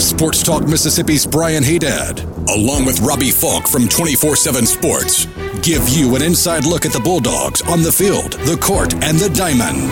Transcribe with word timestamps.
Sports 0.00 0.42
Talk 0.42 0.66
Mississippi's 0.66 1.26
Brian 1.26 1.62
Haydad, 1.62 2.24
along 2.48 2.86
with 2.86 3.00
Robbie 3.00 3.30
Falk 3.30 3.68
from 3.68 3.86
24 3.86 4.34
7 4.34 4.64
Sports, 4.64 5.26
give 5.60 5.86
you 5.90 6.16
an 6.16 6.22
inside 6.22 6.64
look 6.64 6.86
at 6.86 6.92
the 6.92 7.00
Bulldogs 7.00 7.60
on 7.62 7.82
the 7.82 7.92
field, 7.92 8.32
the 8.32 8.56
court, 8.56 8.94
and 9.04 9.18
the 9.18 9.28
diamond. 9.28 9.90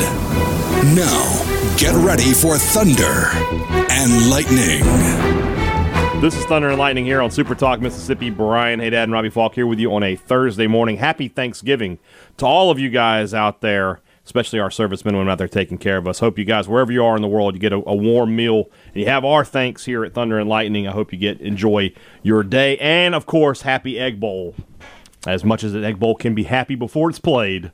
Now, 0.96 1.77
get 1.77 1.95
ready 1.95 2.32
for 2.32 2.56
Thunder 2.56 3.29
and 3.91 4.30
Lightning. 4.30 4.82
This 6.23 6.34
is 6.37 6.45
Thunder 6.46 6.70
and 6.70 6.79
Lightning 6.79 7.04
here 7.04 7.20
on 7.20 7.30
Super 7.30 7.54
Talk 7.54 7.80
Mississippi. 7.80 8.30
Brian 8.30 8.80
Haydad 8.80 9.04
and 9.04 9.12
Robbie 9.12 9.30
Falk 9.30 9.54
here 9.54 9.66
with 9.66 9.79
you 9.79 9.93
on 9.95 10.02
a 10.02 10.16
Thursday 10.16 10.66
morning. 10.66 10.96
Happy 10.96 11.29
Thanksgiving 11.29 11.98
to 12.38 12.46
all 12.46 12.70
of 12.70 12.79
you 12.79 12.88
guys 12.88 13.34
out 13.34 13.60
there, 13.60 14.01
especially 14.28 14.60
our 14.60 14.70
servicemen 14.70 15.16
women 15.16 15.32
out 15.32 15.38
there 15.38 15.48
taking 15.48 15.78
care 15.78 15.96
of 15.96 16.06
us. 16.06 16.18
Hope 16.18 16.38
you 16.38 16.45
guys, 16.45 16.68
wherever 16.68 16.92
you 16.92 17.02
are 17.02 17.16
in 17.16 17.23
the 17.23 17.28
world, 17.28 17.55
you 17.55 17.60
get 17.60 17.73
a, 17.73 17.77
a 17.87 17.95
warm 17.95 18.37
meal 18.37 18.70
and 18.88 18.96
you 18.96 19.06
have 19.06 19.24
our 19.24 19.42
thanks 19.42 19.87
here 19.87 20.04
at 20.04 20.12
Thunder 20.12 20.38
and 20.38 20.51
Lightning. 20.51 20.87
I 20.87 20.91
hope 20.91 21.14
you 21.14 21.18
get 21.18 21.41
enjoy 21.41 21.95
your 22.23 22.42
day 22.42 22.77
and 22.77 23.14
of 23.14 23.24
course, 23.24 23.62
happy 23.62 23.98
Egg 23.98 24.20
Bowl. 24.20 24.54
As 25.27 25.46
much 25.46 25.64
as 25.64 25.74
an 25.74 25.82
Egg 25.82 25.98
Bowl 25.98 26.14
can 26.14 26.34
be 26.34 26.42
happy 26.42 26.74
before 26.74 27.09
it's 27.09 27.18
played 27.18 27.73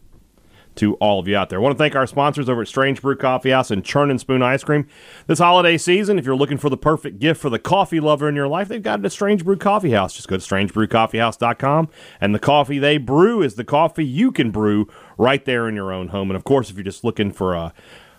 to 0.77 0.95
all 0.95 1.19
of 1.19 1.28
you 1.28 1.37
out 1.37 1.51
there. 1.51 1.59
I 1.59 1.62
want 1.62 1.77
to 1.77 1.78
thank 1.78 1.95
our 1.95 2.06
sponsors 2.06 2.48
over 2.48 2.62
at 2.62 2.69
Strange 2.69 3.00
Brew 3.00 3.17
Coffee 3.17 3.50
House 3.50 3.70
and 3.70 3.84
Churn 3.84 4.11
and 4.11 4.20
Spoon 4.20 4.42
Ice 4.42 4.64
Cream. 4.64 4.86
This 5.27 5.39
holiday 5.39 5.78
season, 5.78 6.19
if 6.19 6.27
you're 6.27 6.36
looking 6.36 6.58
for 6.58 6.69
the 6.69 6.77
perfect 6.77 7.19
gift 7.19 7.41
for 7.41 7.50
the 7.50 7.58
coffee 7.58 8.00
lover 8.00 8.28
in 8.28 8.34
your 8.34 8.48
life, 8.48 8.69
they've 8.69 8.83
got 8.83 9.00
it 9.00 9.05
at 9.06 9.12
Strange 9.12 9.44
Brew 9.44 9.56
Coffee 9.56 9.91
House. 9.92 10.14
Just 10.14 10.28
go 10.28 10.36
to 10.36 10.42
strangebrewcoffeehouse.com, 10.42 11.89
and 12.20 12.34
the 12.34 12.39
coffee 12.39 12.78
they 12.78 12.98
brew 12.98 13.42
is 13.42 13.55
the 13.55 13.64
coffee 13.64 14.05
you 14.05 14.33
can 14.33 14.50
brew 14.50 14.89
right 15.16 15.44
there 15.44 15.69
in 15.69 15.75
your 15.75 15.92
own 15.92 16.08
home. 16.08 16.31
And 16.31 16.36
of 16.36 16.44
course, 16.44 16.70
if 16.70 16.77
you're 16.77 16.84
just 16.84 17.05
looking 17.05 17.33
for 17.33 17.55
uh, 17.55 17.70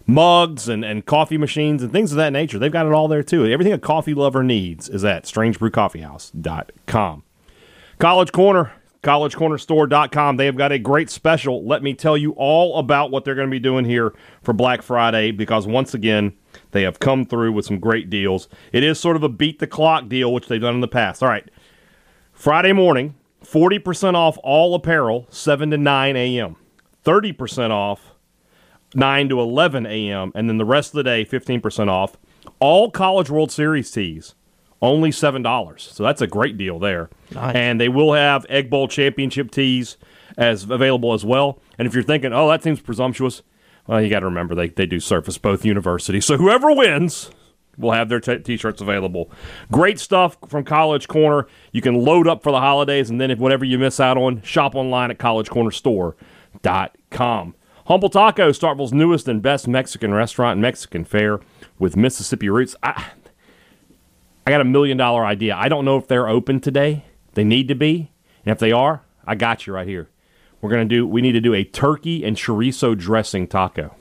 mugs 0.07 0.69
and, 0.69 0.85
and 0.85 1.05
coffee 1.05 1.37
machines 1.37 1.83
and 1.83 1.91
things 1.91 2.11
of 2.11 2.17
that 2.17 2.33
nature, 2.33 2.59
they've 2.59 2.71
got 2.71 2.85
it 2.85 2.93
all 2.93 3.07
there 3.07 3.23
too. 3.23 3.45
Everything 3.45 3.73
a 3.73 3.79
coffee 3.79 4.13
lover 4.13 4.43
needs 4.43 4.89
is 4.89 5.03
at 5.03 5.23
strangebrewcoffeehouse.com. 5.25 7.23
College 7.97 8.31
Corner 8.31 8.73
collegecornerstore.com. 9.05 10.37
They 10.37 10.47
have 10.47 10.57
got 10.57 10.71
a 10.71 10.79
great 10.79 11.09
special. 11.09 11.65
Let 11.65 11.83
me 11.83 11.93
tell 11.93 12.17
you 12.17 12.31
all 12.31 12.79
about 12.79 13.11
what 13.11 13.23
they're 13.23 13.35
going 13.35 13.47
to 13.47 13.51
be 13.51 13.59
doing 13.59 13.85
here 13.85 14.13
for 14.41 14.51
Black 14.51 14.81
Friday 14.81 15.31
because 15.31 15.67
once 15.67 15.93
again, 15.93 16.33
they 16.71 16.81
have 16.81 16.99
come 16.99 17.25
through 17.25 17.51
with 17.51 17.65
some 17.65 17.79
great 17.79 18.09
deals. 18.09 18.49
It 18.73 18.83
is 18.83 18.99
sort 18.99 19.15
of 19.15 19.23
a 19.23 19.29
beat 19.29 19.59
the 19.59 19.67
clock 19.67 20.09
deal, 20.09 20.33
which 20.33 20.47
they've 20.47 20.59
done 20.59 20.75
in 20.75 20.81
the 20.81 20.87
past. 20.87 21.21
All 21.21 21.29
right. 21.29 21.49
Friday 22.33 22.73
morning, 22.73 23.15
40% 23.43 24.15
off 24.15 24.37
all 24.43 24.73
apparel, 24.73 25.27
7 25.29 25.69
to 25.69 25.77
9 25.77 26.15
a.m., 26.15 26.55
30% 27.05 27.69
off 27.69 28.15
9 28.95 29.29
to 29.29 29.39
11 29.39 29.85
a.m., 29.85 30.31
and 30.33 30.49
then 30.49 30.57
the 30.57 30.65
rest 30.65 30.89
of 30.89 30.97
the 30.97 31.03
day, 31.03 31.23
15% 31.23 31.89
off. 31.89 32.17
All 32.59 32.89
College 32.89 33.29
World 33.29 33.51
Series 33.51 33.91
tees 33.91 34.33
only 34.81 35.11
seven 35.11 35.41
dollars. 35.41 35.89
So 35.93 36.03
that's 36.03 36.21
a 36.21 36.27
great 36.27 36.57
deal 36.57 36.79
there. 36.79 37.09
Nice. 37.31 37.55
And 37.55 37.79
they 37.79 37.89
will 37.89 38.13
have 38.13 38.45
Egg 38.49 38.69
Bowl 38.69 38.87
championship 38.87 39.51
tees 39.51 39.97
as 40.37 40.69
available 40.69 41.13
as 41.13 41.25
well. 41.25 41.59
And 41.77 41.87
if 41.87 41.93
you're 41.93 42.03
thinking, 42.03 42.33
oh, 42.33 42.49
that 42.49 42.63
seems 42.63 42.81
presumptuous, 42.81 43.41
well, 43.87 44.01
you 44.01 44.09
got 44.09 44.21
to 44.21 44.25
remember 44.25 44.55
they 44.55 44.69
they 44.69 44.85
do 44.85 44.99
surface 44.99 45.37
both 45.37 45.65
universities. 45.65 46.25
So 46.25 46.37
whoever 46.37 46.73
wins 46.73 47.29
will 47.77 47.91
have 47.91 48.09
their 48.09 48.19
t- 48.19 48.39
t-shirts 48.39 48.81
available. 48.81 49.29
Great 49.71 49.99
stuff 49.99 50.37
from 50.47 50.63
College 50.63 51.07
Corner. 51.07 51.47
You 51.71 51.81
can 51.81 51.95
load 51.95 52.27
up 52.27 52.41
for 52.41 52.51
the 52.51 52.59
holidays, 52.59 53.09
and 53.09 53.19
then 53.19 53.31
if 53.31 53.39
whatever 53.39 53.65
you 53.65 53.77
miss 53.77 53.99
out 53.99 54.17
on, 54.17 54.41
shop 54.43 54.75
online 54.75 55.11
at 55.11 55.17
collegecornerstore.com. 55.17 57.55
Humble 57.87 58.09
Taco, 58.09 58.49
Starkville's 58.49 58.93
newest 58.93 59.27
and 59.27 59.41
best 59.41 59.67
Mexican 59.67 60.13
restaurant 60.13 60.53
and 60.53 60.61
Mexican 60.61 61.05
fare 61.05 61.39
with 61.77 61.95
Mississippi 61.95 62.49
roots. 62.49 62.75
I, 62.81 63.09
I 64.45 64.51
got 64.51 64.61
a 64.61 64.65
million 64.65 64.97
dollar 64.97 65.25
idea. 65.25 65.55
I 65.55 65.69
don't 65.69 65.85
know 65.85 65.97
if 65.97 66.07
they're 66.07 66.27
open 66.27 66.59
today. 66.59 67.05
They 67.33 67.43
need 67.43 67.67
to 67.67 67.75
be. 67.75 68.11
And 68.45 68.51
if 68.51 68.59
they 68.59 68.71
are, 68.71 69.01
I 69.25 69.35
got 69.35 69.65
you 69.65 69.73
right 69.73 69.87
here. 69.87 70.07
We're 70.61 70.69
going 70.69 70.87
to 70.87 70.95
do, 70.95 71.07
we 71.07 71.21
need 71.21 71.33
to 71.33 71.41
do 71.41 71.53
a 71.53 71.63
turkey 71.63 72.23
and 72.23 72.37
chorizo 72.37 72.97
dressing 72.97 73.47
taco. 73.47 73.95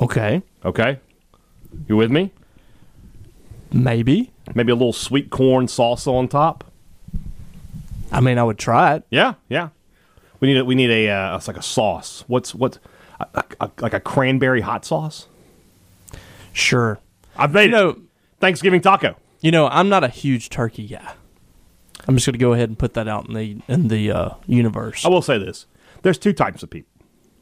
Okay. 0.00 0.42
Okay? 0.64 0.98
You 1.88 1.96
with 1.96 2.10
me? 2.10 2.32
Maybe. 3.72 4.30
Maybe 4.54 4.72
a 4.72 4.74
little 4.74 4.92
sweet 4.92 5.30
corn 5.30 5.66
salsa 5.66 6.12
on 6.12 6.28
top. 6.28 6.64
I 8.10 8.20
mean, 8.20 8.38
I 8.38 8.44
would 8.44 8.58
try 8.58 8.94
it. 8.94 9.04
Yeah, 9.10 9.34
yeah. 9.48 9.70
We 10.40 10.48
need 10.48 10.58
a, 10.58 10.64
we 10.64 10.74
need 10.74 10.90
a, 10.90 11.08
uh, 11.08 11.36
it's 11.36 11.48
like 11.48 11.56
a 11.56 11.62
sauce. 11.62 12.24
What's, 12.26 12.54
what's, 12.54 12.78
a, 13.20 13.44
a, 13.60 13.70
like 13.80 13.94
a 13.94 14.00
cranberry 14.00 14.60
hot 14.60 14.84
sauce? 14.84 15.28
Sure. 16.52 16.98
I've 17.36 17.54
made 17.54 17.66
You 17.66 17.70
know, 17.70 18.00
Thanksgiving 18.42 18.80
taco. 18.82 19.16
you 19.40 19.50
know, 19.50 19.68
I'm 19.68 19.88
not 19.88 20.04
a 20.04 20.08
huge 20.08 20.50
turkey 20.50 20.86
guy. 20.86 21.14
I'm 22.06 22.16
just 22.16 22.26
going 22.26 22.34
to 22.34 22.38
go 22.38 22.52
ahead 22.52 22.68
and 22.68 22.76
put 22.78 22.94
that 22.94 23.06
out 23.08 23.28
in 23.28 23.34
the 23.34 23.58
in 23.68 23.86
the 23.88 24.10
uh, 24.10 24.30
universe. 24.46 25.04
I 25.06 25.08
will 25.08 25.22
say 25.22 25.38
this: 25.38 25.66
there's 26.02 26.18
two 26.18 26.32
types 26.32 26.62
of 26.64 26.68
people. 26.70 26.90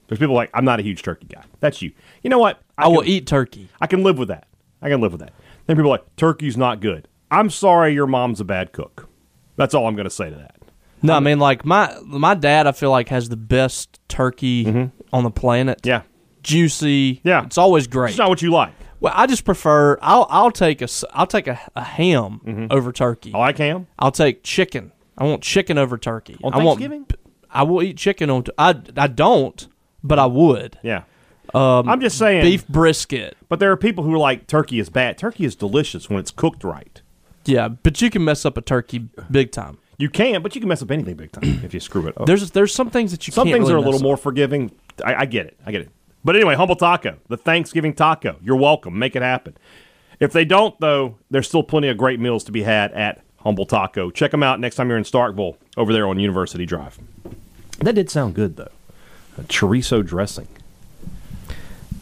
There's 0.07 0.19
people 0.19 0.35
like 0.35 0.51
I'm 0.53 0.65
not 0.67 0.79
a 0.79 0.83
huge 0.83 1.03
turkey 1.03 1.27
guy. 1.35 1.43
That's 1.61 1.81
you. 1.81 1.93
You 2.23 2.29
know 2.31 2.39
what? 2.39 2.61
I, 2.77 2.89
will 2.89 3.01
can- 3.01 3.09
eat 3.09 3.27
turkey. 3.27 3.69
I 3.81 3.87
can 3.87 4.03
live 4.03 4.19
with 4.19 4.29
that. 4.29 4.47
I 4.83 4.89
can 4.91 5.01
live 5.01 5.13
with 5.13 5.21
that. 5.23 5.33
Then 5.67 5.77
people 5.77 5.91
are 5.91 5.97
like 5.99 6.17
turkey's 6.17 6.57
not 6.57 6.81
good. 6.81 7.09
I'm 7.31 7.49
sorry, 7.49 7.95
your 7.95 8.07
mom's 8.07 8.41
a 8.41 8.45
bad 8.45 8.73
cook. 8.73 9.09
That's 9.57 9.73
all 9.75 9.87
I'm 9.87 9.95
going 9.95 10.05
to 10.05 10.11
say 10.11 10.29
to 10.31 10.37
that. 10.37 10.57
No, 11.03 11.15
I 11.15 11.21
mean 11.21 11.39
like 11.39 11.65
my 11.65 11.97
my 12.05 12.35
dad. 12.35 12.67
I 12.67 12.73
feel 12.73 12.91
like 12.91 13.09
has 13.09 13.31
the 13.31 13.37
best 13.39 13.99
turkey 14.09 14.91
on 15.13 15.25
the 15.25 15.31
planet. 15.31 15.79
Mm-hmm. 15.79 15.89
Yeah, 15.89 16.03
Juicy. 16.43 17.21
Yeah. 17.25 17.45
It's 17.47 17.57
always 17.57 17.87
great. 17.87 18.11
it's 18.11 18.19
not 18.19 18.29
what 18.29 18.43
you 18.43 18.51
like. 18.51 18.75
Well, 19.01 19.13
I 19.17 19.27
just 19.27 19.45
prefer. 19.45 19.99
I'll 20.03 20.27
I'll 20.31 20.51
take 20.51 20.81
a 20.83 20.89
I'll 21.13 21.27
take 21.27 21.47
a, 21.47 21.59
a 21.75 21.83
ham 21.85 22.41
Mm-hmm. 22.45 22.67
over 22.71 22.93
turkey. 22.93 23.33
Oh 23.35 23.39
I 23.41 23.47
like 23.47 23.59
ham 23.59 23.87
I'll 23.99 24.13
take 24.13 24.43
chicken. 24.43 24.93
I 25.19 25.25
want 25.25 25.43
chicken 25.43 25.77
over 25.79 25.99
turkey. 25.99 26.39
on 26.45 26.55
I 26.55 26.59
want 26.59 26.79
Thanksgiving. 26.81 27.07
I 27.51 27.63
will 27.65 27.83
eat 27.83 27.97
chicken 27.97 28.31
on. 28.31 28.45
T- 28.45 28.53
I 28.59 28.75
I 28.97 29.07
don't, 29.09 29.67
but 30.05 30.19
I 30.19 30.27
would. 30.27 30.79
yeah, 30.83 31.03
Um, 31.55 31.89
I'm 31.89 32.01
just 32.01 32.17
saying. 32.17 32.43
beef 32.43 32.67
brisket. 32.69 33.37
But 33.49 33.59
there 33.59 33.71
are 33.73 33.77
people 33.77 34.05
who 34.05 34.15
are 34.15 34.19
like 34.19 34.47
turkey 34.47 34.79
is 34.79 34.89
bad. 34.89 35.19
Turkey 35.19 35.45
is 35.45 35.57
delicious 35.57 36.09
when 36.09 36.21
it's 36.21 36.31
cooked 36.31 36.63
right. 36.65 37.03
Yeah, 37.45 37.69
but 37.69 38.01
you 38.01 38.09
can 38.11 38.25
mess 38.25 38.45
up 38.47 38.57
a 38.57 38.61
turkey 38.61 39.09
big 39.31 39.51
time. 39.51 39.79
You 39.99 40.09
can, 40.09 40.41
but 40.43 40.55
you 40.55 40.61
can 40.61 40.69
mess 40.69 40.81
up 40.83 40.91
anything 40.91 41.17
big 41.17 41.33
time 41.33 41.61
if 41.65 41.75
you 41.75 41.81
screw 41.81 42.07
it 42.07 42.19
up. 42.19 42.27
There's 42.27 42.51
there's 42.53 42.73
some 42.75 42.89
things 42.91 43.11
that 43.11 43.27
you 43.27 43.33
Some 43.33 43.49
things 43.49 43.63
really 43.69 43.75
are 43.75 43.77
a 43.77 43.81
little 43.81 44.01
more 44.01 44.17
forgiving. 44.17 44.71
I, 45.05 45.15
I 45.17 45.25
get 45.27 45.47
it. 45.47 45.59
I 45.67 45.73
get 45.73 45.83
it. 45.83 45.91
But 46.25 46.37
anyway, 46.37 46.55
humble 46.55 46.77
taco, 46.77 47.17
the 47.29 47.37
Thanksgiving 47.37 47.95
taco. 47.95 48.37
You're 48.43 48.57
welcome. 48.57 48.99
Make 48.99 49.17
it 49.17 49.23
happen. 49.23 49.57
If 50.21 50.33
they 50.33 50.45
don't, 50.45 50.79
though, 50.81 51.17
there's 51.31 51.49
still 51.49 51.63
plenty 51.63 51.89
of 51.89 51.97
great 51.97 52.21
meals 52.21 52.45
to 52.45 52.53
be 52.53 52.63
had 52.63 52.93
at 52.93 53.23
Humble 53.39 53.65
Taco. 53.65 54.11
Check 54.11 54.31
them 54.33 54.43
out 54.43 54.61
next 54.61 54.77
time 54.77 54.89
you're 54.91 54.99
in 54.99 55.05
Starkville 55.05 55.57
over 55.79 55.95
there 55.95 56.07
on 56.07 56.19
University 56.21 56.67
Drive. 56.67 56.99
That 57.79 57.95
did 57.95 58.11
sound 58.11 58.35
good 58.35 58.57
though. 58.57 58.69
A 59.39 59.43
chorizo 59.45 60.05
dressing. 60.05 60.47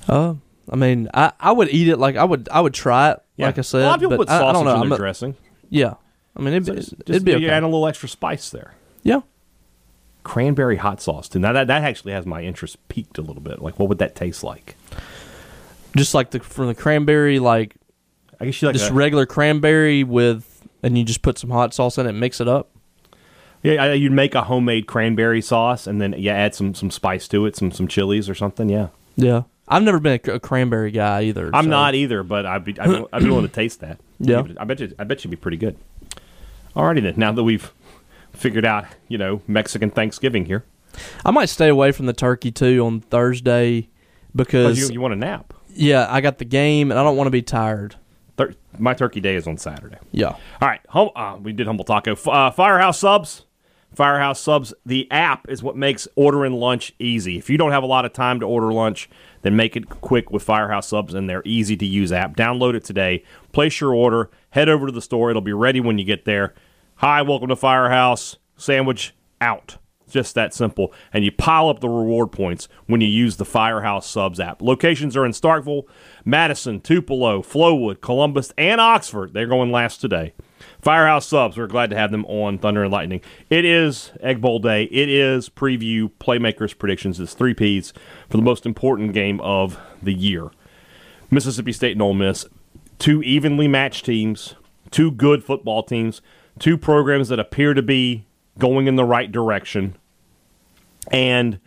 Uh, 0.09 0.35
I 0.71 0.75
mean, 0.77 1.09
I, 1.15 1.33
I 1.39 1.53
would 1.53 1.69
eat 1.69 1.87
it 1.89 1.99
like 1.99 2.17
I 2.17 2.25
would 2.25 2.49
I 2.51 2.61
would 2.61 2.75
try 2.75 3.13
it. 3.13 3.19
Like 3.39 3.57
I 3.59 3.61
said, 3.61 3.83
a 3.83 3.87
lot 3.87 3.95
of 3.95 4.01
people 4.01 4.17
but 4.17 4.27
put 4.27 4.31
I, 4.31 4.37
I 4.37 4.41
sausage 4.41 4.55
don't 4.55 4.65
know. 4.65 4.83
in 4.83 4.89
their 4.89 4.97
a- 4.97 4.99
dressing. 4.99 5.37
yeah, 5.71 5.95
I 6.37 6.41
mean, 6.43 6.55
it'd, 6.55 6.67
So 6.67 6.73
be 6.73 6.81
just, 6.81 6.95
it'd 7.07 7.25
be 7.25 7.31
you 7.33 7.37
okay. 7.37 7.51
add 7.51 7.63
a 7.63 7.67
little 7.67 7.87
extra 7.87 8.09
spice 8.09 8.51
there. 8.51 8.75
yeah. 9.05 9.21
Cranberry 10.29 10.77
hot 10.77 11.01
sauce 11.01 11.27
too. 11.27 11.39
Now 11.39 11.53
that 11.55 11.69
that 11.69 11.83
actually 11.85 12.13
has 12.13 12.27
my 12.27 12.43
interest 12.43 12.77
piqued 12.91 13.17
a 13.17 13.23
little 13.23 13.41
bit. 13.41 13.63
Like, 13.63 13.79
what 13.79 13.89
would 13.89 13.97
that 13.99 14.15
taste 14.15 14.45
like? 14.45 14.77
Just 15.97 16.13
like 16.13 16.33
the 16.33 16.41
from 16.41 16.67
the 16.67 16.75
cranberry, 16.75 17.39
like 17.39 17.77
I 18.39 18.45
guess 18.45 18.61
you 18.61 18.69
like 18.69 18.77
just 18.77 18.91
a- 18.91 18.95
regular 18.95 19.25
cranberry 19.25 20.05
with, 20.05 20.69
and 20.83 20.99
you 20.99 21.05
just 21.05 21.23
put 21.23 21.39
some 21.39 21.49
hot 21.49 21.73
sauce 21.73 21.97
in 21.97 22.05
it, 22.05 22.11
and 22.11 22.21
mix 22.21 22.43
it 22.43 22.47
up. 22.49 22.69
Yeah, 23.63 23.93
you'd 23.95 24.13
make 24.13 24.35
a 24.35 24.43
homemade 24.43 24.87
cranberry 24.87 25.41
sauce 25.41 25.87
and 25.87 25.99
then 26.01 26.15
yeah, 26.19 26.35
add 26.35 26.55
some 26.55 26.75
some 26.75 26.91
spice 26.91 27.27
to 27.29 27.47
it, 27.47 27.57
some 27.57 27.73
some 27.73 27.89
chilies 27.89 28.29
or 28.29 28.35
something. 28.35 28.69
Yeah, 28.69 28.89
Yeah, 29.17 29.45
I've 29.67 29.83
never 29.83 29.99
been 29.99 30.21
a, 30.27 30.33
a 30.35 30.41
cranberry 30.41 30.91
guy 30.91 31.23
either. 31.23 31.51
I'm 31.55 31.65
so- 31.65 31.71
not 31.71 31.95
either, 31.95 32.23
but 32.23 32.45
I'd 32.45 32.65
be 32.67 32.79
I'd 32.79 32.87
be, 32.91 33.07
I'd 33.15 33.23
be 33.23 33.31
willing 33.31 33.49
to 33.49 33.53
taste 33.53 33.81
that. 33.81 33.99
Yeah. 34.21 34.43
I 34.59 34.65
bet 34.65 34.81
you 34.81 34.93
I 34.99 35.05
bet 35.05 35.25
you'd 35.25 35.31
be 35.31 35.37
pretty 35.37 35.57
good. 35.57 35.77
Alrighty 36.77 37.01
then. 37.03 37.15
Now 37.17 37.33
that 37.33 37.43
we've 37.45 37.73
figured 38.39 38.65
out, 38.65 38.87
you 39.09 39.19
know, 39.19 39.43
Mexican 39.47 39.91
Thanksgiving 39.91 40.45
here, 40.47 40.65
I 41.25 41.31
might 41.31 41.49
stay 41.49 41.69
away 41.69 41.93
from 41.93 42.07
the 42.07 42.13
turkey 42.13 42.51
too 42.51 42.85
on 42.85 43.01
Thursday 43.01 43.83
'Cause 43.83 43.89
because 44.37 44.79
you, 44.79 44.95
you 44.95 45.01
want 45.01 45.13
to 45.13 45.19
nap. 45.19 45.53
yeah, 45.75 46.07
I 46.09 46.21
got 46.21 46.39
the 46.39 46.45
game 46.45 46.91
and 46.91 46.99
I 46.99 47.03
don't 47.03 47.17
want 47.17 47.27
to 47.27 47.33
be 47.33 47.43
tired. 47.43 47.97
Thur- 48.37 48.55
my 48.79 48.95
turkey 48.95 49.21
day 49.21 49.35
is 49.35 49.47
on 49.49 49.57
Saturday. 49.59 49.97
Yeah. 50.13 50.29
All 50.29 50.39
right, 50.69 50.81
hum- 50.89 51.11
uh, 51.17 51.37
we 51.43 51.53
did 51.53 51.67
humble 51.67 51.85
taco. 51.85 52.13
F- 52.13 52.29
uh, 52.29 52.51
Firehouse 52.53 52.99
subs, 53.01 53.45
Firehouse 53.95 54.41
Subs, 54.41 54.73
the 54.87 55.11
app 55.11 55.49
is 55.49 55.63
what 55.63 55.75
makes 55.75 56.07
ordering 56.15 56.53
lunch 56.53 56.93
easy. 56.99 57.39
If 57.39 57.49
you 57.51 57.57
don't 57.59 57.73
have 57.73 57.83
a 57.83 57.87
lot 57.87 58.05
of 58.05 58.13
time 58.13 58.39
to 58.41 58.47
order 58.47 58.71
lunch, 58.73 59.09
then 59.43 59.57
make 59.57 59.77
it 59.77 59.89
quick 59.89 60.31
with 60.31 60.43
Firehouse 60.43 60.89
Subs 60.89 61.15
and 61.15 61.29
their 61.29 61.43
easy 61.45 61.77
to 61.79 61.87
use 61.87 62.13
app. 62.13 62.37
Download 62.37 62.75
it 62.75 62.85
today, 62.85 63.25
place 63.53 63.81
your 63.81 63.95
order, 63.95 64.31
head 64.51 64.69
over 64.69 64.87
to 64.87 64.93
the 64.93 65.01
store. 65.03 65.31
It'll 65.31 65.41
be 65.43 65.55
ready 65.55 65.81
when 65.81 65.99
you 65.99 66.05
get 66.05 66.27
there. 66.27 66.55
Hi, 67.01 67.23
welcome 67.23 67.47
to 67.51 67.55
Firehouse. 67.55 68.39
Sandwich 68.57 69.15
out. 69.41 69.77
Just 70.11 70.35
that 70.35 70.53
simple. 70.53 70.93
And 71.13 71.25
you 71.25 71.31
pile 71.31 71.69
up 71.69 71.79
the 71.79 71.89
reward 71.89 72.33
points 72.33 72.67
when 72.89 73.01
you 73.01 73.07
use 73.07 73.37
the 73.37 73.45
Firehouse 73.45 74.05
Subs 74.05 74.41
app. 74.41 74.61
Locations 74.61 75.17
are 75.17 75.25
in 75.25 75.31
Starkville, 75.31 75.85
Madison, 76.25 76.81
Tupelo, 76.81 77.41
Flowood, 77.41 78.01
Columbus, 78.01 78.53
and 78.59 78.81
Oxford. 78.81 79.33
They're 79.33 79.47
going 79.47 79.71
last 79.71 80.01
today. 80.01 80.35
Firehouse 80.81 81.29
Subs, 81.29 81.57
we're 81.57 81.69
glad 81.69 81.91
to 81.91 81.97
have 81.97 82.11
them 82.11 82.25
on 82.25 82.59
Thunder 82.59 82.83
and 82.83 82.93
Lightning. 82.93 83.21
It 83.49 83.65
is 83.65 84.11
Egg 84.21 84.41
Bowl 84.41 84.59
Day. 84.59 84.83
It 84.87 85.09
is 85.09 85.49
preview 85.49 86.11
playmakers 86.19 86.77
predictions. 86.77 87.21
It's 87.21 87.33
three 87.33 87.55
Ps 87.55 87.93
for 88.29 88.39
the 88.39 88.43
most 88.43 88.67
important 88.67 89.13
game 89.13 89.41
of 89.41 89.79
the 90.03 90.15
year. 90.15 90.51
Mississippi 91.31 91.71
State 91.71 91.93
and 91.93 92.03
Ole 92.03 92.15
Miss, 92.15 92.45
two 92.99 93.23
evenly 93.23 93.69
matched 93.69 94.05
teams, 94.05 94.57
two 94.91 95.13
good 95.13 95.45
football 95.45 95.85
teams, 95.85 96.21
two 96.59 96.77
programs 96.77 97.29
that 97.29 97.39
appear 97.39 97.75
to 97.75 97.83
be 97.83 98.27
going 98.59 98.87
in 98.87 98.97
the 98.97 99.05
right 99.05 99.31
direction. 99.31 99.97
And 101.11 101.61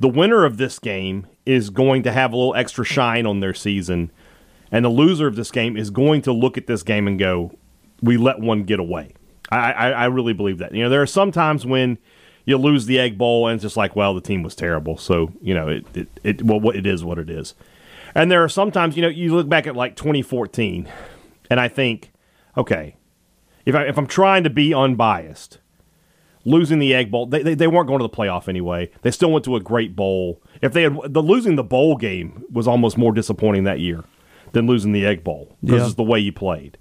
the 0.00 0.08
winner 0.08 0.44
of 0.44 0.56
this 0.56 0.78
game 0.78 1.26
is 1.46 1.70
going 1.70 2.02
to 2.02 2.12
have 2.12 2.32
a 2.32 2.36
little 2.36 2.54
extra 2.54 2.84
shine 2.84 3.26
on 3.26 3.40
their 3.40 3.54
season. 3.54 4.10
And 4.70 4.84
the 4.84 4.90
loser 4.90 5.26
of 5.26 5.36
this 5.36 5.50
game 5.50 5.76
is 5.76 5.90
going 5.90 6.22
to 6.22 6.32
look 6.32 6.58
at 6.58 6.66
this 6.66 6.82
game 6.82 7.06
and 7.06 7.18
go, 7.18 7.56
we 8.02 8.16
let 8.16 8.40
one 8.40 8.64
get 8.64 8.80
away. 8.80 9.14
I, 9.50 9.72
I, 9.72 9.90
I 9.90 10.04
really 10.06 10.32
believe 10.32 10.58
that. 10.58 10.74
You 10.74 10.84
know, 10.84 10.90
there 10.90 11.02
are 11.02 11.06
some 11.06 11.30
times 11.30 11.64
when 11.64 11.98
you 12.44 12.58
lose 12.58 12.86
the 12.86 12.98
Egg 12.98 13.16
Bowl 13.16 13.46
and 13.46 13.56
it's 13.56 13.62
just 13.62 13.76
like, 13.76 13.94
well, 13.94 14.14
the 14.14 14.20
team 14.20 14.42
was 14.42 14.54
terrible. 14.54 14.96
So, 14.98 15.32
you 15.40 15.54
know, 15.54 15.68
it, 15.68 15.86
it, 15.94 16.08
it 16.22 16.42
well, 16.42 16.70
it 16.70 16.86
is 16.86 17.04
what 17.04 17.18
it 17.18 17.30
is. 17.30 17.54
And 18.14 18.30
there 18.30 18.42
are 18.42 18.48
sometimes, 18.48 18.96
you 18.96 19.02
know, 19.02 19.08
you 19.08 19.34
look 19.34 19.48
back 19.48 19.66
at 19.66 19.76
like 19.76 19.96
2014 19.96 20.88
and 21.50 21.60
I 21.60 21.68
think, 21.68 22.12
okay, 22.56 22.96
if, 23.64 23.74
I, 23.74 23.84
if 23.84 23.98
I'm 23.98 24.06
trying 24.06 24.44
to 24.44 24.50
be 24.50 24.74
unbiased, 24.74 25.58
losing 26.44 26.78
the 26.78 26.94
Egg 26.94 27.10
Bowl, 27.10 27.26
they, 27.26 27.42
they, 27.42 27.54
they, 27.54 27.66
weren't 27.66 27.88
going 27.88 28.00
to 28.00 28.04
the 28.04 28.14
playoff 28.14 28.48
anyway. 28.48 28.90
They 29.02 29.10
still 29.10 29.32
went 29.32 29.44
to 29.46 29.56
a 29.56 29.60
great 29.60 29.96
bowl. 29.96 30.42
If 30.60 30.72
they 30.72 30.82
had 30.82 30.98
the 31.12 31.22
losing 31.22 31.56
the 31.56 31.64
bowl 31.64 31.96
game 31.96 32.44
was 32.50 32.68
almost 32.68 32.98
more 32.98 33.12
disappointing 33.12 33.64
that 33.64 33.80
year 33.80 34.04
than 34.52 34.66
losing 34.66 34.92
the 34.92 35.06
Egg 35.06 35.24
Bowl 35.24 35.56
because 35.62 35.80
yeah. 35.80 35.86
it's 35.86 35.94
the 35.94 36.02
way 36.02 36.18
you 36.18 36.32
played. 36.32 36.78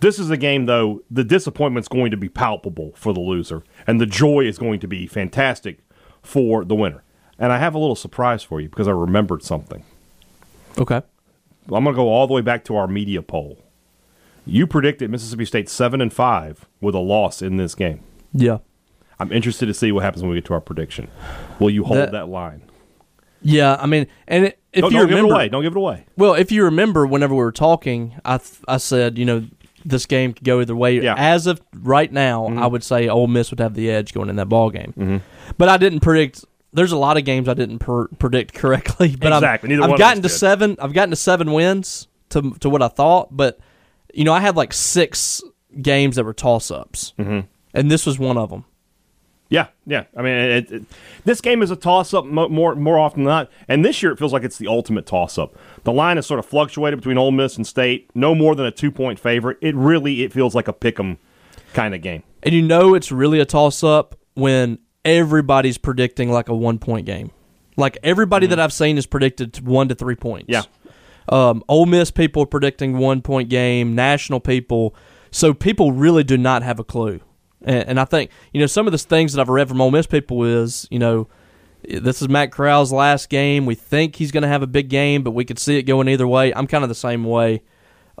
This 0.00 0.18
is 0.18 0.28
a 0.30 0.36
game, 0.36 0.66
though, 0.66 1.02
the 1.10 1.24
disappointment's 1.24 1.88
going 1.88 2.10
to 2.10 2.16
be 2.16 2.28
palpable 2.28 2.92
for 2.96 3.12
the 3.12 3.20
loser, 3.20 3.62
and 3.86 4.00
the 4.00 4.06
joy 4.06 4.40
is 4.40 4.58
going 4.58 4.80
to 4.80 4.88
be 4.88 5.06
fantastic 5.06 5.78
for 6.22 6.64
the 6.64 6.74
winner. 6.74 7.02
And 7.38 7.52
I 7.52 7.58
have 7.58 7.74
a 7.74 7.78
little 7.78 7.96
surprise 7.96 8.42
for 8.42 8.60
you 8.60 8.68
because 8.68 8.88
I 8.88 8.92
remembered 8.92 9.42
something. 9.42 9.84
Okay. 10.78 11.00
I'm 11.72 11.84
going 11.84 11.86
to 11.86 11.92
go 11.94 12.08
all 12.08 12.26
the 12.26 12.34
way 12.34 12.42
back 12.42 12.64
to 12.64 12.76
our 12.76 12.86
media 12.86 13.22
poll. 13.22 13.63
You 14.46 14.66
predicted 14.66 15.10
Mississippi 15.10 15.44
State 15.44 15.68
7 15.68 16.00
and 16.00 16.12
5 16.12 16.66
with 16.80 16.94
a 16.94 16.98
loss 17.00 17.40
in 17.42 17.56
this 17.56 17.74
game. 17.74 18.00
Yeah. 18.32 18.58
I'm 19.18 19.32
interested 19.32 19.66
to 19.66 19.74
see 19.74 19.92
what 19.92 20.02
happens 20.04 20.22
when 20.22 20.30
we 20.30 20.36
get 20.36 20.44
to 20.46 20.54
our 20.54 20.60
prediction. 20.60 21.08
Will 21.60 21.70
you 21.70 21.84
hold 21.84 21.98
that, 21.98 22.12
that 22.12 22.28
line? 22.28 22.62
Yeah, 23.42 23.76
I 23.78 23.86
mean, 23.86 24.06
and 24.26 24.46
it, 24.46 24.58
if 24.72 24.80
don't, 24.82 24.92
you 24.92 24.98
don't 24.98 25.08
remember, 25.08 25.22
give 25.28 25.30
it 25.30 25.34
away. 25.34 25.48
Don't 25.48 25.62
give 25.62 25.72
it 25.72 25.78
away. 25.78 26.06
Well, 26.16 26.34
if 26.34 26.50
you 26.50 26.64
remember, 26.64 27.06
whenever 27.06 27.34
we 27.34 27.40
were 27.40 27.52
talking, 27.52 28.18
I 28.24 28.40
I 28.66 28.78
said, 28.78 29.18
you 29.18 29.24
know, 29.26 29.46
this 29.84 30.06
game 30.06 30.32
could 30.32 30.44
go 30.44 30.60
either 30.60 30.74
way. 30.74 30.98
Yeah. 31.00 31.14
As 31.16 31.46
of 31.46 31.60
right 31.74 32.10
now, 32.10 32.46
Mm-hmm. 32.48 32.58
I 32.58 32.66
would 32.66 32.82
say 32.82 33.08
Ole 33.08 33.26
Miss 33.28 33.50
would 33.50 33.60
have 33.60 33.74
the 33.74 33.90
edge 33.90 34.14
going 34.14 34.28
in 34.30 34.36
that 34.36 34.48
ball 34.48 34.70
game. 34.70 34.94
Mm-hmm. 34.96 35.16
But 35.58 35.68
I 35.68 35.76
didn't 35.76 36.00
predict. 36.00 36.44
There's 36.72 36.90
a 36.92 36.96
lot 36.96 37.16
of 37.18 37.24
games 37.24 37.48
I 37.48 37.54
didn't 37.54 37.78
per- 37.80 38.08
predict 38.08 38.54
correctly. 38.54 39.14
But 39.20 39.32
Exactly. 39.34 39.78
One 39.78 39.92
I've 39.92 39.98
gotten 39.98 40.22
to 40.22 40.28
did. 40.28 40.34
seven. 40.34 40.76
I've 40.80 40.92
gotten 40.94 41.10
to 41.10 41.16
seven 41.16 41.52
wins 41.52 42.08
to 42.30 42.50
to 42.60 42.68
what 42.70 42.82
I 42.82 42.88
thought. 42.88 43.28
But 43.36 43.60
you 44.14 44.24
know, 44.24 44.32
I 44.32 44.40
had 44.40 44.56
like 44.56 44.72
six 44.72 45.42
games 45.80 46.16
that 46.16 46.24
were 46.24 46.34
toss 46.34 46.70
ups, 46.70 47.12
mm-hmm. 47.18 47.40
and 47.72 47.90
this 47.90 48.06
was 48.06 48.18
one 48.18 48.38
of 48.38 48.50
them. 48.50 48.64
Yeah, 49.50 49.68
yeah. 49.86 50.04
I 50.16 50.22
mean, 50.22 50.32
it, 50.32 50.72
it, 50.72 50.82
this 51.24 51.40
game 51.40 51.62
is 51.62 51.70
a 51.70 51.76
toss-up 51.76 52.24
more 52.24 52.74
more 52.74 52.98
often 52.98 53.24
than 53.24 53.30
not, 53.30 53.50
and 53.68 53.84
this 53.84 54.02
year 54.02 54.10
it 54.10 54.18
feels 54.18 54.32
like 54.32 54.42
it's 54.42 54.58
the 54.58 54.66
ultimate 54.66 55.06
toss-up. 55.06 55.54
The 55.84 55.92
line 55.92 56.16
has 56.16 56.26
sort 56.26 56.40
of 56.40 56.46
fluctuated 56.46 56.98
between 56.98 57.18
Ole 57.18 57.30
Miss 57.30 57.56
and 57.56 57.66
State, 57.66 58.10
no 58.14 58.34
more 58.34 58.54
than 58.54 58.66
a 58.66 58.70
two-point 58.70 59.20
favorite. 59.20 59.58
It 59.60 59.74
really 59.74 60.22
it 60.22 60.32
feels 60.32 60.54
like 60.54 60.66
a 60.66 60.72
pick'em 60.72 61.18
kind 61.72 61.94
of 61.94 62.02
game. 62.02 62.22
And 62.42 62.54
you 62.54 62.62
know 62.62 62.94
it's 62.94 63.12
really 63.12 63.38
a 63.38 63.44
toss 63.44 63.84
up 63.84 64.18
when 64.34 64.78
everybody's 65.04 65.78
predicting 65.78 66.30
like 66.30 66.48
a 66.48 66.54
one 66.54 66.78
point 66.78 67.06
game. 67.06 67.30
Like 67.76 67.98
everybody 68.02 68.46
that 68.46 68.58
I've 68.58 68.72
seen 68.72 68.96
is 68.96 69.06
predicted 69.06 69.66
one 69.66 69.88
to 69.88 69.94
three 69.94 70.16
points. 70.16 70.50
Mm-hmm. 70.50 70.52
Yeah. 70.52 70.83
Um, 71.28 71.62
Ole 71.68 71.86
Miss 71.86 72.10
people 72.10 72.42
are 72.42 72.46
predicting 72.46 72.98
one 72.98 73.22
point 73.22 73.48
game. 73.48 73.94
National 73.94 74.40
people, 74.40 74.94
so 75.30 75.54
people 75.54 75.92
really 75.92 76.24
do 76.24 76.36
not 76.36 76.62
have 76.62 76.78
a 76.78 76.84
clue. 76.84 77.20
And, 77.62 77.88
and 77.90 78.00
I 78.00 78.04
think 78.04 78.30
you 78.52 78.60
know 78.60 78.66
some 78.66 78.86
of 78.86 78.92
the 78.92 78.98
things 78.98 79.32
that 79.32 79.40
I've 79.40 79.48
read 79.48 79.68
from 79.68 79.80
Ole 79.80 79.90
Miss 79.90 80.06
people 80.06 80.44
is 80.44 80.86
you 80.90 80.98
know 80.98 81.28
this 81.88 82.22
is 82.22 82.28
Matt 82.28 82.50
Corral's 82.50 82.92
last 82.92 83.28
game. 83.28 83.66
We 83.66 83.74
think 83.74 84.16
he's 84.16 84.32
going 84.32 84.42
to 84.42 84.48
have 84.48 84.62
a 84.62 84.66
big 84.66 84.88
game, 84.88 85.22
but 85.22 85.32
we 85.32 85.44
could 85.44 85.58
see 85.58 85.76
it 85.78 85.82
going 85.82 86.08
either 86.08 86.26
way. 86.26 86.54
I'm 86.54 86.66
kind 86.66 86.82
of 86.84 86.88
the 86.88 86.94
same 86.94 87.24
way 87.24 87.62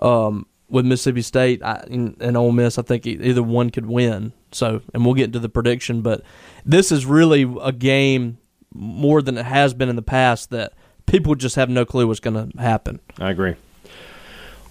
um, 0.02 0.46
with 0.68 0.84
Mississippi 0.84 1.22
State 1.22 1.62
I, 1.62 1.84
and, 1.90 2.16
and 2.20 2.36
Ole 2.36 2.52
Miss. 2.52 2.78
I 2.78 2.82
think 2.82 3.06
either 3.06 3.42
one 3.42 3.70
could 3.70 3.86
win. 3.86 4.32
So, 4.52 4.82
and 4.92 5.04
we'll 5.04 5.14
get 5.14 5.24
into 5.24 5.38
the 5.40 5.48
prediction, 5.48 6.02
but 6.02 6.22
this 6.64 6.92
is 6.92 7.06
really 7.06 7.42
a 7.62 7.72
game 7.72 8.38
more 8.72 9.22
than 9.22 9.38
it 9.38 9.46
has 9.46 9.74
been 9.74 9.88
in 9.88 9.96
the 9.96 10.02
past 10.02 10.50
that 10.50 10.74
people 11.06 11.34
just 11.34 11.56
have 11.56 11.68
no 11.68 11.84
clue 11.84 12.06
what's 12.06 12.20
going 12.20 12.50
to 12.50 12.60
happen. 12.60 13.00
I 13.18 13.30
agree. 13.30 13.54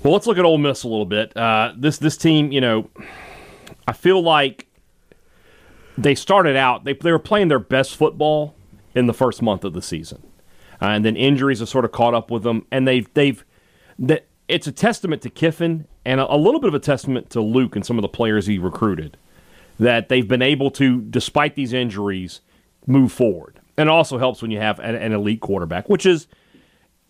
Well, 0.04 0.14
let's 0.14 0.28
look 0.28 0.38
at 0.38 0.46
Ole 0.46 0.58
Miss 0.58 0.84
a 0.84 0.88
little 0.88 1.06
bit. 1.06 1.36
Uh, 1.36 1.74
this 1.78 1.98
this 1.98 2.18
team, 2.18 2.52
you 2.52 2.60
know, 2.60 2.90
I 3.88 3.94
feel 3.94 4.22
like 4.22 4.68
they 5.98 6.16
started 6.16 6.56
out 6.56 6.84
they 6.84 6.94
they 6.94 7.12
were 7.12 7.20
playing 7.20 7.48
their 7.48 7.60
best 7.60 7.96
football 7.96 8.56
in 8.94 9.08
the 9.08 9.14
first 9.14 9.42
month 9.42 9.64
of 9.64 9.74
the 9.74 9.82
season, 9.82 10.22
uh, 10.82 10.88
and 10.88 11.06
then 11.06 11.16
injuries 11.16 11.60
have 11.60 11.70
sort 11.70 11.86
of 11.86 11.94
caught 11.94 12.14
up 12.14 12.30
with 12.30 12.44
them, 12.44 12.66
and 12.70 12.86
they've 12.86 13.12
they've 13.14 13.46
that 13.98 14.26
it's 14.50 14.68
a 14.68 14.72
testament 14.74 15.22
to 15.22 15.30
Kiffin 15.30 15.88
and 16.04 16.20
a, 16.20 16.34
a 16.34 16.36
little 16.36 16.60
bit 16.60 16.68
of 16.68 16.74
a 16.74 16.80
testament 16.80 17.30
to 17.30 17.42
Luke 17.42 17.76
and 17.76 17.86
some 17.86 17.98
of 17.98 18.02
the 18.02 18.10
players 18.10 18.46
he 18.46 18.58
recruited 18.58 19.16
that 19.80 20.10
they've 20.10 20.28
been 20.28 20.42
able 20.42 20.70
to, 20.72 21.02
despite 21.02 21.56
these 21.56 21.74
injuries, 21.74 22.42
move 22.86 23.12
forward. 23.12 23.60
And 23.78 23.90
it 23.90 23.92
also 23.92 24.18
helps 24.18 24.42
when 24.42 24.52
you 24.52 24.60
have 24.60 24.80
an, 24.80 24.96
an 24.96 25.14
elite 25.14 25.42
quarterback, 25.42 25.90
which 25.90 26.06
is 26.06 26.28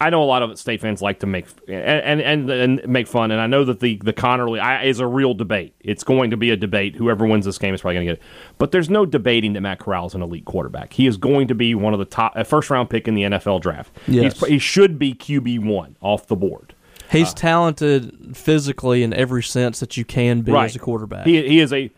I 0.03 0.09
know 0.09 0.21
a 0.21 0.25
lot 0.25 0.43
of 0.43 0.59
state 0.59 0.81
fans 0.81 1.01
like 1.01 1.19
to 1.21 1.27
make 1.27 1.47
and 1.67 2.21
and, 2.21 2.49
and 2.49 2.87
make 2.87 3.07
fun, 3.07 3.31
and 3.31 3.39
I 3.39 3.47
know 3.47 3.63
that 3.63 3.79
the 3.79 3.97
the 4.03 4.11
Conerly 4.11 4.59
I, 4.59 4.83
is 4.83 4.99
a 4.99 5.07
real 5.07 5.33
debate. 5.33 5.75
It's 5.79 6.03
going 6.03 6.31
to 6.31 6.37
be 6.37 6.49
a 6.49 6.57
debate. 6.57 6.95
Whoever 6.95 7.25
wins 7.25 7.45
this 7.45 7.57
game 7.57 7.73
is 7.73 7.81
probably 7.81 7.95
going 7.95 8.07
to 8.07 8.13
get 8.13 8.21
it. 8.21 8.27
But 8.57 8.71
there's 8.71 8.89
no 8.89 9.05
debating 9.05 9.53
that 9.53 9.61
Matt 9.61 9.79
Corral 9.79 10.07
is 10.07 10.13
an 10.13 10.21
elite 10.21 10.43
quarterback. 10.43 10.91
He 10.91 11.07
is 11.07 11.15
going 11.15 11.47
to 11.47 11.55
be 11.55 11.73
one 11.73 11.93
of 11.93 11.99
the 11.99 12.05
top, 12.05 12.33
a 12.35 12.43
first 12.43 12.69
round 12.69 12.89
pick 12.89 13.07
in 13.07 13.15
the 13.15 13.23
NFL 13.23 13.61
draft. 13.61 13.95
Yes. 14.07 14.39
He's, 14.39 14.49
he 14.49 14.59
should 14.59 14.99
be 14.99 15.13
QB 15.13 15.63
one 15.63 15.95
off 16.01 16.27
the 16.27 16.35
board. 16.35 16.75
He's 17.09 17.31
uh, 17.31 17.35
talented 17.35 18.35
physically 18.35 19.03
in 19.03 19.13
every 19.13 19.43
sense 19.43 19.79
that 19.79 19.95
you 19.95 20.03
can 20.03 20.41
be 20.41 20.53
as 20.53 20.75
a 20.75 20.79
quarterback. 20.79 21.25
He 21.25 21.47
he 21.47 21.59
is 21.59 21.71
a 21.71 21.89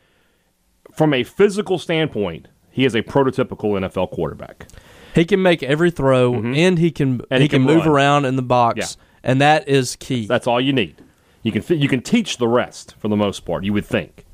from 0.93 1.13
a 1.13 1.24
physical 1.24 1.79
standpoint, 1.79 2.50
he 2.75 2.84
is 2.84 2.94
a 2.94 3.01
prototypical 3.01 3.72
NFL 3.79 4.12
quarterback. 4.12 4.67
He 5.15 5.24
can 5.24 5.41
make 5.41 5.63
every 5.63 5.91
throw, 5.91 6.34
and 6.34 6.77
he 6.77 6.91
can 6.91 7.22
And 7.32 7.39
he, 7.41 7.44
he 7.46 7.48
can, 7.48 7.63
can 7.65 7.74
move 7.74 7.88
around 7.88 8.25
in 8.25 8.36
the 8.36 8.41
box, 8.41 8.77
Yeah. 8.77 8.86
and 9.24 9.39
that 9.39 9.67
is 9.70 9.96
key. 9.96 10.25
That's 10.27 10.46
all 10.46 10.60
you 10.60 10.74
need. 10.74 11.01
You 11.41 11.53
can 11.53 11.79
you 11.79 11.88
can 11.88 12.01
teach 12.01 12.38
the 12.38 12.48
rest 12.50 12.96
for 13.00 13.08
the 13.08 13.15
most 13.15 13.46
part. 13.46 13.63
You 13.63 13.72
would 13.74 13.86
think. 13.86 14.25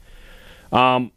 Um, 0.71 1.11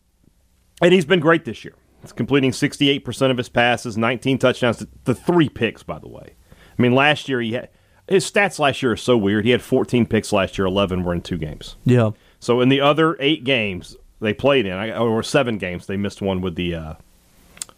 and 0.82 0.92
he's 0.92 1.04
been 1.06 1.20
great 1.20 1.44
this 1.46 1.64
year. 1.64 1.74
He's 2.02 2.12
completing 2.12 2.52
sixty 2.52 2.90
eight 2.90 3.04
percent 3.06 3.30
of 3.30 3.38
his 3.38 3.48
passes, 3.48 3.96
nineteen 3.96 4.36
touchdowns, 4.38 4.84
the 5.04 5.14
three 5.14 5.48
picks. 5.48 5.82
By 5.82 5.98
the 5.98 6.08
way, 6.08 6.34
I 6.78 6.82
mean 6.82 6.92
last 6.92 7.28
year 7.28 7.40
he 7.40 7.52
had 7.52 7.70
his 8.06 8.30
stats 8.30 8.58
last 8.58 8.82
year 8.82 8.92
are 8.92 8.96
so 8.96 9.16
weird. 9.16 9.46
He 9.46 9.50
had 9.52 9.62
fourteen 9.62 10.04
picks 10.04 10.30
last 10.32 10.58
year. 10.58 10.66
Eleven 10.66 11.04
were 11.04 11.14
in 11.14 11.22
two 11.22 11.38
games. 11.38 11.76
yeah, 11.84 12.10
So 12.40 12.60
in 12.60 12.68
the 12.68 12.82
other 12.82 13.16
eight 13.20 13.44
games 13.44 13.96
they 14.20 14.34
played 14.34 14.66
in, 14.66 14.72
or 14.92 15.22
seven 15.22 15.56
games, 15.58 15.86
they 15.86 15.96
missed 15.96 16.20
one 16.20 16.40
with 16.42 16.54
the 16.56 16.74
uh, 16.74 16.94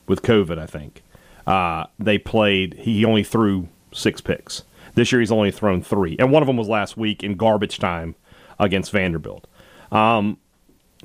with 0.06 0.22
COVID. 0.22 0.58
I 0.58 0.66
think 0.66 1.02
uh, 1.46 1.86
they 1.98 2.18
played. 2.18 2.74
He 2.74 3.04
only 3.04 3.24
threw 3.24 3.68
six 3.92 4.20
picks. 4.20 4.62
This 4.94 5.12
year 5.12 5.20
he's 5.20 5.32
only 5.32 5.50
thrown 5.50 5.82
three, 5.82 6.16
and 6.18 6.32
one 6.32 6.42
of 6.42 6.46
them 6.46 6.56
was 6.56 6.68
last 6.68 6.96
week 6.96 7.22
in 7.22 7.36
garbage 7.36 7.78
time 7.78 8.14
against 8.58 8.90
Vanderbilt. 8.92 9.46
Um, 9.92 10.38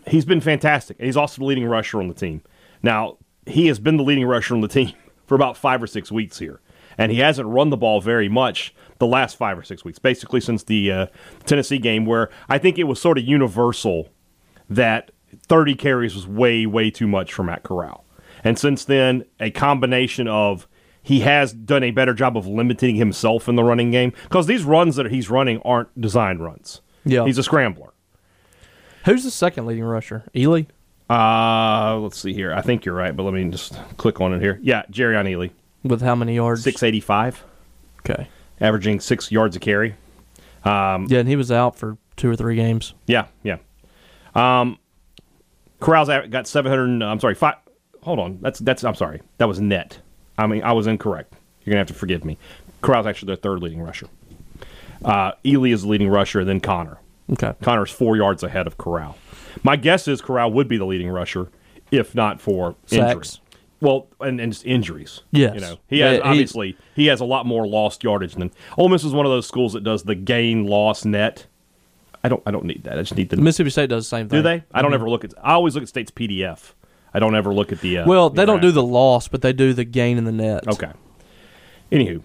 he's 0.07 0.25
been 0.25 0.41
fantastic. 0.41 0.99
He's 0.99 1.17
also 1.17 1.39
the 1.39 1.45
leading 1.45 1.65
rusher 1.65 1.99
on 1.99 2.07
the 2.07 2.13
team. 2.13 2.41
Now 2.81 3.17
he 3.45 3.67
has 3.67 3.79
been 3.79 3.97
the 3.97 4.03
leading 4.03 4.25
rusher 4.25 4.55
on 4.55 4.61
the 4.61 4.67
team 4.67 4.93
for 5.25 5.35
about 5.35 5.57
five 5.57 5.83
or 5.83 5.87
six 5.87 6.11
weeks 6.11 6.39
here, 6.39 6.61
and 6.97 7.11
he 7.11 7.19
hasn't 7.19 7.47
run 7.47 7.69
the 7.69 7.77
ball 7.77 8.01
very 8.01 8.29
much 8.29 8.73
the 8.99 9.07
last 9.07 9.35
five 9.35 9.57
or 9.57 9.63
six 9.63 9.83
weeks, 9.83 9.99
basically 9.99 10.39
since 10.39 10.63
the 10.63 10.91
uh, 10.91 11.07
Tennessee 11.45 11.79
game, 11.79 12.05
where 12.05 12.29
I 12.47 12.59
think 12.59 12.77
it 12.77 12.83
was 12.83 13.01
sort 13.01 13.17
of 13.17 13.25
universal 13.25 14.09
that 14.69 15.11
30 15.47 15.75
carries 15.75 16.15
was 16.15 16.27
way, 16.27 16.65
way 16.65 16.91
too 16.91 17.07
much 17.07 17.33
for 17.33 17.43
Matt 17.43 17.63
Corral. 17.63 18.05
And 18.43 18.57
since 18.57 18.85
then, 18.85 19.25
a 19.39 19.51
combination 19.51 20.27
of 20.27 20.67
he 21.03 21.21
has 21.21 21.51
done 21.53 21.83
a 21.83 21.91
better 21.91 22.13
job 22.13 22.37
of 22.37 22.45
limiting 22.47 22.95
himself 22.95 23.47
in 23.49 23.55
the 23.55 23.63
running 23.63 23.91
game 23.91 24.13
because 24.23 24.47
these 24.47 24.63
runs 24.63 24.95
that 24.97 25.11
he's 25.11 25.29
running 25.29 25.59
aren't 25.63 25.99
designed 25.99 26.43
runs. 26.43 26.81
Yeah. 27.05 27.25
He's 27.25 27.37
a 27.37 27.43
scrambler. 27.43 27.93
Who's 29.05 29.23
the 29.23 29.31
second 29.31 29.65
leading 29.65 29.83
rusher? 29.83 30.23
Ealy? 30.35 30.67
Uh, 31.09 31.97
let's 31.99 32.19
see 32.19 32.33
here. 32.33 32.53
I 32.53 32.61
think 32.61 32.85
you're 32.85 32.95
right, 32.95 33.15
but 33.15 33.23
let 33.23 33.33
me 33.33 33.49
just 33.49 33.73
click 33.97 34.21
on 34.21 34.33
it 34.33 34.41
here. 34.41 34.59
Yeah, 34.61 34.83
Jerrion 34.91 35.25
Ealy, 35.27 35.51
With 35.83 36.01
how 36.01 36.15
many 36.15 36.35
yards? 36.35 36.63
685, 36.63 37.43
Okay. 37.99 38.29
averaging 38.61 38.99
six 38.99 39.31
yards 39.31 39.55
a 39.55 39.59
carry. 39.59 39.95
Yeah, 40.65 40.95
and 41.09 41.27
he 41.27 41.35
was 41.35 41.51
out 41.51 41.75
for 41.75 41.97
two 42.15 42.29
or 42.29 42.35
three 42.35 42.55
games. 42.55 42.93
Yeah, 43.07 43.25
yeah. 43.43 43.57
Um, 44.35 44.77
Corral's 45.79 46.07
got 46.29 46.47
700. 46.47 47.03
I'm 47.03 47.19
sorry, 47.19 47.35
five. 47.35 47.55
Hold 48.03 48.19
on. 48.19 48.39
That's 48.41 48.59
that's. 48.59 48.83
I'm 48.83 48.95
sorry. 48.95 49.21
That 49.37 49.47
was 49.47 49.59
net. 49.59 49.99
I 50.37 50.47
mean, 50.47 50.63
I 50.63 50.73
was 50.73 50.87
incorrect. 50.87 51.33
You're 51.63 51.73
gonna 51.73 51.81
have 51.81 51.87
to 51.87 51.93
forgive 51.93 52.25
me. 52.25 52.37
Corral's 52.81 53.05
actually 53.05 53.27
their 53.27 53.35
third 53.35 53.61
leading 53.61 53.81
rusher. 53.81 54.07
Uh, 55.03 55.33
Ealy 55.43 55.73
is 55.73 55.83
the 55.83 55.87
leading 55.87 56.09
rusher, 56.09 56.39
and 56.41 56.49
then 56.49 56.59
Conner. 56.59 56.97
Okay. 57.31 57.53
Conner's 57.61 57.91
four 57.91 58.17
yards 58.17 58.43
ahead 58.43 58.67
of 58.67 58.77
Corral. 58.77 59.17
My 59.63 59.75
guess 59.75 60.07
is 60.07 60.21
Corral 60.21 60.51
would 60.51 60.67
be 60.67 60.77
the 60.77 60.85
leading 60.85 61.09
rusher 61.09 61.49
if 61.91 62.15
not 62.15 62.41
for 62.41 62.75
injuries. 62.89 63.39
Well, 63.81 64.07
and, 64.19 64.39
and 64.39 64.53
just 64.53 64.65
injuries. 64.65 65.21
Yes. 65.31 65.55
you 65.55 65.61
know 65.61 65.77
he 65.87 65.99
has 65.99 66.17
Yeah, 66.19 66.23
obviously 66.23 66.77
he 66.95 67.07
has 67.07 67.19
a 67.19 67.25
lot 67.25 67.45
more 67.45 67.67
lost 67.67 68.03
yardage 68.03 68.35
than 68.35 68.51
Ole 68.77 68.89
Miss 68.89 69.03
is 69.03 69.13
one 69.13 69.25
of 69.25 69.31
those 69.31 69.47
schools 69.47 69.73
that 69.73 69.83
does 69.83 70.03
the 70.03 70.15
gain 70.15 70.65
loss 70.65 71.03
net. 71.03 71.47
I 72.23 72.29
don't 72.29 72.43
I 72.45 72.51
don't 72.51 72.65
need 72.65 72.83
that. 72.83 72.97
I 72.97 73.01
just 73.01 73.15
need 73.15 73.29
the 73.29 73.37
Mississippi 73.37 73.71
State 73.71 73.89
does 73.89 74.05
the 74.05 74.09
same 74.09 74.29
thing. 74.29 74.39
do 74.39 74.43
they? 74.43 74.63
I 74.73 74.81
don't 74.81 74.93
ever 74.93 75.09
look 75.09 75.23
at. 75.23 75.33
I 75.43 75.53
always 75.53 75.75
look 75.75 75.81
at 75.81 75.89
state's 75.89 76.11
PDF. 76.11 76.73
I 77.13 77.19
don't 77.19 77.35
ever 77.35 77.53
look 77.53 77.71
at 77.71 77.81
the. 77.81 77.99
Uh, 77.99 78.07
Well, 78.07 78.29
they 78.29 78.45
don't 78.45 78.55
graph. 78.57 78.69
do 78.69 78.71
the 78.71 78.83
loss, 78.83 79.27
but 79.27 79.41
they 79.41 79.53
do 79.53 79.73
the 79.73 79.83
gain 79.83 80.17
in 80.17 80.23
the 80.25 80.31
net. 80.31 80.67
Okay. 80.67 80.91
Anywho, 81.91 82.23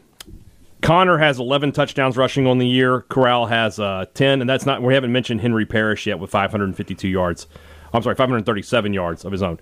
Conner 0.80 1.18
has 1.18 1.38
11 1.40 1.72
touchdowns 1.72 2.16
rushing 2.16 2.46
on 2.46 2.58
the 2.58 2.66
year. 2.68 3.00
Corral 3.02 3.46
has 3.46 3.80
uh, 3.80 4.04
10, 4.14 4.40
and 4.40 4.48
that's 4.48 4.64
not. 4.64 4.82
We 4.82 4.94
haven't 4.94 5.12
mentioned 5.12 5.40
Henry 5.40 5.66
Parrish 5.66 6.06
yet 6.06 6.18
with 6.18 6.30
552 6.30 7.08
yards. 7.08 7.46
I'm 7.92 8.02
sorry, 8.02 8.14
537 8.14 8.92
yards 8.92 9.24
of 9.24 9.32
his 9.32 9.42
own. 9.42 9.58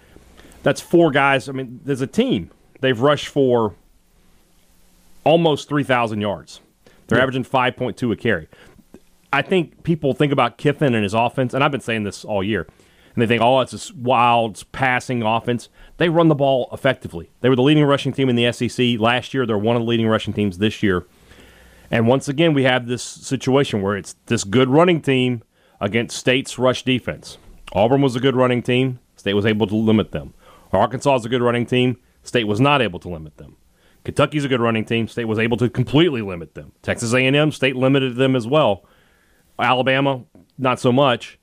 That's 0.62 0.81
four 0.81 1.11
guys. 1.11 1.49
I 1.49 1.52
mean, 1.52 1.81
there's 1.85 2.00
a 2.00 2.07
team. 2.07 2.50
They've 2.81 2.99
rushed 3.00 3.28
for 3.28 3.75
almost 5.25 5.69
3,000 5.69 6.21
yards. 6.21 6.61
They're 7.07 7.21
averaging 7.21 7.45
5.2 7.45 8.12
a 8.12 8.16
carry. 8.16 8.49
I 9.33 9.43
think 9.43 9.83
people 9.83 10.14
think 10.14 10.33
about 10.33 10.59
Kiffin 10.59 10.95
and 10.95 11.02
his 11.02 11.14
offense, 11.14 11.54
and 11.54 11.64
I've 11.64 11.71
been 11.73 11.81
saying 11.81 12.04
this 12.04 12.25
all 12.25 12.43
year, 12.43 12.66
and 13.14 13.23
they 13.23 13.26
think, 13.26 13.42
oh, 13.42 13.61
it's 13.61 13.73
this 13.73 13.92
wild 13.92 14.64
passing 14.73 15.23
offense. 15.23 15.68
They 15.99 16.09
run 16.09 16.28
the 16.28 16.35
ball 16.35 16.68
effectively. 16.73 17.30
They 17.40 17.49
were 17.49 17.56
the 17.56 17.62
leading 17.62 17.85
rushing 17.85 18.12
team 18.12 18.28
in 18.28 18.37
the 18.37 18.50
SEC 18.50 18.99
last 18.99 19.33
year. 19.33 19.47
They're 19.47 19.56
one 19.56 19.76
of 19.76 19.83
the 19.83 19.88
leading 19.88 20.09
rushing 20.09 20.35
teams 20.35 20.59
this 20.59 20.83
year. 20.83 21.06
And 21.90 22.09
once 22.09 22.28
again, 22.28 22.54
we 22.54 22.64
have 22.64 22.87
this 22.87 23.02
situation 23.02 23.83
where 23.83 23.97
it's 23.97 24.16
this 24.26 24.42
good 24.42 24.68
running 24.68 25.00
team 25.00 25.42
against 25.80 26.16
State's 26.16 26.59
rush 26.59 26.83
defense. 26.83 27.38
Auburn 27.73 28.02
was 28.02 28.16
a 28.16 28.21
good 28.21 28.35
running 28.35 28.62
team. 28.62 28.99
State 29.16 29.35
was 29.35 29.47
able 29.47 29.66
to 29.68 29.76
limit 29.76 30.11
them. 30.11 30.35
Arkansas 30.73 31.16
is 31.16 31.25
a 31.25 31.28
good 31.28 31.42
running 31.42 31.66
team. 31.66 31.99
State 32.25 32.44
was 32.44 32.61
not 32.61 32.83
able 32.83 32.99
to 32.99 33.09
limit 33.09 33.37
them. 33.37 33.56
Kentucky's 34.04 34.44
a 34.44 34.49
good 34.49 34.61
running 34.61 34.85
team. 34.85 35.06
State 35.06 35.26
was 35.26 35.38
able 35.38 35.56
to 35.59 35.68
completely 35.68 36.21
limit 36.21 36.54
them. 36.54 36.73
Texas 36.83 37.14
A&M, 37.14 37.52
State 37.52 37.76
limited 37.76 38.16
them 38.16 38.35
as 38.35 38.47
well. 38.47 38.85
Alabama, 39.59 40.25
not 40.59 40.80
so 40.80 40.90
much. 40.90 41.38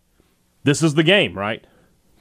This 0.63 0.83
is 0.83 0.93
the 0.95 1.03
game, 1.03 1.37
right? 1.37 1.65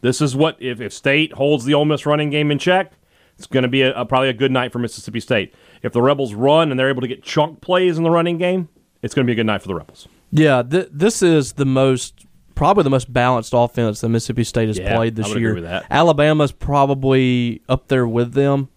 This 0.01 0.21
is 0.21 0.35
what 0.35 0.57
if, 0.61 0.81
if 0.81 0.93
State 0.93 1.33
holds 1.35 1.65
the 1.65 1.75
Ole 1.75 1.85
Miss 1.85 2.07
running 2.07 2.31
game 2.31 2.51
in 2.51 2.59
check, 2.59 2.93
it's 3.37 3.47
going 3.47 3.63
to 3.65 3.69
be 3.69 3.83
a, 3.83 3.93
a- 3.95 4.05
probably 4.07 4.29
a 4.31 4.35
good 4.35 4.51
night 4.53 4.73
for 4.73 4.79
Mississippi 4.79 5.21
State. 5.21 5.55
If 5.83 5.93
the 5.93 6.03
Rebels 6.03 6.33
run 6.35 6.71
and 6.71 6.79
they're 6.81 6.89
able 6.89 7.03
to 7.03 7.09
get 7.09 7.23
chunk 7.23 7.61
plays 7.61 7.99
in 7.99 8.05
the 8.05 8.11
running 8.11 8.39
game, 8.39 8.69
it's 9.03 9.15
going 9.15 9.27
to 9.27 9.29
be 9.29 9.33
a 9.33 9.37
good 9.37 9.47
night 9.47 9.61
for 9.63 9.69
the 9.69 9.75
Rebels. 9.75 10.09
Yeah, 10.31 10.63
th- 10.63 10.89
this 10.93 11.23
is 11.23 11.55
the 11.55 11.65
most 11.67 12.27
probably 12.55 12.83
the 12.85 12.91
most 12.91 13.11
balanced 13.13 13.53
offense 13.55 14.01
that 14.03 14.09
Mississippi 14.11 14.45
State 14.45 14.69
has 14.69 14.79
Yeah, 14.79 14.95
played 14.95 15.17
this 15.17 15.29
year. 15.29 15.37
agree 15.51 15.53
with 15.63 15.65
that. 15.65 15.87
Alabama's 15.91 16.53
probably 16.53 17.63
up 17.69 17.89
there 17.89 18.07
with 18.07 18.33
them, 18.35 18.69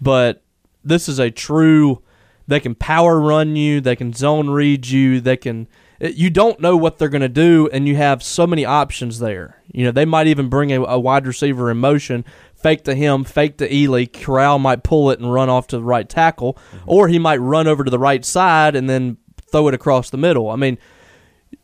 but 0.00 0.42
this 0.84 1.08
is 1.08 1.18
a 1.18 1.30
true. 1.30 2.02
They 2.48 2.58
can 2.60 2.74
power 2.74 3.20
run 3.20 3.54
you. 3.54 3.80
They 3.80 3.94
can 3.94 4.12
zone 4.12 4.50
read 4.50 4.86
you. 4.88 5.20
They 5.20 5.36
can. 5.36 5.68
You 6.00 6.30
don't 6.30 6.60
know 6.60 6.78
what 6.78 6.96
they're 6.96 7.10
going 7.10 7.20
to 7.20 7.28
do, 7.28 7.68
and 7.72 7.86
you 7.86 7.94
have 7.96 8.22
so 8.22 8.46
many 8.46 8.64
options 8.64 9.18
there. 9.18 9.62
You 9.70 9.84
know 9.84 9.92
they 9.92 10.06
might 10.06 10.28
even 10.28 10.48
bring 10.48 10.72
a, 10.72 10.82
a 10.82 10.98
wide 10.98 11.26
receiver 11.26 11.70
in 11.70 11.76
motion, 11.76 12.24
fake 12.54 12.84
to 12.84 12.94
him, 12.94 13.22
fake 13.22 13.58
to 13.58 13.68
Ealy. 13.68 14.10
Corral 14.10 14.58
might 14.58 14.82
pull 14.82 15.10
it 15.10 15.20
and 15.20 15.32
run 15.32 15.50
off 15.50 15.66
to 15.68 15.76
the 15.76 15.84
right 15.84 16.08
tackle, 16.08 16.54
mm-hmm. 16.54 16.84
or 16.86 17.08
he 17.08 17.18
might 17.18 17.36
run 17.36 17.66
over 17.66 17.84
to 17.84 17.90
the 17.90 17.98
right 17.98 18.24
side 18.24 18.74
and 18.74 18.88
then 18.88 19.18
throw 19.52 19.68
it 19.68 19.74
across 19.74 20.08
the 20.08 20.16
middle. 20.16 20.48
I 20.48 20.56
mean, 20.56 20.78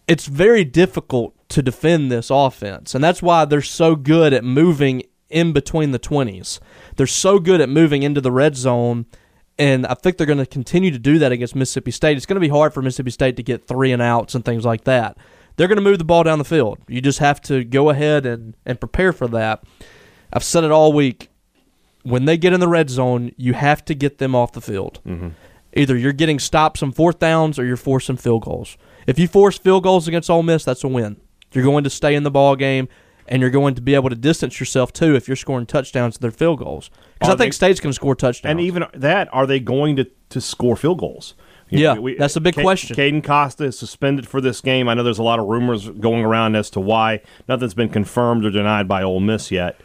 it's 0.07 0.27
very 0.27 0.65
difficult 0.65 1.35
to 1.49 1.63
defend 1.63 2.13
this 2.13 2.29
offense, 2.31 2.95
and 2.95 3.03
that's 3.03 3.23
why 3.23 3.47
they're 3.47 3.63
so 3.63 3.97
good 3.97 4.35
at 4.35 4.45
moving 4.45 5.03
in 5.31 5.53
between 5.53 5.93
the 5.93 5.99
twenties. 5.99 6.61
They're 6.97 7.07
so 7.07 7.39
good 7.39 7.61
at 7.61 7.69
moving 7.69 8.03
into 8.03 8.21
the 8.21 8.33
red 8.33 8.55
zone, 8.55 9.07
and 9.59 9.87
I 9.87 9.95
think 9.95 10.17
they're 10.17 10.27
going 10.27 10.39
to 10.39 10.47
continue 10.47 10.91
to 10.91 10.99
do 10.99 11.19
that 11.19 11.33
against 11.33 11.57
Mississippi 11.57 11.91
State. 11.91 12.17
It's 12.17 12.27
going 12.27 12.37
to 12.37 12.41
be 12.41 12.49
hard 12.49 12.75
for 12.75 12.83
Mississippi 12.83 13.11
State 13.11 13.37
to 13.37 13.43
get 13.43 13.67
three 13.67 13.93
and 13.93 14.03
outs 14.03 14.35
and 14.35 14.45
things 14.45 14.65
like 14.65 14.85
that. 14.85 15.17
They're 15.57 15.69
going 15.69 15.77
to 15.77 15.83
move 15.83 15.99
the 15.99 16.05
ball 16.05 16.23
down 16.23 16.39
the 16.39 16.45
field. 16.45 16.79
You 16.87 17.01
just 17.01 17.19
have 17.21 17.41
to 17.43 17.65
go 17.65 17.89
ahead 17.89 18.27
and, 18.27 18.55
and 18.67 18.79
prepare 18.79 19.13
for 19.13 19.27
that. 19.29 19.65
I've 20.33 20.45
said 20.45 20.65
it 20.65 20.71
all 20.71 20.93
week. 20.93 21.31
When 22.03 22.27
they 22.27 22.37
get 22.37 22.53
in 22.53 22.61
the 22.61 22.69
red 22.69 22.91
zone, 22.91 23.33
you 23.37 23.55
have 23.55 23.85
to 23.87 23.95
get 23.95 24.19
them 24.19 24.35
off 24.35 24.53
the 24.53 24.61
field. 24.61 25.01
Mm-hmm. 25.07 25.31
Either 25.73 25.97
you're 25.97 26.13
getting 26.13 26.39
stops 26.39 26.83
on 26.83 26.93
fourth 26.93 27.19
downs 27.19 27.59
or 27.59 27.65
you're 27.65 27.77
forcing 27.77 28.17
field 28.17 28.45
goals. 28.45 28.77
If 29.07 29.19
you 29.19 29.27
force 29.29 29.59
field 29.59 29.83
goals 29.83 30.07
against 30.07 30.31
Ole 30.31 30.43
Miss, 30.43 30.65
that's 30.65 30.85
a 30.85 30.89
win. 30.89 31.21
You're 31.53 31.65
going 31.65 31.85
to 31.85 31.91
stay 31.91 32.15
in 32.15 32.23
the 32.23 32.31
ball 32.31 32.57
game, 32.57 32.89
and 33.29 33.41
you're 33.41 33.51
going 33.51 33.75
to 33.75 33.81
be 33.83 33.95
able 33.95 34.09
to 34.11 34.15
distance 34.17 34.59
yourself 34.61 34.93
too 34.93 35.15
if 35.15 35.29
you're 35.29 35.37
scoring 35.37 35.67
touchdowns 35.67 36.15
to 36.15 36.21
their 36.21 36.31
field 36.31 36.59
goals. 36.59 36.91
Because 37.19 37.35
I 37.35 37.37
think 37.37 37.53
they- 37.53 37.57
State's 37.57 37.81
going 37.81 37.91
to 37.91 37.95
score 37.97 38.15
touchdowns. 38.15 38.51
And 38.51 38.61
even 38.61 38.85
that, 38.95 39.29
are 39.33 39.47
they 39.47 39.61
going 39.61 39.97
to, 39.97 40.07
to 40.31 40.41
score 40.41 40.77
field 40.77 40.99
goals? 40.99 41.35
You 41.69 41.81
Yeah, 41.81 41.95
know, 41.95 42.15
that's 42.17 42.37
a 42.37 42.41
big 42.41 42.55
question. 42.55 42.95
Caden 42.97 43.25
Costa 43.25 43.65
is 43.65 43.77
suspended 43.79 44.29
for 44.29 44.41
this 44.41 44.61
game. 44.61 44.89
I 44.89 44.95
know 44.95 45.03
there's 45.03 45.19
a 45.19 45.25
lot 45.25 45.41
of 45.41 45.47
rumors 45.47 45.89
going 45.91 46.25
around 46.25 46.55
as 46.55 46.71
to 46.71 46.81
why. 46.81 47.21
Nothing's 47.49 47.75
been 47.75 47.89
confirmed 47.89 48.45
or 48.45 48.51
denied 48.53 48.87
by 48.87 49.03
Ole 49.03 49.19
Miss 49.19 49.51
yet. 49.51 49.81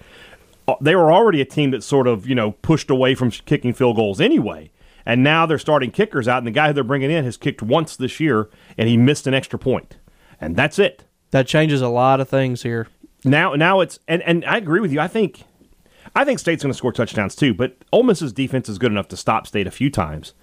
Uh, 0.67 0.75
They 0.79 0.95
were 0.95 1.11
already 1.11 1.41
a 1.41 1.45
team 1.45 1.71
that 1.71 1.81
sort 1.83 2.05
of, 2.07 2.27
you 2.27 2.35
know, 2.35 2.51
pushed 2.51 2.91
away 2.91 3.15
from 3.15 3.31
kicking 3.31 3.73
field 3.73 3.95
goals 3.95 4.21
anyway. 4.21 4.69
And 5.07 5.23
now 5.23 5.47
they're 5.47 5.57
starting 5.57 5.89
kickers 5.89 6.27
out, 6.27 6.37
and 6.37 6.45
the 6.45 6.51
guy 6.51 6.67
who 6.67 6.73
they're 6.73 6.83
bringing 6.83 7.09
in 7.09 7.23
has 7.25 7.35
kicked 7.35 7.63
once 7.63 7.95
this 7.95 8.19
year, 8.19 8.51
and 8.77 8.87
he 8.87 8.95
missed 8.95 9.25
an 9.25 9.33
extra 9.33 9.57
point. 9.57 9.97
And 10.39 10.55
that's 10.55 10.77
it. 10.77 11.05
that 11.31 11.47
changes 11.47 11.81
a 11.81 11.87
lot 11.89 12.19
of 12.19 12.29
things 12.29 12.61
here. 12.61 12.87
Now, 13.23 13.53
now 13.53 13.81
it's 13.81 13.99
and, 14.07 14.21
and 14.23 14.43
I 14.45 14.57
agree 14.57 14.79
with 14.79 14.91
you. 14.91 14.99
I 14.99 15.07
think, 15.07 15.43
I 16.15 16.25
think 16.25 16.39
State's 16.39 16.63
going 16.63 16.71
to 16.71 16.77
score 16.77 16.91
touchdowns 16.91 17.35
too. 17.35 17.53
But 17.53 17.77
Ole 17.91 18.03
Miss's 18.03 18.33
defense 18.33 18.67
is 18.69 18.77
good 18.77 18.91
enough 18.91 19.07
to 19.09 19.17
stop 19.17 19.47
State 19.47 19.67
a 19.67 19.71
few 19.71 19.89
times, 19.89 20.33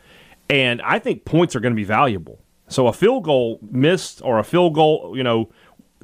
and 0.48 0.80
I 0.82 0.98
think 0.98 1.24
points 1.24 1.56
are 1.56 1.60
going 1.60 1.72
to 1.72 1.76
be 1.76 1.84
valuable. 1.84 2.40
So 2.68 2.86
a 2.86 2.92
field 2.92 3.24
goal 3.24 3.58
missed 3.62 4.20
or 4.22 4.38
a 4.38 4.44
field 4.44 4.74
goal, 4.74 5.14
you 5.16 5.24
know, 5.24 5.50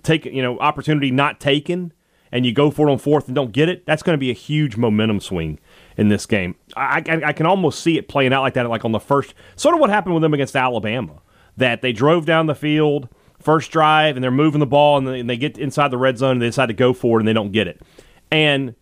take 0.03 0.25
you 0.25 0.43
know 0.43 0.59
opportunity 0.59 1.11
not 1.11 1.39
taken, 1.39 1.93
and 2.33 2.45
you 2.45 2.53
go 2.53 2.71
for 2.71 2.89
it 2.89 2.93
on 2.93 2.99
fourth 2.99 3.27
and 3.27 3.35
don't 3.35 3.53
get 3.53 3.69
it. 3.69 3.87
That's 3.87 4.03
going 4.03 4.15
to 4.15 4.21
be 4.21 4.31
a 4.31 4.35
huge 4.35 4.77
momentum 4.77 5.21
swing 5.21 5.61
in 5.97 6.09
this 6.09 6.27
game. 6.27 6.57
I, 6.77 7.03
I, 7.07 7.23
I 7.27 7.33
can 7.33 7.47
almost 7.47 7.81
see 7.81 7.97
it 7.99 8.09
playing 8.09 8.33
out 8.33 8.43
like 8.43 8.55
that, 8.55 8.69
like 8.69 8.85
on 8.85 8.93
the 8.93 9.01
first 9.01 9.35
sort 9.55 9.75
of 9.75 9.81
what 9.81 9.91
happened 9.91 10.15
with 10.15 10.23
them 10.23 10.35
against 10.35 10.57
Alabama, 10.57 11.21
that 11.57 11.83
they 11.83 11.93
drove 11.93 12.27
down 12.27 12.47
the 12.47 12.55
field 12.55 13.09
first 13.45 13.71
drive 13.71 14.17
and 14.17 14.25
they're 14.25 14.31
moving 14.31 14.61
the 14.61 14.67
ball 14.67 14.99
and 14.99 15.07
they, 15.07 15.21
and 15.21 15.29
they 15.31 15.37
get 15.37 15.59
inside 15.59 15.89
the 15.89 15.99
red 15.99 16.19
zone 16.19 16.33
and 16.33 16.43
they 16.43 16.47
decide 16.47 16.67
to 16.67 16.73
go 16.75 16.93
for 16.93 17.19
it 17.19 17.23
and 17.23 17.29
they 17.29 17.33
don't 17.33 17.53
get 17.53 17.69
it. 17.69 17.81
And 18.31 18.75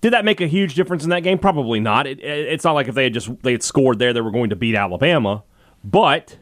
did 0.00 0.12
that 0.12 0.24
make 0.24 0.40
a 0.40 0.46
huge 0.46 0.74
difference 0.74 1.04
in 1.04 1.10
that 1.10 1.20
game? 1.22 1.38
Probably 1.38 1.80
not. 1.80 2.06
It, 2.06 2.18
it- 2.20 2.48
it's 2.52 2.64
not 2.64 2.72
like 2.72 2.88
if 2.88 2.94
they 2.94 3.04
had 3.04 3.14
just 3.14 3.30
they 3.42 3.52
had 3.52 3.62
scored 3.62 3.98
there, 3.98 4.12
they 4.12 4.20
were 4.20 4.30
going 4.30 4.50
to 4.50 4.56
beat 4.56 4.74
Alabama. 4.74 5.44
But 5.84 6.38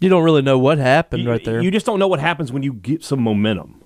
You 0.00 0.08
don't 0.08 0.24
really 0.24 0.42
know 0.42 0.58
what 0.58 0.78
happened 0.78 1.22
you, 1.22 1.30
right 1.30 1.44
there. 1.44 1.62
you 1.62 1.70
just 1.70 1.86
don't 1.86 1.98
know 1.98 2.08
what 2.08 2.20
happens 2.20 2.50
when 2.52 2.62
you 2.62 2.72
get 2.72 3.04
some 3.04 3.20
momentum. 3.20 3.80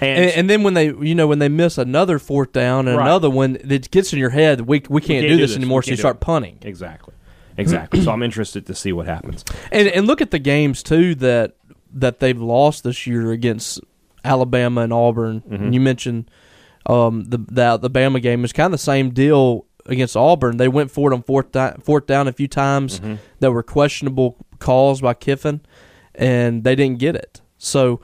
And, 0.00 0.18
and, 0.24 0.30
and 0.32 0.50
then 0.50 0.62
when 0.62 0.74
they, 0.74 0.86
you 0.86 1.14
know, 1.16 1.26
when 1.26 1.40
they 1.40 1.48
miss 1.48 1.76
another 1.76 2.20
fourth 2.20 2.52
down 2.52 2.86
and 2.86 2.96
Right. 2.96 3.06
another 3.06 3.28
one, 3.30 3.56
it 3.68 3.90
gets 3.90 4.12
in 4.12 4.18
your 4.20 4.30
head. 4.30 4.60
We 4.62 4.82
we 4.88 5.00
can't, 5.00 5.26
do, 5.26 5.36
this, 5.36 5.56
anymore. 5.56 5.82
So 5.82 5.90
you 5.90 5.96
start 5.96 6.16
it. 6.16 6.20
punting. 6.20 6.58
exactly, 6.62 7.14
exactly. 7.56 8.02
so 8.02 8.12
I'm 8.12 8.22
interested 8.22 8.64
to 8.66 8.74
see 8.76 8.92
what 8.92 9.06
happens. 9.06 9.44
And 9.72 9.88
and 9.88 10.06
look 10.06 10.20
at 10.20 10.30
the 10.30 10.38
games 10.38 10.84
too 10.84 11.16
that 11.16 11.56
that 11.92 12.20
they've 12.20 12.40
lost 12.40 12.84
this 12.84 13.06
year 13.06 13.32
against 13.32 13.80
Alabama 14.24 14.82
and 14.82 14.92
Auburn. 14.92 15.40
Mm-hmm. 15.40 15.54
And 15.54 15.74
you 15.74 15.80
mentioned 15.80 16.30
um, 16.86 17.24
the 17.24 17.38
the 17.38 17.62
Alabama 17.62 18.20
game 18.20 18.44
is 18.44 18.52
kind 18.52 18.66
of 18.66 18.72
the 18.72 18.78
same 18.78 19.10
deal 19.10 19.66
against 19.86 20.16
Auburn. 20.16 20.58
They 20.58 20.68
went 20.68 20.90
for 20.90 21.10
it 21.10 21.14
on 21.14 21.22
fourth 21.22 21.52
down, 21.52 21.80
fourth 21.80 22.06
down 22.06 22.28
a 22.28 22.32
few 22.32 22.48
times 22.48 23.00
Mm-hmm. 23.00 23.14
that 23.40 23.52
were 23.52 23.62
questionable 23.62 24.36
calls 24.58 25.00
by 25.00 25.14
Kiffin, 25.14 25.60
and 26.14 26.64
they 26.64 26.74
didn't 26.74 26.98
get 26.98 27.14
it. 27.14 27.40
So 27.56 28.00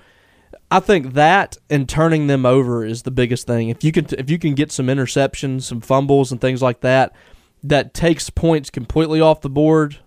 I 0.71 0.81
think 0.81 1.13
that 1.15 1.59
and 1.69 1.89
turning 1.89 2.27
them 2.27 2.47
over 2.47 2.85
is 2.85 3.03
the 3.03 3.11
biggest 3.11 3.47
thing. 3.47 3.69
If 3.69 3.85
you 3.85 3.93
can 3.93 4.07
if 4.19 4.31
you 4.31 4.39
can 4.39 4.55
get 4.55 4.73
some 4.73 4.87
interceptions, 4.87 5.63
some 5.63 5.81
fumbles 5.81 6.33
and 6.33 6.41
things 6.41 6.63
like 6.63 6.81
that 6.81 7.15
that 7.63 7.95
takes 7.95 8.29
points 8.31 8.71
completely 8.71 9.21
off 9.21 9.41
the 9.41 9.51
board, 9.51 9.99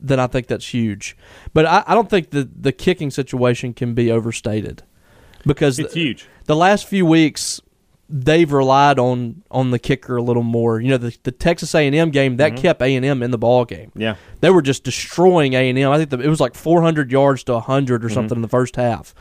then 0.00 0.18
I 0.20 0.26
think 0.26 0.46
that's 0.46 0.72
huge. 0.72 1.16
But 1.52 1.66
I, 1.66 1.84
I 1.86 1.94
don't 1.94 2.08
think 2.10 2.30
the 2.30 2.48
the 2.54 2.72
kicking 2.72 3.10
situation 3.10 3.74
can 3.74 3.94
be 3.94 4.10
overstated 4.10 4.82
because 5.46 5.78
It's 5.78 5.94
the, 5.94 6.00
huge. 6.00 6.26
the 6.46 6.56
last 6.56 6.86
few 6.86 7.06
weeks 7.06 7.60
they've 8.12 8.50
relied 8.52 8.98
on 8.98 9.42
on 9.52 9.70
the 9.70 9.78
kicker 9.78 10.16
a 10.16 10.22
little 10.22 10.42
more. 10.42 10.80
You 10.80 10.88
know, 10.90 10.96
the, 10.98 11.16
the 11.22 11.30
Texas 11.32 11.74
A 11.74 11.86
and 11.86 11.94
M 11.94 12.10
game 12.10 12.38
that 12.38 12.56
kept 12.56 12.82
A 12.82 12.94
and 12.96 13.04
M 13.04 13.22
in 13.22 13.30
the 13.30 13.38
ball 13.38 13.64
game. 13.64 13.92
Yeah. 13.94 14.16
They 14.40 14.50
were 14.50 14.62
just 14.62 14.82
destroying 14.84 15.54
A 15.54 15.68
and 15.70 15.78
M. 15.78 15.90
I 15.92 15.96
think 15.98 16.10
the, 16.10 16.18
it 16.18 16.28
was 16.28 16.40
like 16.40 16.54
400 16.56 17.12
yards 17.12 17.44
to 17.44 17.52
100 17.54 18.02
or 18.04 18.06
Mm-hmm. 18.08 18.14
something 18.14 18.36
in 18.36 18.42
the 18.42 18.48
first 18.48 18.76
half. 18.76 19.14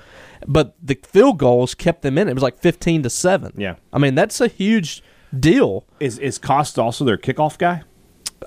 But 0.48 0.76
the 0.82 0.98
field 1.04 1.38
goals 1.38 1.76
kept 1.76 2.02
them 2.02 2.18
in. 2.18 2.28
It 2.30 2.34
was 2.34 2.42
like 2.42 2.58
15 2.58 3.04
to 3.04 3.10
seven. 3.10 3.54
Yeah. 3.58 3.76
I 3.94 4.00
mean 4.00 4.16
that's 4.16 4.42
a 4.42 4.48
huge 4.48 5.04
deal. 5.38 5.86
Is 6.00 6.18
is 6.18 6.38
Cost 6.40 6.80
also 6.80 7.06
their 7.06 7.18
kickoff 7.18 7.58
guy? 7.60 7.84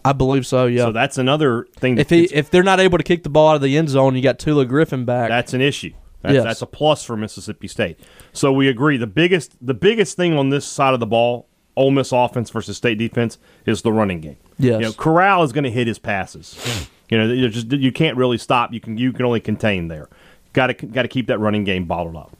I 0.04 0.12
believe 0.12 0.47
so. 0.47 0.66
Yeah. 0.66 0.85
So 0.87 0.92
that's 0.92 1.18
another 1.18 1.66
thing. 1.76 1.99
if 1.99 2.11
he 2.11 2.25
if 2.25 2.50
they're 2.50 2.62
not 2.62 2.80
able 2.80 2.99
to 2.99 3.04
kick 3.04 3.23
the 3.23 3.28
ball 3.30 3.50
out 3.50 3.56
of 3.56 3.62
the 3.62 3.76
end 3.76 3.88
zone, 3.88 4.16
you 4.16 4.23
got 4.23 4.38
Tulu 4.38 4.64
Griffin 4.66 5.04
back. 5.04 5.28
that's 5.28 5.54
an 5.54 5.61
issue. 5.61 5.92
That's, 6.23 6.35
Yes. 6.35 6.44
that's 6.44 6.62
a 6.62 6.66
plus 6.66 7.04
for 7.04 7.16
Mississippi 7.16 7.66
State. 7.68 7.99
So 8.32 8.52
we 8.52 8.68
agree. 8.68 8.97
The 8.97 9.06
biggest 9.06 9.56
the 9.64 9.75
biggest 9.75 10.16
thing 10.16 10.35
on 10.37 10.50
this 10.50 10.64
side 10.64 10.94
of 10.94 11.00
the 11.00 11.06
ball, 11.06 11.49
Ole 11.76 11.90
Miss 11.90 12.12
offense 12.12 12.50
versus 12.50 12.76
State 12.76 12.99
defense, 12.99 13.38
is 13.66 13.82
the 13.82 13.92
running 13.92 14.21
game. 14.21 14.37
Yes. 14.59 14.80
You 14.80 14.87
know, 14.87 14.92
Corral 14.92 15.42
is 15.42 15.52
going 15.52 15.64
to 15.64 15.71
hit 15.71 15.87
his 15.87 15.99
passes. 15.99 16.88
you 17.11 17.18
know, 17.18 17.26
you 17.32 17.49
just 17.49 17.73
you 17.73 17.90
can't 17.92 18.16
really 18.16 18.38
stop. 18.38 18.73
You 18.73 18.80
can 18.80 18.97
you 18.99 19.12
can 19.12 19.25
only 19.25 19.40
contain 19.40 19.88
there. 19.88 20.09
Got 20.52 20.66
to 20.68 20.75
got 20.75 21.02
to 21.02 21.09
keep 21.09 21.26
that 21.28 21.38
running 21.38 21.64
game 21.64 21.87
bottled 21.87 22.16
up. 22.16 22.37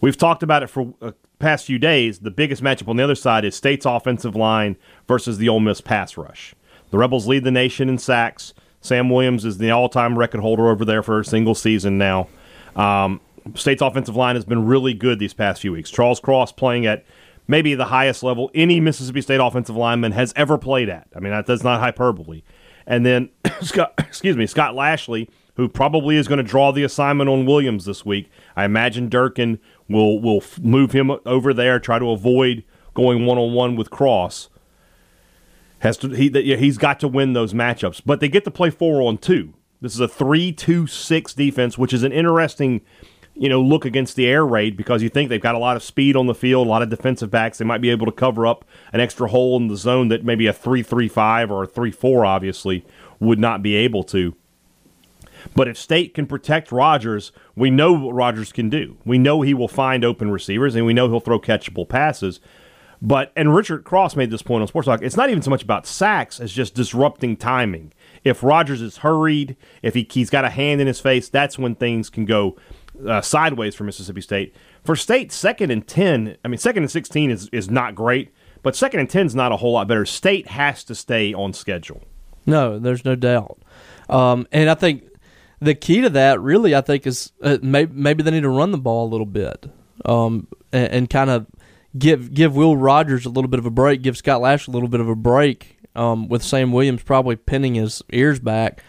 We've 0.00 0.16
talked 0.16 0.42
about 0.42 0.62
it 0.62 0.66
for 0.68 0.92
uh, 1.00 1.12
past 1.38 1.64
few 1.66 1.78
days. 1.78 2.18
The 2.20 2.30
biggest 2.30 2.62
matchup 2.62 2.88
on 2.88 2.96
the 2.96 3.04
other 3.04 3.14
side 3.14 3.44
is 3.44 3.54
State's 3.54 3.86
offensive 3.86 4.34
line 4.34 4.76
versus 5.06 5.38
the 5.38 5.48
Ole 5.48 5.60
Miss 5.60 5.80
pass 5.80 6.16
rush. 6.16 6.54
The 6.92 6.98
Rebels 6.98 7.26
lead 7.26 7.42
the 7.42 7.50
nation 7.50 7.88
in 7.88 7.98
sacks. 7.98 8.54
Sam 8.82 9.08
Williams 9.08 9.44
is 9.44 9.58
the 9.58 9.70
all-time 9.70 10.18
record 10.18 10.40
holder 10.40 10.68
over 10.68 10.84
there 10.84 11.02
for 11.02 11.20
a 11.20 11.24
single 11.24 11.54
season 11.54 11.98
now. 11.98 12.28
Um, 12.76 13.20
State's 13.54 13.82
offensive 13.82 14.14
line 14.14 14.36
has 14.36 14.44
been 14.44 14.66
really 14.66 14.92
good 14.92 15.18
these 15.18 15.34
past 15.34 15.62
few 15.62 15.72
weeks. 15.72 15.90
Charles 15.90 16.20
Cross 16.20 16.52
playing 16.52 16.84
at 16.84 17.04
maybe 17.48 17.74
the 17.74 17.86
highest 17.86 18.22
level 18.22 18.50
any 18.54 18.78
Mississippi 18.78 19.22
State 19.22 19.40
offensive 19.40 19.74
lineman 19.74 20.12
has 20.12 20.34
ever 20.36 20.58
played 20.58 20.90
at. 20.90 21.08
I 21.16 21.20
mean, 21.20 21.32
that, 21.32 21.46
that's 21.46 21.64
not 21.64 21.80
hyperbole. 21.80 22.42
And 22.86 23.06
then 23.06 23.30
Scott, 23.62 23.94
excuse 23.98 24.36
me, 24.36 24.46
Scott 24.46 24.74
Lashley, 24.74 25.30
who 25.56 25.68
probably 25.68 26.16
is 26.16 26.28
going 26.28 26.38
to 26.38 26.44
draw 26.44 26.72
the 26.72 26.84
assignment 26.84 27.30
on 27.30 27.46
Williams 27.46 27.86
this 27.86 28.04
week. 28.04 28.30
I 28.54 28.64
imagine 28.64 29.08
Durkin 29.08 29.60
will 29.88 30.20
will 30.20 30.42
move 30.60 30.92
him 30.92 31.10
over 31.24 31.54
there, 31.54 31.78
try 31.78 31.98
to 31.98 32.10
avoid 32.10 32.64
going 32.94 33.24
one 33.24 33.38
on 33.38 33.54
one 33.54 33.76
with 33.76 33.90
Cross. 33.90 34.50
Has 35.82 35.96
to 35.98 36.10
he 36.10 36.28
yeah, 36.28 36.54
he's 36.54 36.78
got 36.78 37.00
to 37.00 37.08
win 37.08 37.32
those 37.32 37.52
matchups, 37.52 38.02
but 38.06 38.20
they 38.20 38.28
get 38.28 38.44
to 38.44 38.52
play 38.52 38.70
four 38.70 39.02
on 39.02 39.18
two. 39.18 39.52
This 39.80 39.94
is 39.94 40.00
a 40.00 40.06
three-two-six 40.06 41.34
defense, 41.34 41.76
which 41.76 41.92
is 41.92 42.04
an 42.04 42.12
interesting, 42.12 42.82
you 43.34 43.48
know, 43.48 43.60
look 43.60 43.84
against 43.84 44.14
the 44.14 44.28
air 44.28 44.46
raid 44.46 44.76
because 44.76 45.02
you 45.02 45.08
think 45.08 45.28
they've 45.28 45.40
got 45.40 45.56
a 45.56 45.58
lot 45.58 45.74
of 45.74 45.82
speed 45.82 46.14
on 46.14 46.28
the 46.28 46.36
field, 46.36 46.68
a 46.68 46.70
lot 46.70 46.82
of 46.82 46.88
defensive 46.88 47.32
backs. 47.32 47.58
They 47.58 47.64
might 47.64 47.80
be 47.80 47.90
able 47.90 48.06
to 48.06 48.12
cover 48.12 48.46
up 48.46 48.64
an 48.92 49.00
extra 49.00 49.26
hole 49.26 49.56
in 49.56 49.66
the 49.66 49.76
zone 49.76 50.06
that 50.06 50.24
maybe 50.24 50.46
a 50.46 50.52
three-three-five 50.52 51.50
or 51.50 51.64
a 51.64 51.66
three-four 51.66 52.24
obviously 52.24 52.84
would 53.18 53.40
not 53.40 53.60
be 53.60 53.74
able 53.74 54.04
to. 54.04 54.36
But 55.56 55.66
if 55.66 55.76
State 55.76 56.14
can 56.14 56.26
protect 56.28 56.70
Rogers, 56.70 57.32
we 57.56 57.70
know 57.70 57.92
what 57.92 58.14
Rogers 58.14 58.52
can 58.52 58.70
do. 58.70 58.98
We 59.04 59.18
know 59.18 59.42
he 59.42 59.52
will 59.52 59.66
find 59.66 60.04
open 60.04 60.30
receivers, 60.30 60.76
and 60.76 60.86
we 60.86 60.94
know 60.94 61.08
he'll 61.08 61.18
throw 61.18 61.40
catchable 61.40 61.88
passes. 61.88 62.38
But 63.04 63.32
and 63.34 63.52
Richard 63.52 63.82
Cross 63.82 64.14
made 64.14 64.30
this 64.30 64.42
point 64.42 64.62
on 64.62 64.68
Sports 64.68 64.86
Talk. 64.86 65.02
It's 65.02 65.16
not 65.16 65.28
even 65.28 65.42
so 65.42 65.50
much 65.50 65.64
about 65.64 65.86
sacks 65.86 66.38
as 66.38 66.52
just 66.52 66.74
disrupting 66.74 67.36
timing. 67.36 67.92
If 68.22 68.44
Rogers 68.44 68.80
is 68.80 68.98
hurried, 68.98 69.56
if 69.82 69.94
he, 69.94 70.06
he's 70.08 70.30
got 70.30 70.44
a 70.44 70.50
hand 70.50 70.80
in 70.80 70.86
his 70.86 71.00
face, 71.00 71.28
that's 71.28 71.58
when 71.58 71.74
things 71.74 72.08
can 72.08 72.26
go 72.26 72.56
uh, 73.04 73.20
sideways 73.20 73.74
for 73.74 73.82
Mississippi 73.82 74.20
State. 74.20 74.54
For 74.84 74.94
State, 74.94 75.32
second 75.32 75.72
and 75.72 75.84
ten. 75.84 76.36
I 76.44 76.48
mean, 76.48 76.58
second 76.58 76.84
and 76.84 76.90
sixteen 76.92 77.32
is 77.32 77.48
is 77.50 77.68
not 77.68 77.96
great, 77.96 78.32
but 78.62 78.76
second 78.76 79.00
and 79.00 79.10
ten 79.10 79.26
is 79.26 79.34
not 79.34 79.50
a 79.50 79.56
whole 79.56 79.72
lot 79.72 79.88
better. 79.88 80.06
State 80.06 80.46
has 80.46 80.84
to 80.84 80.94
stay 80.94 81.34
on 81.34 81.52
schedule. 81.52 82.04
No, 82.46 82.78
there's 82.78 83.04
no 83.04 83.16
doubt. 83.16 83.58
Um, 84.08 84.46
and 84.52 84.70
I 84.70 84.74
think 84.74 85.02
the 85.60 85.74
key 85.74 86.02
to 86.02 86.10
that, 86.10 86.40
really, 86.40 86.72
I 86.72 86.80
think, 86.82 87.04
is 87.08 87.32
uh, 87.42 87.58
maybe, 87.62 87.92
maybe 87.92 88.22
they 88.22 88.30
need 88.30 88.42
to 88.42 88.48
run 88.48 88.70
the 88.70 88.78
ball 88.78 89.08
a 89.08 89.10
little 89.10 89.26
bit 89.26 89.66
um, 90.04 90.46
and, 90.72 90.92
and 90.92 91.10
kind 91.10 91.30
of 91.30 91.46
give 91.96 92.32
give 92.34 92.54
Will 92.54 92.76
Rogers 92.76 93.26
a 93.26 93.30
little 93.30 93.48
bit 93.48 93.58
of 93.58 93.66
a 93.66 93.70
break, 93.70 94.02
give 94.02 94.16
Scott 94.16 94.40
Lash 94.40 94.66
a 94.66 94.70
little 94.70 94.88
bit 94.88 95.00
of 95.00 95.08
a 95.08 95.14
break 95.14 95.78
um, 95.94 96.28
with 96.28 96.42
Sam 96.42 96.72
Williams 96.72 97.02
probably 97.02 97.36
pinning 97.36 97.74
his 97.74 98.02
ears 98.12 98.40
back. 98.40 98.82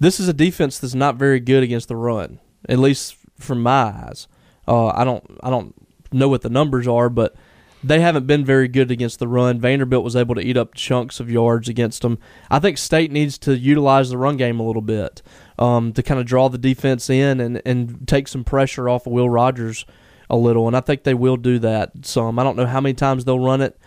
This 0.00 0.18
is 0.18 0.28
a 0.28 0.32
defense 0.32 0.78
that's 0.78 0.94
not 0.94 1.16
very 1.16 1.40
good 1.40 1.62
against 1.62 1.88
the 1.88 1.96
run, 1.96 2.40
at 2.68 2.78
least 2.78 3.16
from 3.38 3.62
my 3.62 3.84
eyes. 3.84 4.28
Uh, 4.66 4.88
I 4.88 5.04
don't 5.04 5.24
I 5.42 5.50
don't 5.50 5.74
know 6.12 6.28
what 6.28 6.42
the 6.42 6.50
numbers 6.50 6.88
are, 6.88 7.08
but 7.08 7.34
they 7.82 8.00
haven't 8.00 8.26
been 8.26 8.44
very 8.44 8.66
good 8.66 8.90
against 8.90 9.18
the 9.18 9.28
run. 9.28 9.60
Vanderbilt 9.60 10.02
was 10.02 10.16
able 10.16 10.34
to 10.34 10.40
eat 10.40 10.56
up 10.56 10.74
chunks 10.74 11.20
of 11.20 11.30
yards 11.30 11.68
against 11.68 12.00
them. 12.02 12.18
I 12.50 12.58
think 12.58 12.78
State 12.78 13.12
needs 13.12 13.36
to 13.38 13.56
utilize 13.56 14.08
the 14.08 14.16
run 14.16 14.38
game 14.38 14.58
a 14.58 14.62
little 14.66 14.82
bit 14.82 15.20
um, 15.58 15.92
to 15.92 16.02
kind 16.02 16.18
of 16.18 16.24
draw 16.24 16.48
the 16.48 16.56
defense 16.56 17.10
in 17.10 17.40
and, 17.40 17.60
and 17.66 18.08
take 18.08 18.26
some 18.26 18.42
pressure 18.42 18.88
off 18.88 19.06
of 19.06 19.12
Will 19.12 19.28
Rogers 19.28 19.84
a 20.30 20.36
little. 20.36 20.66
And 20.66 20.76
I 20.76 20.80
think 20.80 21.04
they 21.04 21.14
will 21.14 21.36
do 21.36 21.58
that 21.60 22.04
some. 22.04 22.38
I 22.38 22.44
don't 22.44 22.56
know 22.56 22.66
how 22.66 22.80
many 22.80 22.94
times 22.94 23.24
they'll 23.24 23.40
run 23.40 23.60
it 23.60 23.78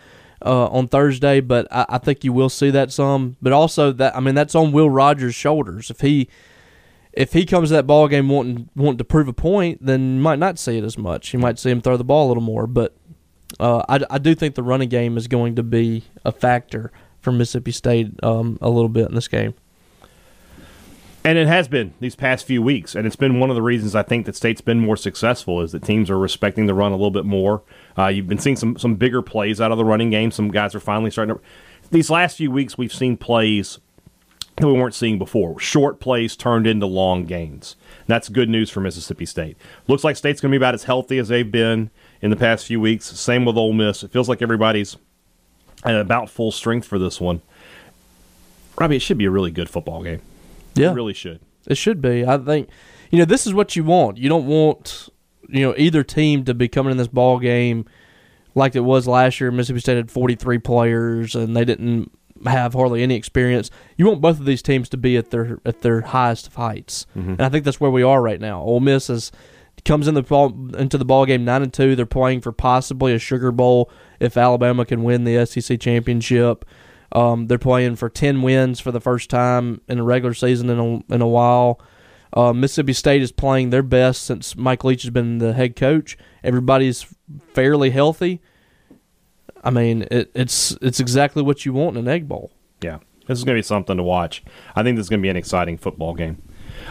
uh, 0.44 0.66
on 0.68 0.88
Thursday, 0.88 1.40
but 1.40 1.66
I, 1.70 1.86
I 1.88 1.98
think 1.98 2.24
you 2.24 2.32
will 2.32 2.48
see 2.48 2.70
that 2.70 2.92
some. 2.92 3.36
But 3.42 3.52
also 3.52 3.92
that 3.92 4.16
I 4.16 4.20
mean 4.20 4.34
that's 4.34 4.54
on 4.54 4.72
Will 4.72 4.90
Rogers' 4.90 5.34
shoulders. 5.34 5.90
If 5.90 6.00
he 6.00 6.28
if 7.12 7.32
he 7.32 7.44
comes 7.44 7.70
to 7.70 7.74
that 7.74 7.86
ball 7.86 8.08
game 8.08 8.28
wanting 8.28 8.68
wanting 8.76 8.98
to 8.98 9.04
prove 9.04 9.28
a 9.28 9.32
point, 9.32 9.84
then 9.84 10.16
you 10.16 10.20
might 10.20 10.38
not 10.38 10.58
see 10.58 10.78
it 10.78 10.84
as 10.84 10.96
much. 10.96 11.32
You 11.32 11.38
might 11.38 11.58
see 11.58 11.70
him 11.70 11.80
throw 11.80 11.96
the 11.96 12.04
ball 12.04 12.26
a 12.26 12.28
little 12.28 12.42
more, 12.42 12.66
but 12.66 12.94
uh, 13.58 13.82
I, 13.88 14.00
I 14.10 14.18
do 14.18 14.34
think 14.34 14.54
the 14.54 14.62
running 14.62 14.88
game 14.88 15.16
is 15.16 15.26
going 15.26 15.56
to 15.56 15.62
be 15.62 16.04
a 16.24 16.32
factor 16.32 16.92
for 17.20 17.32
Mississippi 17.32 17.72
State 17.72 18.12
um, 18.22 18.58
a 18.60 18.68
little 18.68 18.88
bit 18.88 19.08
in 19.08 19.14
this 19.14 19.28
game. 19.28 19.54
And 21.28 21.36
it 21.36 21.46
has 21.46 21.68
been 21.68 21.92
these 22.00 22.16
past 22.16 22.46
few 22.46 22.62
weeks, 22.62 22.94
and 22.94 23.06
it's 23.06 23.14
been 23.14 23.38
one 23.38 23.50
of 23.50 23.54
the 23.54 23.60
reasons 23.60 23.94
I 23.94 24.02
think 24.02 24.24
that 24.24 24.34
State's 24.34 24.62
been 24.62 24.80
more 24.80 24.96
successful 24.96 25.60
is 25.60 25.72
that 25.72 25.82
teams 25.82 26.08
are 26.08 26.18
respecting 26.18 26.64
the 26.64 26.72
run 26.72 26.90
a 26.90 26.94
little 26.94 27.10
bit 27.10 27.26
more. 27.26 27.60
Uh, 27.98 28.06
you've 28.06 28.28
been 28.28 28.38
seeing 28.38 28.56
some 28.56 28.78
some 28.78 28.94
bigger 28.94 29.20
plays 29.20 29.60
out 29.60 29.70
of 29.70 29.76
the 29.76 29.84
running 29.84 30.08
game. 30.08 30.30
Some 30.30 30.50
guys 30.50 30.74
are 30.74 30.80
finally 30.80 31.10
starting 31.10 31.34
to. 31.34 31.40
These 31.90 32.08
last 32.08 32.38
few 32.38 32.50
weeks, 32.50 32.78
we've 32.78 32.94
seen 32.94 33.18
plays 33.18 33.78
that 34.56 34.66
we 34.66 34.72
weren't 34.72 34.94
seeing 34.94 35.18
before. 35.18 35.60
Short 35.60 36.00
plays 36.00 36.34
turned 36.34 36.66
into 36.66 36.86
long 36.86 37.26
gains. 37.26 37.76
That's 38.06 38.30
good 38.30 38.48
news 38.48 38.70
for 38.70 38.80
Mississippi 38.80 39.26
State. 39.26 39.58
Looks 39.86 40.04
like 40.04 40.16
State's 40.16 40.40
going 40.40 40.50
to 40.50 40.58
be 40.58 40.62
about 40.62 40.72
as 40.72 40.84
healthy 40.84 41.18
as 41.18 41.28
they've 41.28 41.52
been 41.52 41.90
in 42.22 42.30
the 42.30 42.36
past 42.36 42.64
few 42.64 42.80
weeks. 42.80 43.04
Same 43.04 43.44
with 43.44 43.58
Ole 43.58 43.74
Miss. 43.74 44.02
It 44.02 44.12
feels 44.12 44.30
like 44.30 44.40
everybody's 44.40 44.96
at 45.84 45.94
about 45.94 46.30
full 46.30 46.52
strength 46.52 46.86
for 46.86 46.98
this 46.98 47.20
one. 47.20 47.42
Robbie, 48.78 48.96
it 48.96 49.02
should 49.02 49.18
be 49.18 49.26
a 49.26 49.30
really 49.30 49.50
good 49.50 49.68
football 49.68 50.02
game. 50.02 50.22
Yeah, 50.78 50.90
It 50.90 50.94
really 50.94 51.14
should. 51.14 51.40
It 51.66 51.76
should 51.76 52.00
be. 52.00 52.26
I 52.26 52.38
think 52.38 52.68
you 53.10 53.18
know 53.18 53.24
this 53.24 53.46
is 53.46 53.54
what 53.54 53.76
you 53.76 53.84
want. 53.84 54.18
You 54.18 54.28
don't 54.28 54.46
want 54.46 55.08
you 55.48 55.60
know 55.60 55.74
either 55.76 56.02
team 56.02 56.44
to 56.44 56.54
be 56.54 56.68
coming 56.68 56.90
in 56.90 56.96
this 56.96 57.08
ball 57.08 57.38
game 57.38 57.84
like 58.54 58.74
it 58.74 58.80
was 58.80 59.06
last 59.06 59.40
year. 59.40 59.50
Mississippi 59.50 59.80
State 59.80 59.96
had 59.96 60.10
43 60.10 60.58
players 60.58 61.34
and 61.34 61.56
they 61.56 61.64
didn't 61.64 62.10
have 62.46 62.74
hardly 62.74 63.02
any 63.02 63.14
experience. 63.14 63.70
You 63.96 64.06
want 64.06 64.20
both 64.20 64.38
of 64.38 64.46
these 64.46 64.62
teams 64.62 64.88
to 64.90 64.96
be 64.96 65.16
at 65.16 65.30
their 65.30 65.58
at 65.64 65.82
their 65.82 66.02
highest 66.02 66.46
of 66.46 66.54
heights, 66.54 67.06
mm-hmm. 67.16 67.30
and 67.32 67.42
I 67.42 67.48
think 67.48 67.64
that's 67.64 67.80
where 67.80 67.90
we 67.90 68.02
are 68.02 68.22
right 68.22 68.40
now. 68.40 68.60
Ole 68.60 68.80
Miss 68.80 69.10
is 69.10 69.32
comes 69.84 70.08
in 70.08 70.14
the 70.14 70.22
ball 70.22 70.74
into 70.76 70.98
the 70.98 71.04
ball 71.04 71.26
game 71.26 71.44
nine 71.44 71.62
and 71.62 71.72
two. 71.72 71.96
They're 71.96 72.06
playing 72.06 72.40
for 72.40 72.52
possibly 72.52 73.14
a 73.14 73.18
Sugar 73.18 73.52
Bowl 73.52 73.90
if 74.20 74.36
Alabama 74.36 74.84
can 74.84 75.02
win 75.02 75.24
the 75.24 75.44
SEC 75.46 75.80
championship. 75.80 76.64
Um, 77.12 77.46
they're 77.46 77.58
playing 77.58 77.96
for 77.96 78.08
ten 78.08 78.42
wins 78.42 78.80
for 78.80 78.92
the 78.92 79.00
first 79.00 79.30
time 79.30 79.80
in 79.88 79.98
a 79.98 80.02
regular 80.02 80.34
season 80.34 80.68
in 80.70 80.78
a, 80.78 81.14
in 81.14 81.22
a 81.22 81.28
while. 81.28 81.80
Uh, 82.32 82.52
Mississippi 82.52 82.92
State 82.92 83.22
is 83.22 83.32
playing 83.32 83.70
their 83.70 83.82
best 83.82 84.22
since 84.22 84.54
Mike 84.54 84.84
Leach 84.84 85.02
has 85.02 85.10
been 85.10 85.38
the 85.38 85.54
head 85.54 85.76
coach. 85.76 86.18
Everybody's 86.44 87.06
fairly 87.54 87.90
healthy. 87.90 88.42
I 89.64 89.70
mean, 89.70 90.06
it, 90.10 90.30
it's 90.34 90.76
it's 90.82 91.00
exactly 91.00 91.42
what 91.42 91.64
you 91.64 91.72
want 91.72 91.96
in 91.96 92.06
an 92.06 92.12
egg 92.12 92.28
bowl. 92.28 92.52
Yeah, 92.82 92.98
this 93.26 93.38
is 93.38 93.44
going 93.44 93.56
to 93.56 93.58
be 93.58 93.64
something 93.66 93.96
to 93.96 94.02
watch. 94.02 94.44
I 94.76 94.82
think 94.82 94.96
this 94.96 95.06
is 95.06 95.08
going 95.08 95.20
to 95.20 95.22
be 95.22 95.30
an 95.30 95.36
exciting 95.36 95.78
football 95.78 96.14
game. 96.14 96.42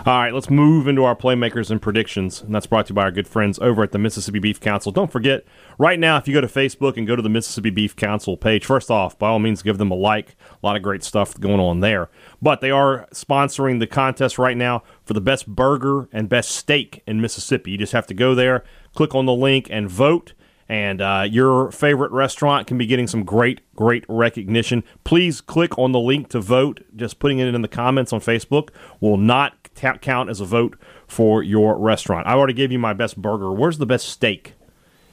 All 0.06 0.20
right, 0.20 0.34
let's 0.34 0.50
move 0.50 0.88
into 0.88 1.04
our 1.04 1.16
playmakers 1.16 1.72
and 1.72 1.82
predictions, 1.82 2.42
and 2.42 2.54
that's 2.54 2.68
brought 2.68 2.86
to 2.86 2.92
you 2.92 2.96
by 2.96 3.02
our 3.04 3.12
good 3.12 3.28
friends 3.28 3.58
over 3.60 3.82
at 3.82 3.92
the 3.92 3.98
Mississippi 3.98 4.38
Beef 4.38 4.60
Council. 4.60 4.92
Don't 4.92 5.12
forget, 5.12 5.44
right 5.80 6.00
now, 6.00 6.18
if 6.18 6.28
you 6.28 6.36
go 6.36 6.42
to 6.42 6.48
Facebook 6.48 6.98
and 6.98 7.08
go 7.08 7.16
to 7.16 7.22
the 7.22 7.30
Mississippi 7.30 7.72
Beef 7.72 7.96
Council 7.96 8.38
page, 8.38 8.64
first 8.64 8.92
off, 8.92 9.18
by 9.18 9.28
all 9.28 9.40
means, 9.40 9.64
give 9.64 9.80
them 9.80 9.90
a 9.90 9.96
like. 9.96 10.36
A 10.52 10.66
lot 10.66 10.76
of 10.76 10.84
great 10.84 11.04
stuff 11.04 11.38
going 11.40 11.60
on 11.60 11.80
there. 11.80 12.10
But 12.42 12.62
they 12.62 12.70
are 12.70 13.08
sponsoring 13.12 13.80
the 13.80 13.88
contest 13.88 14.38
right 14.38 14.56
now 14.56 14.84
for 15.04 15.14
the 15.14 15.22
best 15.22 15.48
burger 15.48 16.08
and 16.14 16.30
best 16.30 16.52
steak 16.52 17.02
in 17.08 17.20
Mississippi. 17.20 17.72
You 17.72 17.80
just 17.80 17.94
have 17.94 18.08
to 18.08 18.14
go 18.14 18.36
there, 18.36 18.64
click 18.94 19.16
on 19.16 19.26
the 19.26 19.34
link, 19.34 19.68
and 19.72 19.90
vote 19.90 20.34
and 20.70 21.02
uh, 21.02 21.26
your 21.30 21.72
favorite 21.72 22.12
restaurant 22.12 22.68
can 22.68 22.78
be 22.78 22.86
getting 22.86 23.08
some 23.08 23.24
great, 23.24 23.62
great 23.74 24.04
recognition. 24.10 24.84
Please 25.06 25.40
click 25.40 25.78
on 25.78 25.94
the 25.94 26.00
link 26.00 26.30
to 26.30 26.42
vote. 26.42 26.84
Just 26.96 27.20
putting 27.20 27.40
it 27.40 27.54
in 27.54 27.62
the 27.62 27.68
comments 27.70 28.12
on 28.12 28.20
Facebook 28.20 28.70
will 29.00 29.18
not 29.18 29.67
t- 29.78 29.88
count 30.02 30.30
as 30.30 30.42
a 30.42 30.46
vote 30.46 30.78
for 31.08 31.42
your 31.44 31.78
restaurant. 31.78 32.28
I 32.28 32.34
already 32.34 32.54
gave 32.54 32.72
you 32.72 32.80
my 32.80 32.94
best 32.94 33.22
burger. 33.22 33.52
Where's 33.52 33.78
the 33.78 33.86
best 33.86 34.10
steak 34.10 34.54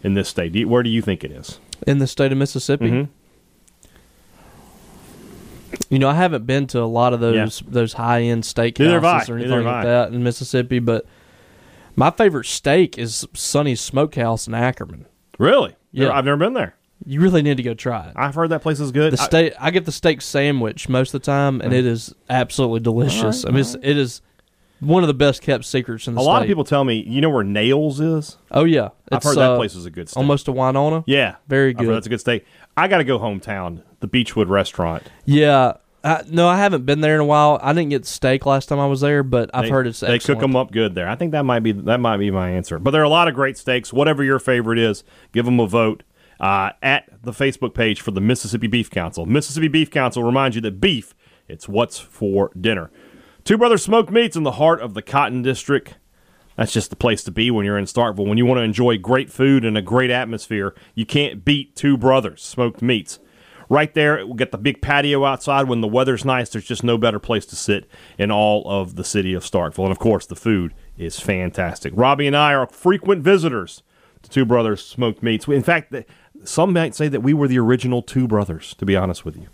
in 0.02 0.14
this 0.14 0.28
state? 0.28 0.52
Do 0.52 0.58
you- 0.60 0.68
where 0.68 0.82
do 0.82 0.90
you 0.90 1.02
think 1.02 1.22
it 1.24 1.30
is? 1.30 1.58
in 1.86 1.98
the 1.98 2.06
state 2.06 2.32
of 2.32 2.38
Mississippi. 2.38 2.90
Mhm. 2.90 3.08
You 5.90 5.98
know, 5.98 6.08
I 6.08 6.14
haven't 6.14 6.46
been 6.46 6.66
to 6.68 6.80
a 6.80 6.84
lot 6.86 7.12
of 7.12 7.20
those 7.20 7.62
those 7.66 7.92
high 7.94 8.22
end 8.22 8.44
steak 8.44 8.78
Neither 8.78 9.00
houses 9.00 9.28
or 9.30 9.36
anything 9.36 9.64
like 9.64 9.84
that 9.84 10.12
in 10.12 10.22
Mississippi, 10.22 10.78
but 10.78 11.04
my 11.96 12.10
favorite 12.10 12.46
steak 12.46 12.96
is 12.96 13.26
Sonny's 13.34 13.80
Smokehouse 13.80 14.46
in 14.46 14.54
Ackerman. 14.54 15.06
Really? 15.38 15.74
Yeah. 15.92 16.10
I've 16.12 16.24
never 16.24 16.36
been 16.36 16.54
there. 16.54 16.74
You 17.04 17.20
really 17.20 17.42
need 17.42 17.56
to 17.58 17.62
go 17.62 17.74
try 17.74 18.06
it. 18.06 18.12
I've 18.16 18.34
heard 18.34 18.50
that 18.50 18.62
place 18.62 18.80
is 18.80 18.92
good. 18.92 19.12
The 19.12 19.20
I- 19.20 19.24
steak, 19.24 19.52
I 19.60 19.70
get 19.70 19.84
the 19.84 19.92
steak 19.92 20.22
sandwich 20.22 20.88
most 20.88 21.12
of 21.12 21.20
the 21.20 21.26
time, 21.26 21.60
and 21.60 21.72
it 21.74 21.84
is 21.84 22.14
absolutely 22.30 22.80
delicious. 22.80 23.44
I 23.44 23.50
mean, 23.50 23.58
it's, 23.60 23.74
it 23.74 23.98
is 23.98 24.22
one 24.80 25.02
of 25.02 25.06
the 25.06 25.14
best 25.14 25.42
kept 25.42 25.64
secrets 25.64 26.06
in 26.06 26.14
the 26.14 26.20
state. 26.20 26.22
a 26.22 26.24
state. 26.24 26.32
lot 26.32 26.42
of 26.42 26.48
people 26.48 26.64
tell 26.64 26.84
me, 26.84 27.04
you 27.06 27.20
know 27.20 27.30
where 27.30 27.44
Nails 27.44 28.00
is? 28.00 28.36
Oh 28.50 28.64
yeah, 28.64 28.90
I've 29.10 29.18
It's, 29.18 29.26
heard 29.26 29.36
that 29.36 29.50
uh, 29.52 29.56
place 29.56 29.74
is 29.74 29.86
a 29.86 29.90
good 29.90 30.08
steak. 30.08 30.18
almost 30.18 30.48
a 30.48 30.52
Winona. 30.52 31.04
Yeah. 31.06 31.36
Very 31.48 31.70
I've 31.70 31.76
heard 31.78 31.86
good. 31.86 31.94
that's 31.96 32.06
a 32.06 32.10
good 32.10 32.20
steak. 32.20 32.44
I 32.76 32.88
got 32.88 32.98
to 32.98 33.04
go 33.04 33.18
hometown, 33.18 33.82
the 34.00 34.06
Beechwood 34.06 34.48
restaurant. 34.48 35.04
Yeah. 35.24 35.74
I, 36.02 36.22
no, 36.28 36.46
I 36.48 36.58
haven't 36.58 36.84
been 36.84 37.00
there 37.00 37.14
in 37.14 37.20
a 37.22 37.24
while. 37.24 37.58
I 37.62 37.72
didn't 37.72 37.88
get 37.88 38.04
steak 38.04 38.44
last 38.44 38.68
time 38.68 38.78
I 38.78 38.86
was 38.86 39.00
there, 39.00 39.22
but 39.22 39.48
I've 39.54 39.70
heard 39.70 39.86
it's 39.86 40.00
they 40.00 40.08
excellent. 40.14 40.40
cook 40.40 40.46
them 40.46 40.54
up 40.56 40.70
good 40.70 40.94
there. 40.94 41.08
I 41.08 41.14
think 41.16 41.32
that 41.32 41.44
might 41.44 41.60
be 41.60 41.72
that 41.72 41.98
might 41.98 42.18
be 42.18 42.30
my 42.30 42.50
answer. 42.50 42.78
But 42.78 42.90
there 42.90 43.00
are 43.00 43.04
a 43.04 43.08
lot 43.08 43.26
of 43.26 43.34
great 43.34 43.56
steaks. 43.56 43.90
Whatever 43.90 44.22
your 44.22 44.38
favorite 44.38 44.78
is, 44.78 45.02
give 45.32 45.46
them 45.46 45.58
a 45.60 45.66
vote 45.66 46.02
uh, 46.40 46.72
at 46.82 47.08
the 47.22 47.32
Facebook 47.32 47.72
page 47.72 48.02
for 48.02 48.10
the 48.10 48.20
Mississippi 48.20 48.66
Beef 48.66 48.90
Council. 48.90 49.24
Mississippi 49.24 49.68
Beef 49.68 49.90
Council 49.90 50.22
reminds 50.24 50.56
you 50.56 50.60
that 50.62 50.78
beef 50.78 51.14
it's 51.48 51.68
what's 51.70 51.98
for 51.98 52.50
dinner. 52.60 52.90
Two 53.44 53.58
Brothers 53.58 53.82
Smoked 53.82 54.10
Meats 54.10 54.36
in 54.36 54.42
the 54.42 54.52
heart 54.52 54.80
of 54.80 54.94
the 54.94 55.02
Cotton 55.02 55.42
District. 55.42 55.96
That's 56.56 56.72
just 56.72 56.88
the 56.88 56.96
place 56.96 57.22
to 57.24 57.30
be 57.30 57.50
when 57.50 57.66
you're 57.66 57.76
in 57.76 57.84
Starkville. 57.84 58.26
When 58.26 58.38
you 58.38 58.46
want 58.46 58.56
to 58.56 58.62
enjoy 58.62 58.96
great 58.96 59.30
food 59.30 59.66
and 59.66 59.76
a 59.76 59.82
great 59.82 60.10
atmosphere, 60.10 60.74
you 60.94 61.04
can't 61.04 61.44
beat 61.44 61.76
Two 61.76 61.98
Brothers 61.98 62.42
Smoked 62.42 62.80
Meats. 62.80 63.18
Right 63.68 63.92
there, 63.92 64.24
we'll 64.24 64.36
get 64.36 64.50
the 64.50 64.56
big 64.56 64.80
patio 64.80 65.26
outside 65.26 65.68
when 65.68 65.82
the 65.82 65.88
weather's 65.88 66.24
nice. 66.24 66.48
There's 66.48 66.64
just 66.64 66.82
no 66.84 66.96
better 66.96 67.18
place 67.18 67.44
to 67.46 67.56
sit 67.56 67.86
in 68.16 68.30
all 68.30 68.66
of 68.66 68.96
the 68.96 69.04
city 69.04 69.34
of 69.34 69.44
Starkville. 69.44 69.84
And 69.84 69.92
of 69.92 69.98
course, 69.98 70.24
the 70.24 70.36
food 70.36 70.72
is 70.96 71.20
fantastic. 71.20 71.92
Robbie 71.94 72.26
and 72.26 72.36
I 72.36 72.54
are 72.54 72.66
frequent 72.68 73.22
visitors 73.22 73.82
to 74.22 74.30
Two 74.30 74.46
Brothers 74.46 74.82
Smoked 74.82 75.22
Meats. 75.22 75.46
In 75.46 75.62
fact, 75.62 75.94
some 76.44 76.72
might 76.72 76.94
say 76.94 77.08
that 77.08 77.20
we 77.20 77.34
were 77.34 77.48
the 77.48 77.58
original 77.58 78.00
Two 78.00 78.26
Brothers, 78.26 78.74
to 78.76 78.86
be 78.86 78.96
honest 78.96 79.26
with 79.26 79.36
you. 79.36 79.48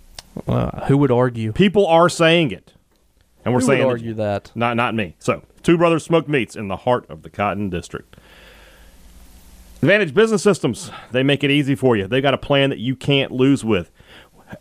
Uh, 0.46 0.86
who 0.86 0.96
would 0.96 1.10
argue? 1.10 1.52
People 1.52 1.88
are 1.88 2.08
saying 2.08 2.52
it. 2.52 2.74
And 3.44 3.54
we're 3.54 3.60
Who 3.60 3.66
saying 3.66 3.78
would 3.80 3.86
that- 3.86 3.90
argue 3.90 4.14
that? 4.14 4.50
not 4.54 4.76
not 4.76 4.94
me. 4.94 5.16
So, 5.18 5.42
Two 5.62 5.76
Brothers 5.78 6.04
Smoked 6.04 6.28
Meats 6.28 6.56
in 6.56 6.68
the 6.68 6.76
heart 6.76 7.04
of 7.08 7.22
the 7.22 7.30
Cotton 7.30 7.70
District. 7.70 8.16
Advantage 9.82 10.12
Business 10.14 10.42
Systems. 10.42 10.90
They 11.10 11.22
make 11.22 11.42
it 11.42 11.50
easy 11.50 11.74
for 11.74 11.96
you. 11.96 12.06
They 12.06 12.20
got 12.20 12.34
a 12.34 12.38
plan 12.38 12.70
that 12.70 12.78
you 12.78 12.94
can't 12.94 13.32
lose 13.32 13.64
with. 13.64 13.90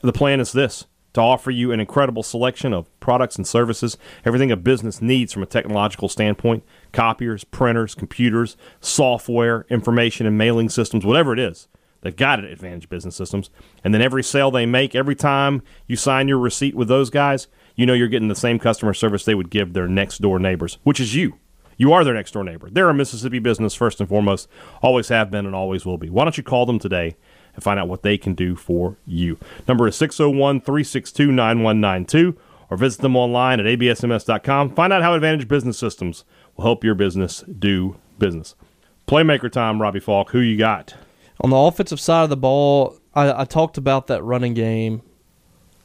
The 0.01 0.13
plan 0.13 0.39
is 0.39 0.53
this 0.53 0.85
to 1.13 1.19
offer 1.21 1.51
you 1.51 1.71
an 1.71 1.79
incredible 1.79 2.21
selection 2.23 2.71
of 2.71 2.87
products 2.99 3.35
and 3.35 3.45
services, 3.45 3.97
everything 4.23 4.51
a 4.51 4.55
business 4.55 5.01
needs 5.01 5.33
from 5.33 5.41
a 5.43 5.47
technological 5.47 6.07
standpoint 6.07 6.63
copiers, 6.93 7.43
printers, 7.43 7.95
computers, 7.95 8.55
software, 8.79 9.65
information 9.69 10.25
and 10.27 10.37
mailing 10.37 10.69
systems, 10.69 11.05
whatever 11.05 11.33
it 11.33 11.39
is. 11.39 11.67
They've 12.01 12.15
got 12.15 12.39
it 12.39 12.45
at 12.45 12.51
Advantage 12.51 12.87
Business 12.87 13.15
Systems. 13.15 13.49
And 13.83 13.93
then 13.93 14.01
every 14.01 14.23
sale 14.23 14.51
they 14.51 14.65
make, 14.65 14.95
every 14.95 15.15
time 15.15 15.63
you 15.87 15.97
sign 15.97 16.27
your 16.29 16.37
receipt 16.39 16.75
with 16.75 16.87
those 16.87 17.09
guys, 17.09 17.47
you 17.79 17.85
know 17.85 17.93
you're 17.93 18.09
getting 18.09 18.27
the 18.27 18.35
same 18.35 18.59
customer 18.59 18.93
service 18.93 19.23
they 19.23 19.35
would 19.35 19.49
give 19.49 19.71
their 19.71 19.87
next 19.87 20.17
door 20.17 20.37
neighbors, 20.37 20.79
which 20.83 20.99
is 20.99 21.15
you. 21.15 21.39
You 21.77 21.93
are 21.93 22.03
their 22.03 22.13
next 22.13 22.31
door 22.31 22.43
neighbor. 22.43 22.69
They're 22.69 22.89
a 22.89 22.93
Mississippi 22.93 23.39
business 23.39 23.73
first 23.73 24.01
and 24.01 24.09
foremost, 24.09 24.49
always 24.81 25.07
have 25.07 25.31
been 25.31 25.45
and 25.45 25.55
always 25.55 25.85
will 25.85 25.97
be. 25.97 26.09
Why 26.09 26.25
don't 26.25 26.35
you 26.37 26.43
call 26.43 26.65
them 26.65 26.77
today 26.77 27.15
and 27.55 27.63
find 27.63 27.79
out 27.79 27.87
what 27.87 28.03
they 28.03 28.17
can 28.17 28.33
do 28.33 28.57
for 28.57 28.97
you? 29.05 29.37
Number 29.65 29.87
is 29.87 29.95
601 29.95 30.59
362 30.59 31.31
9192 31.31 32.37
or 32.69 32.75
visit 32.75 32.99
them 32.99 33.15
online 33.15 33.61
at 33.61 33.65
absms.com. 33.65 34.75
Find 34.75 34.91
out 34.91 35.01
how 35.01 35.13
Advantage 35.13 35.47
Business 35.47 35.77
Systems 35.77 36.25
will 36.57 36.65
help 36.65 36.83
your 36.83 36.95
business 36.95 37.45
do 37.57 37.95
business. 38.17 38.55
Playmaker 39.07 39.49
time, 39.49 39.81
Robbie 39.81 40.01
Falk. 40.01 40.31
Who 40.31 40.39
you 40.39 40.57
got? 40.57 40.95
On 41.39 41.49
the 41.49 41.55
offensive 41.55 42.01
side 42.01 42.23
of 42.23 42.29
the 42.29 42.35
ball, 42.35 42.99
I, 43.15 43.43
I 43.43 43.45
talked 43.45 43.77
about 43.77 44.07
that 44.07 44.21
running 44.21 44.53
game. 44.53 45.01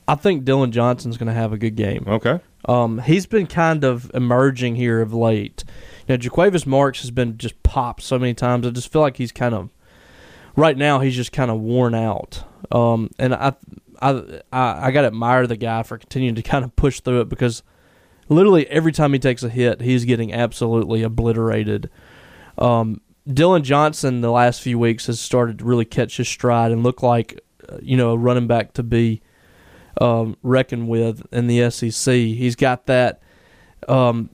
I 0.06 0.14
think 0.14 0.44
Dillon 0.44 0.72
Johnson's 0.72 1.16
going 1.16 1.28
to 1.28 1.32
have 1.34 1.52
a 1.52 1.58
good 1.58 1.76
game. 1.76 2.04
Okay. 2.06 2.40
Um, 2.66 2.98
he's 2.98 3.26
been 3.26 3.46
kind 3.46 3.84
of 3.84 4.10
emerging 4.14 4.76
here 4.76 5.00
of 5.00 5.14
late. 5.14 5.64
You 6.06 6.14
know, 6.14 6.18
Jo'quavious 6.18 6.66
Marks 6.66 7.00
has 7.00 7.10
been 7.10 7.38
just 7.38 7.62
popped 7.62 8.02
so 8.02 8.18
many 8.18 8.34
times. 8.34 8.66
I 8.66 8.70
just 8.70 8.92
feel 8.92 9.02
like 9.02 9.16
he's 9.16 9.32
kind 9.32 9.54
of 9.54 9.70
right 10.56 10.76
now. 10.76 11.00
He's 11.00 11.16
just 11.16 11.32
kind 11.32 11.50
of 11.50 11.60
worn 11.60 11.94
out. 11.94 12.44
Um, 12.70 13.10
and 13.18 13.34
I, 13.34 13.54
I, 14.00 14.40
I, 14.52 14.86
I 14.86 14.90
got 14.90 15.02
to 15.02 15.08
admire 15.08 15.46
the 15.46 15.56
guy 15.56 15.82
for 15.82 15.98
continuing 15.98 16.34
to 16.34 16.42
kind 16.50 16.64
of 16.64 16.74
push 16.76 17.00
through 17.00 17.22
it 17.22 17.28
because 17.28 17.62
literally 18.28 18.66
every 18.68 18.92
time 18.92 19.12
he 19.12 19.18
takes 19.18 19.42
a 19.42 19.48
hit, 19.48 19.80
he's 19.80 20.04
getting 20.04 20.32
absolutely 20.32 21.02
obliterated. 21.02 21.90
Um, 22.58 23.00
Dillon 23.26 23.62
Johnson, 23.64 24.20
the 24.20 24.30
last 24.30 24.60
few 24.60 24.78
weeks, 24.78 25.06
has 25.06 25.18
started 25.18 25.58
to 25.58 25.64
really 25.64 25.86
catch 25.86 26.18
his 26.18 26.28
stride 26.28 26.72
and 26.72 26.82
look 26.82 27.02
like, 27.02 27.40
uh, 27.70 27.78
you 27.80 27.96
know, 27.96 28.12
a 28.12 28.18
running 28.18 28.46
back 28.46 28.74
to 28.74 28.82
be 28.82 29.22
um, 30.00 30.36
reckoned 30.42 30.88
with 30.88 31.26
in 31.32 31.46
the 31.46 31.70
SEC. 31.70 32.14
He's 32.14 32.56
got 32.56 32.86
that 32.86 33.22
um, 33.88 34.30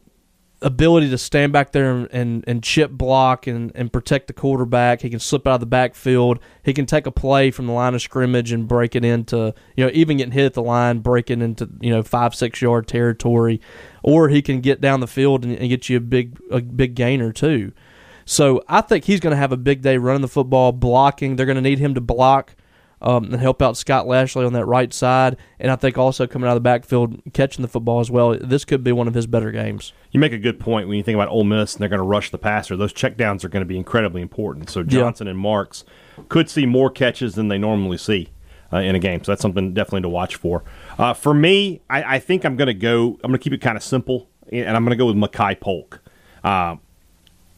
ability 0.63 1.09
to 1.11 1.19
stand 1.19 1.53
back 1.53 1.73
there 1.73 1.91
and, 1.91 2.09
and, 2.13 2.45
and 2.47 2.63
chip 2.63 2.91
block 2.91 3.47
and, 3.47 3.73
and 3.75 3.93
protect 3.93 4.27
the 4.27 4.33
quarterback. 4.33 5.01
He 5.01 5.11
can 5.11 5.19
slip 5.19 5.47
out 5.47 5.55
of 5.55 5.61
the 5.61 5.67
backfield. 5.67 6.39
He 6.63 6.75
can 6.75 6.87
take 6.87 7.07
a 7.07 7.11
play 7.11 7.51
from 7.51 7.67
the 7.67 7.73
line 7.73 7.95
of 7.95 8.03
scrimmage 8.03 8.53
and 8.53 8.69
break 8.69 8.95
it 8.95 9.05
into, 9.05 9.55
you 9.77 9.85
know, 9.85 9.91
even 9.95 10.19
getting 10.19 10.33
hit 10.33 10.47
at 10.47 10.55
the 10.55 10.63
line, 10.63 10.99
breaking 10.99 11.41
into, 11.41 11.69
you 11.81 11.91
know, 11.91 12.03
five, 12.03 12.35
six 12.35 12.61
yard 12.61 12.87
territory. 12.87 13.61
Or 14.03 14.29
he 14.29 14.43
can 14.43 14.61
get 14.61 14.81
down 14.81 15.01
the 15.01 15.07
field 15.07 15.45
and, 15.45 15.57
and 15.57 15.69
get 15.69 15.89
you 15.89 15.97
a 15.97 16.01
big 16.01 16.39
a 16.51 16.61
big 16.61 16.95
gainer 16.95 17.33
too. 17.33 17.73
So 18.25 18.63
I 18.69 18.81
think 18.81 19.05
he's 19.05 19.21
going 19.21 19.33
to 19.33 19.37
have 19.37 19.53
a 19.53 19.57
big 19.57 19.83
day 19.83 19.97
running 19.97 20.23
the 20.23 20.29
football, 20.29 20.73
blocking. 20.73 21.37
They're 21.37 21.47
going 21.47 21.57
to 21.57 21.63
need 21.63 21.79
him 21.79 21.95
to 21.95 22.01
block 22.01 22.55
um, 23.03 23.25
and 23.25 23.37
help 23.37 23.63
out 23.63 23.77
Scott 23.77 24.07
Lashley 24.07 24.45
on 24.45 24.53
that 24.53 24.67
right 24.67 24.93
side. 24.93 25.37
And 25.59 25.71
I 25.71 25.77
think 25.77 25.97
also 25.97 26.27
coming 26.27 26.49
out 26.49 26.53
of 26.53 26.63
the 26.63 26.69
backfield, 26.69 27.21
catching 27.33 27.63
the 27.63 27.69
football 27.69 28.01
as 28.01 28.11
well. 28.11 28.37
This 28.39 28.65
could 28.65 28.85
be 28.85 28.93
one 28.93 29.09
of 29.09 29.15
his 29.15 29.27
better 29.27 29.51
games. 29.51 29.93
You 30.11 30.21
make 30.21 30.33
a 30.33 30.39
good 30.39 30.61
point 30.61 30.89
when 30.89 30.97
you 30.97 31.03
think 31.03 31.15
about 31.15 31.29
Ole 31.29 31.45
Miss 31.45 31.75
and 31.75 31.81
they're 31.81 31.89
going 31.89 31.99
to 32.01 32.05
rush 32.05 32.31
the 32.31 32.39
passer. 32.39 32.77
Those 32.77 32.93
checkdowns 32.93 33.45
are 33.45 33.49
going 33.49 33.63
to 33.63 33.69
be 33.69 33.77
incredibly 33.77 34.23
important. 34.23 34.71
So 34.71 34.83
Johnson 34.83 35.29
and 35.29 35.39
Marks 35.39 35.85
could 36.29 36.51
see 36.51 36.67
more 36.67 36.91
catches 36.91 37.35
than 37.35 37.49
they 37.49 37.59
normally 37.59 37.99
see 37.99 38.29
uh, 38.73 38.79
in 38.79 38.95
a 38.95 38.99
game. 38.99 39.23
So 39.25 39.33
that's 39.33 39.43
something 39.43 39.73
definitely 39.75 40.03
to 40.03 40.09
watch 40.09 40.37
for. 40.37 40.65
Uh, 40.99 41.15
for 41.15 41.35
me, 41.35 41.81
I, 41.89 42.17
I 42.17 42.19
think 42.19 42.45
I'm 42.45 42.57
going 42.57 42.67
to 42.67 42.75
go. 42.75 43.19
I'm 43.23 43.31
going 43.31 43.39
to 43.39 43.39
keep 43.39 43.53
it 43.53 43.61
kind 43.61 43.77
of 43.77 43.83
simple, 43.83 44.29
and 44.53 44.77
I'm 44.77 44.85
going 44.85 44.97
to 44.97 45.03
go 45.03 45.07
with 45.07 45.17
Makai 45.17 45.59
Polk. 45.59 46.03
Uh, 46.43 46.77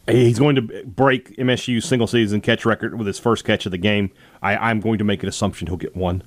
He's 0.09 0.39
going 0.39 0.57
to 0.57 0.63
break 0.85 1.37
MSU's 1.37 1.85
single 1.85 2.07
season 2.09 2.41
catch 2.41 2.65
record 2.65 2.99
with 2.99 3.07
his 3.07 3.19
first 3.19 3.45
catch 3.45 3.67
of 3.67 3.73
the 3.73 3.79
game. 3.79 4.11
I, 4.43 4.57
I'm 4.57 4.81
going 4.81 4.99
to 4.99 5.05
make 5.05 5.23
an 5.23 5.29
assumption 5.29 5.69
he'll 5.69 5.77
get 5.77 5.95
one. 5.97 6.23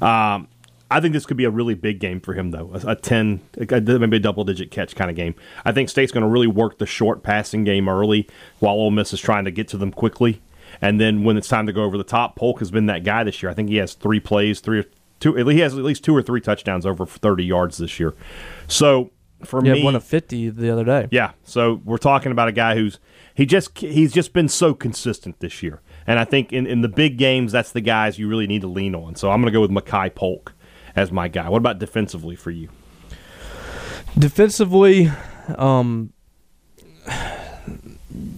Um, 0.00 0.48
I 0.90 1.00
think 1.00 1.12
this 1.12 1.26
could 1.26 1.36
be 1.36 1.44
a 1.44 1.50
really 1.50 1.74
big 1.74 2.00
game 2.00 2.20
for 2.20 2.32
him, 2.32 2.50
though. 2.50 2.70
A, 2.72 2.92
a 2.92 2.96
10, 2.96 3.40
a- 3.70 3.80
maybe 3.98 4.16
a 4.16 4.20
double 4.20 4.44
digit 4.44 4.70
catch 4.70 4.96
kind 4.96 5.10
of 5.10 5.16
game. 5.16 5.34
I 5.64 5.72
think 5.72 5.90
State's 5.90 6.12
going 6.12 6.22
to 6.22 6.28
really 6.28 6.46
work 6.46 6.78
the 6.78 6.86
short 6.86 7.22
passing 7.22 7.64
game 7.64 7.88
early 7.88 8.26
while 8.60 8.74
Ole 8.74 8.90
Miss 8.90 9.12
is 9.12 9.20
trying 9.20 9.44
to 9.44 9.50
get 9.50 9.68
to 9.68 9.76
them 9.76 9.92
quickly. 9.92 10.40
And 10.80 10.98
then 11.00 11.24
when 11.24 11.36
it's 11.36 11.48
time 11.48 11.66
to 11.66 11.72
go 11.72 11.84
over 11.84 11.98
the 11.98 12.04
top, 12.04 12.36
Polk 12.36 12.60
has 12.60 12.70
been 12.70 12.86
that 12.86 13.04
guy 13.04 13.24
this 13.24 13.42
year. 13.42 13.50
I 13.50 13.54
think 13.54 13.68
he 13.68 13.76
has 13.76 13.94
three 13.94 14.20
plays, 14.20 14.60
three 14.60 14.80
or 14.80 14.84
two. 15.20 15.34
He 15.34 15.60
has 15.60 15.76
at 15.76 15.84
least 15.84 16.04
two 16.04 16.16
or 16.16 16.22
three 16.22 16.40
touchdowns 16.40 16.86
over 16.86 17.04
30 17.04 17.44
yards 17.44 17.76
this 17.78 18.00
year. 18.00 18.14
So 18.66 19.10
for 19.44 19.64
Yeah, 19.64 19.74
me, 19.74 19.84
one 19.84 19.94
of 19.96 20.04
fifty 20.04 20.48
the 20.50 20.70
other 20.70 20.84
day. 20.84 21.08
yeah, 21.10 21.32
so 21.44 21.80
we're 21.84 21.96
talking 21.98 22.32
about 22.32 22.48
a 22.48 22.52
guy 22.52 22.74
who's 22.74 22.98
he 23.34 23.46
just 23.46 23.76
he's 23.78 24.12
just 24.12 24.32
been 24.32 24.48
so 24.48 24.74
consistent 24.74 25.38
this 25.40 25.62
year, 25.62 25.80
and 26.06 26.18
I 26.18 26.24
think 26.24 26.52
in, 26.52 26.66
in 26.66 26.80
the 26.80 26.88
big 26.88 27.18
games 27.18 27.52
that's 27.52 27.72
the 27.72 27.80
guys 27.80 28.18
you 28.18 28.28
really 28.28 28.46
need 28.46 28.62
to 28.62 28.68
lean 28.68 28.94
on. 28.94 29.14
So 29.14 29.30
I'm 29.30 29.40
going 29.40 29.52
to 29.52 29.56
go 29.56 29.60
with 29.60 29.70
Makai 29.70 30.14
Polk 30.14 30.54
as 30.96 31.12
my 31.12 31.28
guy. 31.28 31.48
What 31.48 31.58
about 31.58 31.78
defensively 31.78 32.34
for 32.36 32.50
you? 32.50 32.68
Defensively, 34.18 35.10
um, 35.56 36.12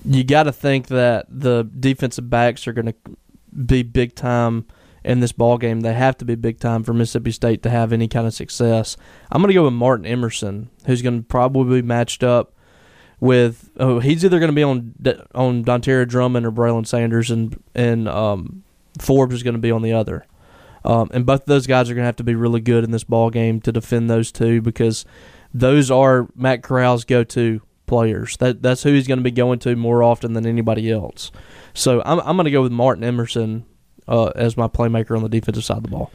you 0.04 0.24
got 0.24 0.42
to 0.44 0.52
think 0.52 0.88
that 0.88 1.26
the 1.30 1.62
defensive 1.78 2.28
backs 2.28 2.66
are 2.68 2.72
going 2.72 2.86
to 2.86 2.94
be 3.66 3.82
big 3.82 4.14
time 4.14 4.66
in 5.04 5.20
this 5.20 5.32
ball 5.32 5.58
game. 5.58 5.80
They 5.80 5.94
have 5.94 6.16
to 6.18 6.24
be 6.24 6.34
big 6.34 6.58
time 6.58 6.82
for 6.82 6.92
Mississippi 6.92 7.32
State 7.32 7.62
to 7.62 7.70
have 7.70 7.92
any 7.92 8.08
kind 8.08 8.26
of 8.26 8.34
success. 8.34 8.96
I'm 9.30 9.40
going 9.40 9.48
to 9.48 9.54
go 9.54 9.64
with 9.64 9.72
Martin 9.72 10.06
Emerson, 10.06 10.70
who's 10.86 11.02
going 11.02 11.22
to 11.22 11.26
probably 11.26 11.82
be 11.82 11.86
matched 11.86 12.22
up 12.22 12.52
with. 13.18 13.70
Oh, 13.78 14.00
he's 14.00 14.24
either 14.24 14.38
going 14.38 14.50
to 14.50 14.54
be 14.54 14.62
on 14.62 14.94
on 15.34 15.64
Dontario 15.64 16.06
Drummond 16.06 16.46
or 16.46 16.52
Braylon 16.52 16.86
Sanders, 16.86 17.30
and 17.30 17.62
and 17.74 18.08
um, 18.08 18.64
Forbes 18.98 19.34
is 19.34 19.42
going 19.42 19.54
to 19.54 19.60
be 19.60 19.70
on 19.70 19.82
the 19.82 19.92
other. 19.92 20.26
Um, 20.84 21.10
and 21.12 21.26
both 21.26 21.40
of 21.40 21.46
those 21.46 21.66
guys 21.66 21.90
are 21.90 21.94
going 21.94 22.04
to 22.04 22.06
have 22.06 22.16
to 22.16 22.24
be 22.24 22.34
really 22.34 22.60
good 22.60 22.84
in 22.84 22.90
this 22.90 23.04
ball 23.04 23.28
game 23.28 23.60
to 23.62 23.72
defend 23.72 24.08
those 24.08 24.32
two 24.32 24.62
because 24.62 25.04
those 25.52 25.90
are 25.90 26.28
Matt 26.34 26.62
Corral's 26.62 27.04
go-to 27.04 27.60
players. 27.86 28.36
That 28.38 28.62
that's 28.62 28.82
who 28.82 28.94
he's 28.94 29.06
going 29.06 29.18
to 29.18 29.24
be 29.24 29.30
going 29.30 29.58
to 29.60 29.76
more 29.76 30.02
often 30.02 30.32
than 30.32 30.46
anybody 30.46 30.90
else. 30.90 31.30
So 31.74 32.02
I'm 32.04 32.20
I'm 32.20 32.36
going 32.36 32.44
to 32.46 32.50
go 32.50 32.62
with 32.62 32.72
Martin 32.72 33.04
Emerson 33.04 33.66
uh, 34.10 34.32
as 34.34 34.56
my 34.56 34.68
playmaker 34.68 35.16
on 35.16 35.22
the 35.22 35.28
defensive 35.28 35.64
side 35.64 35.78
of 35.78 35.84
the 35.84 35.88
ball. 35.88 36.10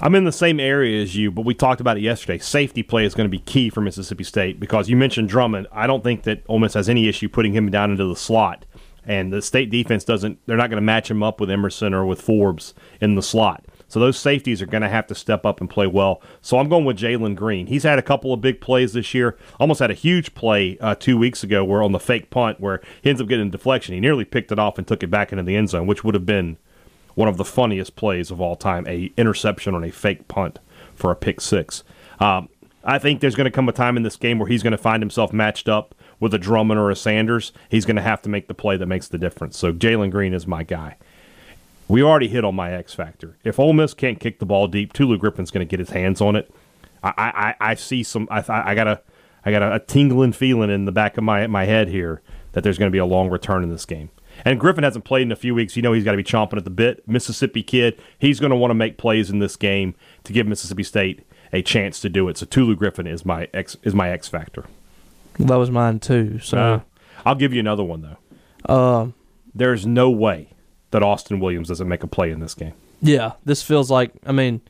I'm 0.00 0.14
in 0.14 0.24
the 0.24 0.32
same 0.32 0.60
area 0.60 1.02
as 1.02 1.16
you, 1.16 1.30
but 1.30 1.44
we 1.44 1.54
talked 1.54 1.80
about 1.80 1.96
it 1.96 2.02
yesterday. 2.02 2.38
Safety 2.38 2.82
play 2.82 3.04
is 3.04 3.14
going 3.14 3.24
to 3.24 3.30
be 3.30 3.40
key 3.40 3.70
for 3.70 3.80
Mississippi 3.80 4.24
State 4.24 4.60
because 4.60 4.88
you 4.88 4.96
mentioned 4.96 5.28
Drummond. 5.28 5.66
I 5.72 5.86
don't 5.86 6.04
think 6.04 6.24
that 6.24 6.42
Ole 6.48 6.58
Miss 6.58 6.74
has 6.74 6.88
any 6.88 7.08
issue 7.08 7.28
putting 7.28 7.52
him 7.52 7.70
down 7.70 7.90
into 7.90 8.06
the 8.06 8.16
slot, 8.16 8.66
and 9.04 9.32
the 9.32 9.42
state 9.42 9.70
defense 9.70 10.04
doesn't. 10.04 10.38
They're 10.46 10.56
not 10.56 10.70
going 10.70 10.80
to 10.80 10.86
match 10.86 11.10
him 11.10 11.22
up 11.22 11.40
with 11.40 11.50
Emerson 11.50 11.94
or 11.94 12.04
with 12.04 12.20
Forbes 12.20 12.74
in 13.00 13.14
the 13.14 13.22
slot. 13.22 13.64
So 13.88 13.98
those 13.98 14.16
safeties 14.16 14.62
are 14.62 14.66
going 14.66 14.82
to 14.82 14.88
have 14.88 15.08
to 15.08 15.16
step 15.16 15.44
up 15.44 15.60
and 15.60 15.68
play 15.68 15.88
well. 15.88 16.22
So 16.40 16.58
I'm 16.58 16.68
going 16.68 16.84
with 16.84 16.96
Jalen 16.96 17.34
Green. 17.34 17.66
He's 17.66 17.82
had 17.82 17.98
a 17.98 18.02
couple 18.02 18.32
of 18.32 18.40
big 18.40 18.60
plays 18.60 18.92
this 18.92 19.12
year. 19.14 19.36
Almost 19.58 19.80
had 19.80 19.90
a 19.90 19.94
huge 19.94 20.32
play 20.34 20.78
uh, 20.78 20.94
two 20.94 21.18
weeks 21.18 21.42
ago 21.42 21.64
where 21.64 21.82
on 21.82 21.90
the 21.90 21.98
fake 21.98 22.30
punt 22.30 22.60
where 22.60 22.80
he 23.02 23.10
ends 23.10 23.20
up 23.20 23.26
getting 23.26 23.48
a 23.48 23.50
deflection. 23.50 23.94
He 23.94 24.00
nearly 24.00 24.24
picked 24.24 24.52
it 24.52 24.60
off 24.60 24.78
and 24.78 24.86
took 24.86 25.02
it 25.02 25.10
back 25.10 25.32
into 25.32 25.42
the 25.42 25.56
end 25.56 25.70
zone, 25.70 25.88
which 25.88 26.04
would 26.04 26.14
have 26.14 26.24
been 26.24 26.56
one 27.20 27.28
of 27.28 27.36
the 27.36 27.44
funniest 27.44 27.96
plays 27.96 28.30
of 28.30 28.40
all 28.40 28.56
time. 28.56 28.86
A 28.88 29.12
interception 29.16 29.74
on 29.74 29.84
a 29.84 29.90
fake 29.92 30.26
punt 30.26 30.58
for 30.94 31.10
a 31.10 31.14
pick 31.14 31.40
six. 31.40 31.84
Um, 32.18 32.48
I 32.82 32.98
think 32.98 33.20
there's 33.20 33.34
going 33.34 33.44
to 33.44 33.50
come 33.50 33.68
a 33.68 33.72
time 33.72 33.98
in 33.98 34.02
this 34.02 34.16
game 34.16 34.38
where 34.38 34.48
he's 34.48 34.62
going 34.62 34.70
to 34.72 34.78
find 34.78 35.02
himself 35.02 35.30
matched 35.32 35.68
up 35.68 35.94
with 36.18 36.32
a 36.32 36.38
Drummond 36.38 36.80
or 36.80 36.90
a 36.90 36.96
Sanders. 36.96 37.52
He's 37.68 37.84
going 37.84 37.96
to 37.96 38.02
have 38.02 38.22
to 38.22 38.30
make 38.30 38.48
the 38.48 38.54
play 38.54 38.78
that 38.78 38.86
makes 38.86 39.06
the 39.06 39.18
difference. 39.18 39.58
So 39.58 39.70
Jalen 39.70 40.10
Green 40.10 40.32
is 40.32 40.46
my 40.46 40.62
guy. 40.62 40.96
We 41.88 42.02
already 42.02 42.28
hit 42.28 42.42
on 42.42 42.54
my 42.54 42.72
X 42.72 42.94
factor. 42.94 43.36
If 43.44 43.58
Ole 43.58 43.74
Miss 43.74 43.92
can't 43.92 44.18
kick 44.18 44.38
the 44.38 44.46
ball 44.46 44.66
deep, 44.66 44.94
Tulu 44.94 45.18
Griffin's 45.18 45.50
going 45.50 45.66
to 45.66 45.70
get 45.70 45.78
his 45.78 45.90
hands 45.90 46.22
on 46.22 46.36
it. 46.36 46.50
I, 47.02 47.54
I, 47.60 47.70
I 47.72 47.74
see 47.74 48.02
some. 48.02 48.28
I, 48.30 48.42
I 48.48 48.74
got 48.74 48.86
a, 48.86 49.02
I 49.44 49.50
got 49.50 49.62
a, 49.62 49.74
a 49.74 49.78
tingling 49.80 50.32
feeling 50.32 50.70
in 50.70 50.84
the 50.86 50.92
back 50.92 51.18
of 51.18 51.24
my 51.24 51.46
my 51.46 51.64
head 51.64 51.88
here 51.88 52.22
that 52.52 52.62
there's 52.62 52.78
going 52.78 52.90
to 52.90 52.94
be 52.94 52.98
a 52.98 53.06
long 53.06 53.28
return 53.28 53.62
in 53.62 53.70
this 53.70 53.84
game. 53.84 54.10
And 54.44 54.58
Griffin 54.60 54.84
hasn't 54.84 55.04
played 55.04 55.22
in 55.22 55.32
a 55.32 55.36
few 55.36 55.54
weeks. 55.54 55.76
You 55.76 55.82
know 55.82 55.92
he's 55.92 56.04
got 56.04 56.12
to 56.12 56.16
be 56.16 56.24
chomping 56.24 56.56
at 56.56 56.64
the 56.64 56.70
bit. 56.70 57.06
Mississippi 57.08 57.62
kid. 57.62 58.00
He's 58.18 58.40
going 58.40 58.50
to 58.50 58.56
want 58.56 58.70
to 58.70 58.74
make 58.74 58.96
plays 58.98 59.30
in 59.30 59.38
this 59.38 59.56
game 59.56 59.94
to 60.24 60.32
give 60.32 60.46
Mississippi 60.46 60.82
State 60.82 61.26
a 61.52 61.62
chance 61.62 62.00
to 62.00 62.08
do 62.08 62.28
it. 62.28 62.38
So 62.38 62.46
Tulu 62.46 62.76
Griffin 62.76 63.06
is 63.06 63.24
my 63.26 63.48
X 63.52 63.76
is 63.82 63.94
my 63.94 64.10
X 64.10 64.28
factor. 64.28 64.64
That 65.38 65.56
was 65.56 65.70
mine 65.70 65.98
too. 66.00 66.38
So 66.40 66.58
Uh, 66.58 66.80
I'll 67.24 67.34
give 67.34 67.52
you 67.52 67.60
another 67.60 67.84
one 67.84 68.02
though. 68.02 68.72
uh, 68.72 69.08
There's 69.54 69.84
no 69.86 70.10
way 70.10 70.50
that 70.90 71.02
Austin 71.02 71.40
Williams 71.40 71.68
doesn't 71.68 71.88
make 71.88 72.02
a 72.02 72.06
play 72.06 72.30
in 72.30 72.40
this 72.40 72.54
game. 72.54 72.72
Yeah, 73.02 73.32
this 73.44 73.62
feels 73.62 73.90
like. 73.90 74.12
I 74.26 74.32
mean, 74.32 74.60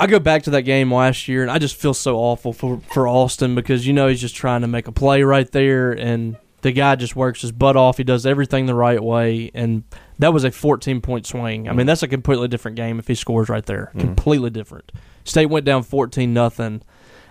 I 0.00 0.06
go 0.06 0.18
back 0.18 0.42
to 0.44 0.50
that 0.50 0.62
game 0.62 0.92
last 0.92 1.28
year, 1.28 1.42
and 1.42 1.50
I 1.50 1.58
just 1.58 1.76
feel 1.76 1.92
so 1.94 2.16
awful 2.16 2.52
for 2.52 2.80
for 2.92 3.06
Austin 3.06 3.54
because 3.54 3.86
you 3.86 3.92
know 3.92 4.08
he's 4.08 4.20
just 4.20 4.34
trying 4.34 4.62
to 4.62 4.66
make 4.68 4.88
a 4.88 4.92
play 4.92 5.22
right 5.22 5.50
there, 5.52 5.92
and 5.92 6.36
the 6.62 6.72
guy 6.72 6.94
just 6.96 7.14
works 7.14 7.42
his 7.42 7.52
butt 7.52 7.76
off. 7.76 7.98
He 7.98 8.04
does 8.04 8.24
everything 8.24 8.66
the 8.66 8.74
right 8.74 9.02
way, 9.02 9.50
and 9.52 9.82
that 10.18 10.32
was 10.32 10.44
a 10.44 10.50
14 10.50 11.00
point 11.00 11.26
swing. 11.26 11.68
I 11.68 11.72
mean, 11.72 11.84
mm. 11.84 11.86
that's 11.88 12.02
a 12.02 12.08
completely 12.08 12.48
different 12.48 12.76
game 12.76 12.98
if 12.98 13.08
he 13.08 13.14
scores 13.14 13.48
right 13.48 13.66
there. 13.66 13.90
Mm-hmm. 13.90 14.00
Completely 14.00 14.50
different. 14.50 14.92
State 15.24 15.46
went 15.46 15.66
down 15.66 15.82
14 15.82 16.32
nothing 16.32 16.82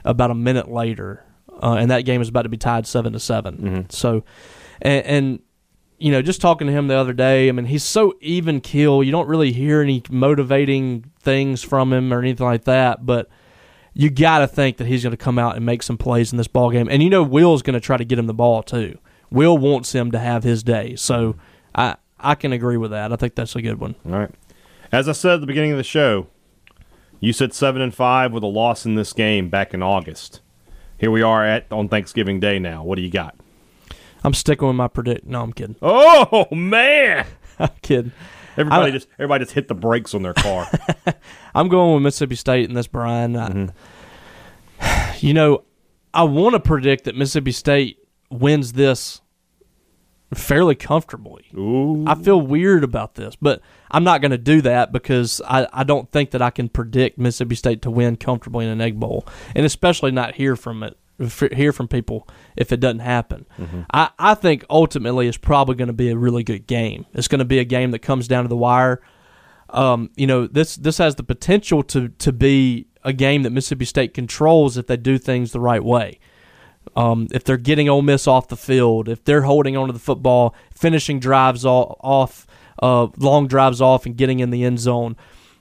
about 0.03 0.31
a 0.31 0.35
minute 0.35 0.69
later, 0.69 1.23
uh, 1.63 1.77
and 1.79 1.89
that 1.89 2.01
game 2.01 2.19
was 2.19 2.29
about 2.29 2.43
to 2.43 2.49
be 2.49 2.57
tied 2.57 2.85
seven 2.85 3.13
to 3.13 3.19
7 3.19 3.57
mm-hmm. 3.57 3.81
So, 3.89 4.23
and, 4.81 5.05
and 5.05 5.39
you 5.97 6.11
know, 6.11 6.21
just 6.21 6.41
talking 6.41 6.67
to 6.67 6.73
him 6.73 6.87
the 6.87 6.95
other 6.97 7.13
day, 7.13 7.47
I 7.47 7.53
mean, 7.53 7.65
he's 7.65 7.83
so 7.83 8.15
even 8.19 8.59
keel. 8.59 9.01
You 9.01 9.11
don't 9.11 9.27
really 9.27 9.53
hear 9.53 9.81
any 9.81 10.03
motivating 10.09 11.09
things 11.21 11.63
from 11.63 11.93
him 11.93 12.11
or 12.11 12.19
anything 12.19 12.45
like 12.45 12.65
that, 12.65 13.05
but 13.05 13.29
you 13.93 14.09
got 14.09 14.39
to 14.39 14.47
think 14.47 14.77
that 14.77 14.87
he's 14.87 15.03
going 15.03 15.11
to 15.11 15.17
come 15.17 15.39
out 15.39 15.55
and 15.55 15.65
make 15.65 15.83
some 15.83 15.97
plays 15.97 16.33
in 16.33 16.37
this 16.37 16.47
ball 16.47 16.69
game. 16.69 16.89
And 16.89 17.01
you 17.01 17.09
know, 17.09 17.23
Will's 17.23 17.61
going 17.61 17.75
to 17.75 17.79
try 17.79 17.95
to 17.95 18.03
get 18.03 18.19
him 18.19 18.27
the 18.27 18.33
ball 18.33 18.63
too. 18.63 18.97
Will 19.31 19.57
wants 19.57 19.93
him 19.93 20.11
to 20.11 20.19
have 20.19 20.43
his 20.43 20.61
day, 20.61 20.95
so 20.95 21.35
I 21.73 21.95
I 22.19 22.35
can 22.35 22.53
agree 22.53 22.77
with 22.77 22.91
that. 22.91 23.11
I 23.11 23.15
think 23.15 23.35
that's 23.35 23.55
a 23.55 23.61
good 23.61 23.79
one. 23.79 23.95
All 24.05 24.11
right. 24.11 24.31
As 24.91 25.07
I 25.07 25.13
said 25.13 25.35
at 25.35 25.41
the 25.41 25.47
beginning 25.47 25.71
of 25.71 25.77
the 25.77 25.83
show, 25.83 26.27
you 27.19 27.33
said 27.33 27.53
seven 27.53 27.81
and 27.81 27.95
five 27.95 28.33
with 28.33 28.43
a 28.43 28.47
loss 28.47 28.85
in 28.85 28.95
this 28.95 29.13
game 29.13 29.49
back 29.49 29.73
in 29.73 29.81
August. 29.81 30.41
Here 30.97 31.09
we 31.09 31.21
are 31.21 31.45
at 31.45 31.65
on 31.71 31.87
Thanksgiving 31.87 32.39
Day 32.39 32.59
now. 32.59 32.83
What 32.83 32.97
do 32.97 33.01
you 33.01 33.09
got? 33.09 33.35
I'm 34.23 34.33
sticking 34.33 34.67
with 34.67 34.75
my 34.75 34.87
predict. 34.87 35.25
No, 35.25 35.41
I'm 35.41 35.53
kidding. 35.53 35.77
Oh 35.81 36.47
man! 36.51 37.25
I'm 37.59 37.71
kidding. 37.81 38.11
Everybody 38.57 38.91
I- 38.91 38.91
just 38.91 39.07
everybody 39.17 39.45
just 39.45 39.55
hit 39.55 39.67
the 39.67 39.75
brakes 39.75 40.13
on 40.13 40.23
their 40.23 40.33
car. 40.33 40.67
I'm 41.55 41.69
going 41.69 41.93
with 41.95 42.03
Mississippi 42.03 42.35
State 42.35 42.67
in 42.69 42.75
this, 42.75 42.87
Brian. 42.87 43.35
I- 43.35 43.49
mm-hmm. 43.49 45.17
you 45.25 45.33
know, 45.33 45.63
I 46.13 46.23
want 46.23 46.53
to 46.53 46.59
predict 46.59 47.05
that 47.05 47.15
Mississippi 47.15 47.53
State 47.53 47.97
wins 48.29 48.73
this 48.73 49.20
fairly 50.33 50.75
comfortably. 50.75 51.45
Ooh. 51.55 52.05
I 52.07 52.15
feel 52.15 52.39
weird 52.39 52.83
about 52.83 53.15
this, 53.15 53.35
but 53.35 53.61
I'm 53.89 54.03
not 54.03 54.21
going 54.21 54.31
to 54.31 54.37
do 54.37 54.61
that 54.61 54.91
because 54.91 55.41
I, 55.45 55.67
I 55.73 55.83
don't 55.83 56.09
think 56.11 56.31
that 56.31 56.41
I 56.41 56.49
can 56.49 56.69
predict 56.69 57.17
Mississippi 57.17 57.55
State 57.55 57.81
to 57.83 57.91
win 57.91 58.15
comfortably 58.15 58.65
in 58.65 58.71
an 58.71 58.81
Egg 58.81 58.99
Bowl, 58.99 59.27
and 59.55 59.65
especially 59.65 60.11
not 60.11 60.35
hear 60.35 60.55
from 60.55 60.83
it, 60.83 60.97
hear 61.53 61.71
from 61.71 61.87
people 61.87 62.27
if 62.55 62.71
it 62.71 62.79
doesn't 62.79 62.99
happen. 62.99 63.45
I, 63.93 64.09
I 64.17 64.33
think 64.33 64.65
ultimately 64.69 65.27
it's 65.27 65.37
probably 65.37 65.75
going 65.75 65.87
to 65.87 65.93
be 65.93 66.09
a 66.09 66.17
really 66.17 66.43
good 66.43 66.65
game. 66.65 67.05
It's 67.13 67.27
going 67.27 67.39
to 67.39 67.45
be 67.45 67.59
a 67.59 67.65
game 67.65 67.91
that 67.91 67.99
comes 67.99 68.27
down 68.27 68.43
to 68.43 68.47
the 68.47 68.57
wire. 68.57 69.01
Um, 69.69 70.09
you 70.15 70.27
know, 70.27 70.47
this 70.47 70.75
this 70.75 70.97
has 70.97 71.15
the 71.15 71.23
potential 71.23 71.83
to 71.83 72.09
to 72.09 72.31
be 72.33 72.87
a 73.03 73.13
game 73.13 73.43
that 73.43 73.51
Mississippi 73.51 73.85
State 73.85 74.13
controls 74.13 74.77
if 74.77 74.87
they 74.87 74.97
do 74.97 75.17
things 75.17 75.51
the 75.51 75.59
right 75.59 75.83
way. 75.83 76.19
Um, 76.95 77.27
if 77.31 77.43
they're 77.43 77.57
getting 77.57 77.87
Ole 77.87 78.01
Miss 78.01 78.27
off 78.27 78.47
the 78.47 78.57
field, 78.57 79.07
if 79.07 79.23
they're 79.23 79.43
holding 79.43 79.77
onto 79.77 79.93
the 79.93 79.99
football, 79.99 80.55
finishing 80.73 81.19
drives 81.19 81.65
off, 81.65 82.45
uh, 82.81 83.07
long 83.17 83.47
drives 83.47 83.81
off, 83.81 84.05
and 84.05 84.17
getting 84.17 84.39
in 84.39 84.49
the 84.49 84.63
end 84.63 84.79
zone, 84.79 85.15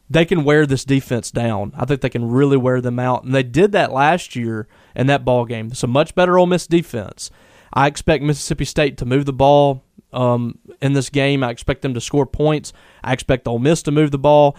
they 0.08 0.24
can 0.24 0.42
wear 0.42 0.66
this 0.66 0.84
defense 0.84 1.30
down. 1.30 1.72
I 1.76 1.84
think 1.84 2.00
they 2.00 2.08
can 2.08 2.28
really 2.28 2.56
wear 2.56 2.80
them 2.80 2.98
out, 2.98 3.22
and 3.22 3.34
they 3.34 3.44
did 3.44 3.72
that 3.72 3.92
last 3.92 4.34
year 4.34 4.66
in 4.96 5.06
that 5.06 5.24
ball 5.24 5.44
game. 5.44 5.68
It's 5.68 5.84
a 5.84 5.86
much 5.86 6.14
better 6.14 6.36
Ole 6.36 6.46
Miss 6.46 6.66
defense. 6.66 7.30
I 7.72 7.86
expect 7.86 8.24
Mississippi 8.24 8.64
State 8.64 8.96
to 8.98 9.04
move 9.04 9.24
the 9.24 9.32
ball 9.32 9.84
um, 10.12 10.58
in 10.82 10.94
this 10.94 11.10
game. 11.10 11.44
I 11.44 11.50
expect 11.50 11.82
them 11.82 11.94
to 11.94 12.00
score 12.00 12.26
points. 12.26 12.72
I 13.04 13.12
expect 13.12 13.46
Ole 13.46 13.60
Miss 13.60 13.82
to 13.84 13.92
move 13.92 14.10
the 14.10 14.18
ball. 14.18 14.56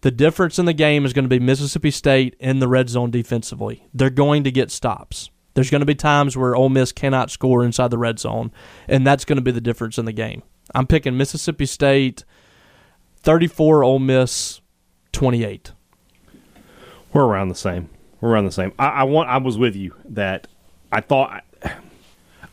The 0.00 0.10
difference 0.10 0.58
in 0.58 0.66
the 0.66 0.72
game 0.72 1.04
is 1.04 1.12
going 1.12 1.24
to 1.24 1.28
be 1.28 1.38
Mississippi 1.38 1.92
State 1.92 2.34
in 2.40 2.58
the 2.58 2.68
red 2.68 2.88
zone 2.88 3.10
defensively. 3.10 3.86
They're 3.94 4.10
going 4.10 4.44
to 4.44 4.50
get 4.50 4.70
stops. 4.72 5.30
There's 5.58 5.70
going 5.70 5.80
to 5.80 5.86
be 5.86 5.96
times 5.96 6.36
where 6.36 6.54
Ole 6.54 6.68
Miss 6.68 6.92
cannot 6.92 7.32
score 7.32 7.64
inside 7.64 7.90
the 7.90 7.98
red 7.98 8.20
zone, 8.20 8.52
and 8.86 9.04
that's 9.04 9.24
going 9.24 9.38
to 9.38 9.42
be 9.42 9.50
the 9.50 9.60
difference 9.60 9.98
in 9.98 10.04
the 10.04 10.12
game. 10.12 10.44
I'm 10.72 10.86
picking 10.86 11.16
Mississippi 11.16 11.66
State 11.66 12.24
34, 13.22 13.82
Ole 13.82 13.98
Miss 13.98 14.60
28. 15.10 15.72
We're 17.12 17.24
around 17.24 17.48
the 17.48 17.56
same. 17.56 17.90
We're 18.20 18.28
around 18.28 18.44
the 18.44 18.52
same. 18.52 18.72
I, 18.78 18.86
I 18.86 19.02
want. 19.02 19.30
I 19.30 19.38
was 19.38 19.58
with 19.58 19.74
you 19.74 19.96
that 20.04 20.46
I 20.92 21.00
thought 21.00 21.42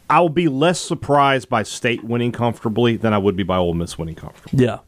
I 0.10 0.20
will 0.20 0.30
be 0.30 0.48
less 0.48 0.80
surprised 0.80 1.48
by 1.48 1.62
State 1.62 2.04
winning 2.04 2.32
comfortably 2.32 2.98
than 2.98 3.14
I 3.14 3.20
would 3.20 3.36
be 3.36 3.44
by 3.44 3.58
Ole 3.58 3.76
Miss 3.76 4.00
winning 4.00 4.16
comfortably. 4.16 4.66
Yeah. 4.66 4.80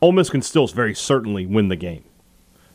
Ole 0.00 0.12
Miss 0.12 0.30
can 0.30 0.42
still 0.42 0.68
very 0.68 0.94
certainly 0.94 1.46
win 1.46 1.66
the 1.66 1.74
game, 1.74 2.04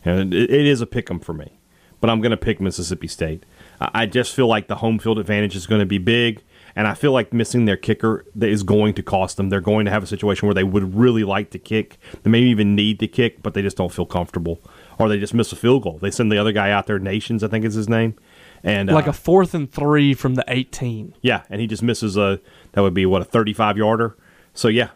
and 0.03 0.33
it, 0.33 0.51
it 0.51 0.65
is 0.65 0.81
a 0.81 0.85
pick 0.85 1.09
'em 1.09 1.21
for 1.21 1.31
me. 1.31 1.59
But 2.01 2.09
I'm 2.09 2.19
going 2.19 2.31
to 2.31 2.37
pick 2.37 2.59
Mississippi 2.59 3.07
State. 3.07 3.45
I, 3.79 4.05
just 4.05 4.33
feel 4.33 4.47
like 4.47 4.67
the 4.67 4.75
home 4.75 4.99
field 4.99 5.19
advantage 5.19 5.55
is 5.55 5.67
going 5.67 5.79
to 5.79 5.85
be 5.85 5.97
big, 5.97 6.41
and 6.75 6.87
I 6.87 6.93
feel 6.93 7.11
like 7.11 7.33
missing 7.33 7.65
their 7.65 7.77
kicker 7.77 8.25
that 8.35 8.49
is 8.49 8.63
going 8.63 8.93
to 8.95 9.03
cost 9.03 9.37
them. 9.37 9.49
They're 9.49 9.61
going 9.61 9.85
to 9.85 9.91
have 9.91 10.03
a 10.03 10.07
situation 10.07 10.47
where 10.47 10.53
they 10.53 10.63
would 10.63 10.95
really 10.95 11.23
like 11.23 11.49
to 11.51 11.59
kick. 11.59 11.97
They 12.23 12.29
maybe 12.29 12.49
even 12.49 12.75
need 12.75 12.99
to 12.99 13.07
kick, 13.07 13.41
but 13.43 13.53
they 13.53 13.61
just 13.61 13.77
don't 13.77 13.91
feel 13.91 14.05
comfortable, 14.05 14.61
or 14.99 15.09
they 15.09 15.19
just 15.19 15.33
miss 15.33 15.51
a 15.51 15.55
field 15.55 15.83
goal. 15.83 15.97
They 16.01 16.11
send 16.11 16.31
the 16.31 16.37
other 16.37 16.51
guy 16.51 16.71
out 16.71 16.87
there, 16.87 16.99
Nations, 16.99 17.43
I 17.43 17.47
think 17.47 17.65
is 17.65 17.73
his 17.75 17.89
name, 17.89 18.15
and 18.63 18.89
Like 18.89 19.07
uh, 19.07 19.11
a 19.11 19.13
fourth 19.13 19.53
and 19.53 19.71
three 19.71 20.13
from 20.13 20.35
the 20.35 20.43
18. 20.47 21.15
yeah, 21.21 21.43
and 21.49 21.59
he 21.61 21.67
just 21.67 21.83
misses 21.83 22.17
a 22.17 22.39
that 22.73 22.81
would 22.81 22.93
be 22.93 23.05
what 23.05 23.21
a 23.21 23.25
35 23.25 23.77
yarder. 23.77 24.15
So 24.53 24.67
yeah, 24.69 24.89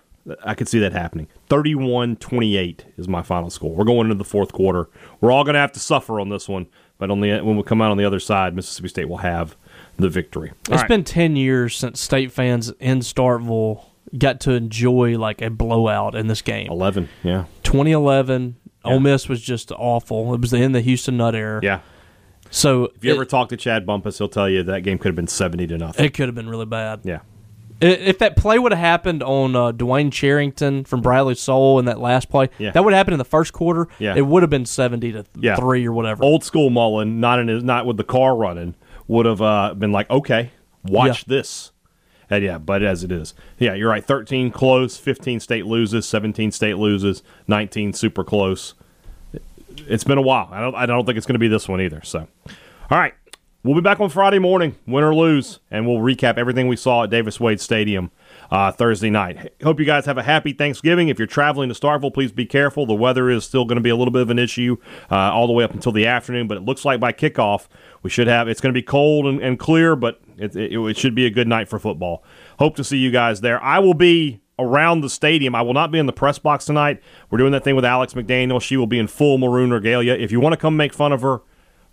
I 0.43 0.53
could 0.53 0.67
see 0.67 0.79
that 0.79 0.93
happening. 0.93 1.27
31-28 1.49 2.81
is 2.97 3.07
my 3.07 3.21
final 3.21 3.49
score. 3.49 3.73
We're 3.75 3.83
going 3.85 4.05
into 4.07 4.15
the 4.15 4.23
fourth 4.23 4.51
quarter. 4.53 4.89
We're 5.21 5.31
all 5.31 5.43
going 5.43 5.53
to 5.55 5.59
have 5.59 5.71
to 5.73 5.79
suffer 5.79 6.19
on 6.19 6.29
this 6.29 6.47
one, 6.47 6.67
but 6.99 7.09
on 7.09 7.21
the 7.21 7.41
when 7.41 7.57
we 7.57 7.63
come 7.63 7.81
out 7.81 7.89
on 7.89 7.97
the 7.97 8.05
other 8.05 8.19
side, 8.19 8.55
Mississippi 8.55 8.89
State 8.89 9.09
will 9.09 9.17
have 9.17 9.55
the 9.97 10.09
victory. 10.09 10.49
All 10.67 10.75
it's 10.75 10.83
right. 10.83 10.87
been 10.87 11.03
10 11.03 11.35
years 11.35 11.75
since 11.75 11.99
State 11.99 12.31
fans 12.31 12.71
in 12.79 12.99
Starkville 12.99 13.83
got 14.17 14.39
to 14.41 14.51
enjoy 14.51 15.17
like 15.17 15.41
a 15.41 15.49
blowout 15.49 16.15
in 16.15 16.27
this 16.27 16.41
game. 16.41 16.69
11, 16.69 17.09
yeah. 17.23 17.45
2011, 17.63 18.55
yeah. 18.85 18.91
Ole 18.91 18.99
Miss 18.99 19.27
was 19.27 19.41
just 19.41 19.71
awful. 19.71 20.33
It 20.33 20.41
was 20.41 20.53
in 20.53 20.73
the 20.73 20.81
Houston 20.81 21.17
Nutt 21.17 21.35
era. 21.35 21.59
Yeah. 21.63 21.79
So 22.51 22.85
if 22.95 23.03
you 23.03 23.11
it, 23.11 23.15
ever 23.15 23.25
talk 23.25 23.49
to 23.49 23.57
Chad 23.57 23.85
Bumphis, 23.85 24.17
he'll 24.17 24.29
tell 24.29 24.49
you 24.49 24.63
that 24.63 24.81
game 24.81 24.97
could 24.97 25.09
have 25.09 25.15
been 25.15 25.27
70 25.27 25.67
to 25.67 25.77
nothing. 25.77 26.05
It 26.05 26.13
could 26.13 26.27
have 26.27 26.35
been 26.35 26.49
really 26.49 26.65
bad. 26.65 27.01
Yeah. 27.03 27.19
If 27.81 28.19
that 28.19 28.35
play 28.35 28.59
would 28.59 28.71
have 28.71 28.79
happened 28.79 29.23
on 29.23 29.55
uh, 29.55 29.71
Dwayne 29.71 30.11
Charrington 30.11 30.83
from 30.83 31.01
Bradley 31.01 31.35
Sowell 31.35 31.79
in 31.79 31.85
that 31.85 31.99
last 31.99 32.29
play, 32.29 32.49
yeah. 32.57 32.71
that 32.71 32.83
would 32.83 32.93
have 32.93 32.97
happened 32.97 33.13
in 33.13 33.19
the 33.19 33.25
first 33.25 33.53
quarter. 33.53 33.87
Yeah. 33.99 34.15
It 34.15 34.25
would 34.25 34.43
have 34.43 34.49
been 34.49 34.65
70 34.65 35.13
to 35.13 35.25
yeah. 35.39 35.55
3 35.55 35.87
or 35.87 35.93
whatever. 35.93 36.23
Old 36.23 36.43
school 36.43 36.69
Mullen, 36.69 37.19
not 37.19 37.39
in 37.39 37.47
his, 37.47 37.63
not 37.63 37.85
with 37.85 37.97
the 37.97 38.03
car 38.03 38.35
running, 38.35 38.75
would 39.07 39.25
have 39.25 39.41
uh, 39.41 39.73
been 39.75 39.91
like, 39.91 40.09
okay, 40.09 40.51
watch 40.83 41.25
yeah. 41.27 41.35
this. 41.35 41.71
And 42.29 42.43
yeah, 42.43 42.57
but 42.59 42.83
as 42.83 43.03
it 43.03 43.11
is, 43.11 43.33
yeah, 43.57 43.73
you're 43.73 43.89
right. 43.89 44.05
13 44.05 44.51
close, 44.51 44.97
15 44.97 45.39
state 45.39 45.65
loses, 45.65 46.05
17 46.05 46.51
state 46.51 46.77
loses, 46.77 47.23
19 47.47 47.93
super 47.93 48.23
close. 48.23 48.75
It's 49.87 50.03
been 50.03 50.17
a 50.17 50.21
while. 50.21 50.49
I 50.51 50.61
don't. 50.61 50.75
I 50.75 50.85
don't 50.85 51.05
think 51.05 51.17
it's 51.17 51.25
going 51.25 51.35
to 51.35 51.39
be 51.39 51.47
this 51.47 51.67
one 51.67 51.81
either. 51.81 52.01
So, 52.03 52.27
all 52.91 52.97
right, 52.97 53.13
we'll 53.69 53.79
be 53.79 53.81
back 53.81 53.99
on 53.99 54.09
Friday 54.09 54.39
morning, 54.39 54.75
win 54.87 55.03
or 55.03 55.13
lose, 55.13 55.59
and 55.69 55.85
we'll 55.85 55.99
recap 55.99 56.39
everything 56.39 56.67
we 56.67 56.75
saw 56.75 57.03
at 57.03 57.11
Davis 57.11 57.39
Wade 57.39 57.61
Stadium 57.61 58.09
uh, 58.49 58.71
Thursday 58.71 59.11
night. 59.11 59.53
Hope 59.61 59.79
you 59.79 59.85
guys 59.85 60.07
have 60.07 60.17
a 60.17 60.23
happy 60.23 60.53
Thanksgiving. 60.53 61.07
If 61.07 61.19
you're 61.19 61.27
traveling 61.27 61.69
to 61.69 61.75
Starkville, 61.75 62.11
please 62.11 62.31
be 62.31 62.47
careful. 62.47 62.87
The 62.87 62.95
weather 62.95 63.29
is 63.29 63.43
still 63.43 63.65
going 63.65 63.75
to 63.75 63.81
be 63.81 63.91
a 63.91 63.95
little 63.95 64.11
bit 64.11 64.23
of 64.23 64.31
an 64.31 64.39
issue 64.39 64.77
uh, 65.11 65.15
all 65.15 65.45
the 65.45 65.53
way 65.53 65.63
up 65.63 65.71
until 65.71 65.91
the 65.91 66.07
afternoon, 66.07 66.47
but 66.47 66.57
it 66.57 66.63
looks 66.63 66.83
like 66.83 66.99
by 66.99 67.13
kickoff 67.13 67.67
we 68.01 68.09
should 68.09 68.25
have. 68.25 68.47
It's 68.47 68.59
going 68.59 68.73
to 68.73 68.77
be 68.77 68.81
cold 68.81 69.27
and, 69.27 69.39
and 69.39 69.59
clear, 69.59 69.95
but 69.95 70.19
it, 70.35 70.55
it, 70.55 70.73
it 70.73 70.97
should 70.97 71.13
be 71.13 71.27
a 71.27 71.29
good 71.29 71.47
night 71.47 71.69
for 71.69 71.77
football. 71.77 72.23
Hope 72.57 72.75
to 72.77 72.83
see 72.83 72.97
you 72.97 73.11
guys 73.11 73.41
there. 73.41 73.63
I 73.63 73.77
will 73.77 73.93
be 73.93 74.41
around 74.57 75.01
the 75.01 75.11
stadium. 75.11 75.53
I 75.53 75.61
will 75.61 75.75
not 75.75 75.91
be 75.91 75.99
in 75.99 76.07
the 76.07 76.11
press 76.11 76.39
box 76.39 76.65
tonight. 76.65 77.03
We're 77.29 77.37
doing 77.37 77.51
that 77.51 77.63
thing 77.63 77.75
with 77.75 77.85
Alex 77.85 78.15
McDaniel. 78.15 78.59
She 78.59 78.77
will 78.77 78.87
be 78.87 78.97
in 78.97 79.05
full 79.05 79.37
maroon 79.37 79.69
regalia. 79.69 80.13
If 80.13 80.31
you 80.31 80.39
want 80.39 80.53
to 80.53 80.57
come 80.57 80.75
make 80.75 80.91
fun 80.91 81.11
of 81.11 81.21
her, 81.21 81.41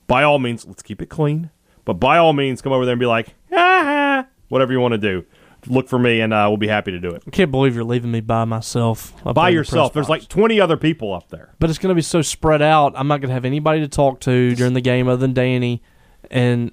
by 0.06 0.22
all 0.22 0.38
means, 0.38 0.64
let's 0.64 0.82
keep 0.82 1.02
it 1.02 1.10
clean. 1.10 1.50
But 1.86 1.94
by 1.94 2.18
all 2.18 2.34
means, 2.34 2.60
come 2.60 2.72
over 2.72 2.84
there 2.84 2.92
and 2.92 3.00
be 3.00 3.06
like, 3.06 3.34
ah, 3.52 4.26
whatever 4.48 4.74
you 4.74 4.80
want 4.80 4.92
to 4.92 4.98
do. 4.98 5.24
Look 5.68 5.88
for 5.88 5.98
me, 5.98 6.20
and 6.20 6.34
uh, 6.34 6.44
we'll 6.48 6.58
be 6.58 6.68
happy 6.68 6.90
to 6.92 7.00
do 7.00 7.08
it. 7.08 7.22
I 7.26 7.30
can't 7.30 7.50
believe 7.50 7.74
you're 7.74 7.82
leaving 7.82 8.12
me 8.12 8.20
by 8.20 8.44
myself. 8.44 9.14
By 9.24 9.48
yourself. 9.48 9.92
The 9.92 10.00
There's 10.00 10.08
like 10.10 10.28
20 10.28 10.60
other 10.60 10.76
people 10.76 11.14
up 11.14 11.30
there. 11.30 11.54
But 11.58 11.70
it's 11.70 11.78
going 11.78 11.88
to 11.88 11.94
be 11.94 12.02
so 12.02 12.20
spread 12.20 12.60
out. 12.60 12.92
I'm 12.94 13.08
not 13.08 13.20
going 13.22 13.30
to 13.30 13.34
have 13.34 13.46
anybody 13.46 13.80
to 13.80 13.88
talk 13.88 14.20
to 14.20 14.54
during 14.54 14.74
the 14.74 14.80
game 14.82 15.08
other 15.08 15.16
than 15.16 15.32
Danny 15.32 15.82
and 16.30 16.72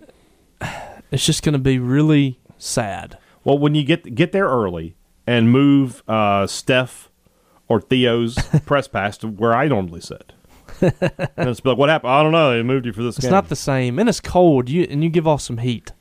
it's 1.11 1.25
just 1.25 1.43
going 1.43 1.53
to 1.53 1.59
be 1.59 1.79
really 1.79 2.39
sad. 2.57 3.17
Well, 3.43 3.57
when 3.57 3.75
you 3.75 3.83
get 3.83 4.15
get 4.15 4.31
there 4.31 4.47
early 4.47 4.95
and 5.27 5.51
move 5.51 6.03
uh, 6.07 6.47
Steph 6.47 7.09
or 7.67 7.81
Theo's 7.81 8.35
press 8.65 8.87
pass 8.87 9.17
to 9.19 9.27
where 9.27 9.53
I 9.53 9.67
normally 9.67 10.01
sit. 10.01 10.33
And 10.83 11.49
it's 11.49 11.63
like, 11.63 11.77
what 11.77 11.89
happened? 11.89 12.11
I 12.11 12.23
don't 12.23 12.31
know. 12.31 12.55
They 12.55 12.63
moved 12.63 12.85
you 12.85 12.93
for 12.93 13.03
this. 13.03 13.17
It's 13.17 13.25
game. 13.25 13.31
not 13.31 13.49
the 13.49 13.55
same, 13.55 13.99
and 13.99 14.09
it's 14.09 14.19
cold. 14.19 14.69
You 14.69 14.85
and 14.89 15.03
you 15.03 15.09
give 15.09 15.27
off 15.27 15.41
some 15.41 15.57
heat. 15.57 15.91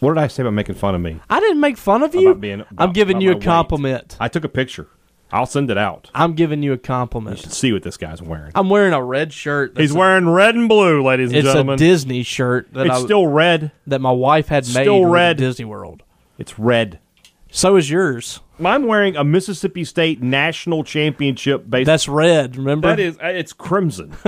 What 0.00 0.14
did 0.14 0.22
I 0.22 0.28
say 0.28 0.42
about 0.42 0.52
making 0.52 0.76
fun 0.76 0.94
of 0.94 1.00
me? 1.00 1.20
I 1.28 1.40
didn't 1.40 1.60
make 1.60 1.76
fun 1.76 2.02
of 2.02 2.14
you. 2.14 2.34
Being, 2.34 2.60
about, 2.60 2.74
I'm 2.78 2.92
giving 2.92 3.20
you 3.20 3.32
a 3.32 3.40
compliment. 3.40 4.12
Weight. 4.12 4.16
I 4.20 4.28
took 4.28 4.44
a 4.44 4.48
picture. 4.48 4.88
I'll 5.30 5.46
send 5.46 5.70
it 5.70 5.76
out. 5.76 6.10
I'm 6.14 6.34
giving 6.34 6.62
you 6.62 6.72
a 6.72 6.78
compliment. 6.78 7.36
You 7.36 7.42
should 7.42 7.52
see 7.52 7.72
what 7.72 7.82
this 7.82 7.96
guy's 7.96 8.22
wearing. 8.22 8.52
I'm 8.54 8.70
wearing 8.70 8.94
a 8.94 9.02
red 9.02 9.32
shirt. 9.32 9.76
He's 9.76 9.92
wearing 9.92 10.28
red 10.28 10.54
and 10.54 10.68
blue, 10.68 11.02
ladies 11.02 11.32
and 11.32 11.42
gentlemen. 11.42 11.74
It's 11.74 11.82
a 11.82 11.84
Disney 11.84 12.22
shirt. 12.22 12.72
That 12.72 12.86
it's 12.86 12.96
I, 12.96 13.00
still 13.02 13.26
red. 13.26 13.72
That 13.86 14.00
my 14.00 14.12
wife 14.12 14.48
had 14.48 14.64
made 14.66 14.84
still 14.84 15.04
red. 15.04 15.36
Disney 15.36 15.66
World. 15.66 16.02
It's 16.38 16.58
red. 16.58 17.00
So 17.50 17.76
is 17.76 17.90
yours. 17.90 18.40
I'm 18.64 18.86
wearing 18.86 19.16
a 19.16 19.24
Mississippi 19.24 19.84
State 19.84 20.22
national 20.22 20.84
championship 20.84 21.68
base. 21.68 21.86
That's 21.86 22.08
red. 22.08 22.56
Remember? 22.56 22.88
That 22.88 23.00
is. 23.00 23.16
Uh, 23.18 23.28
it's 23.28 23.52
crimson. 23.52 24.14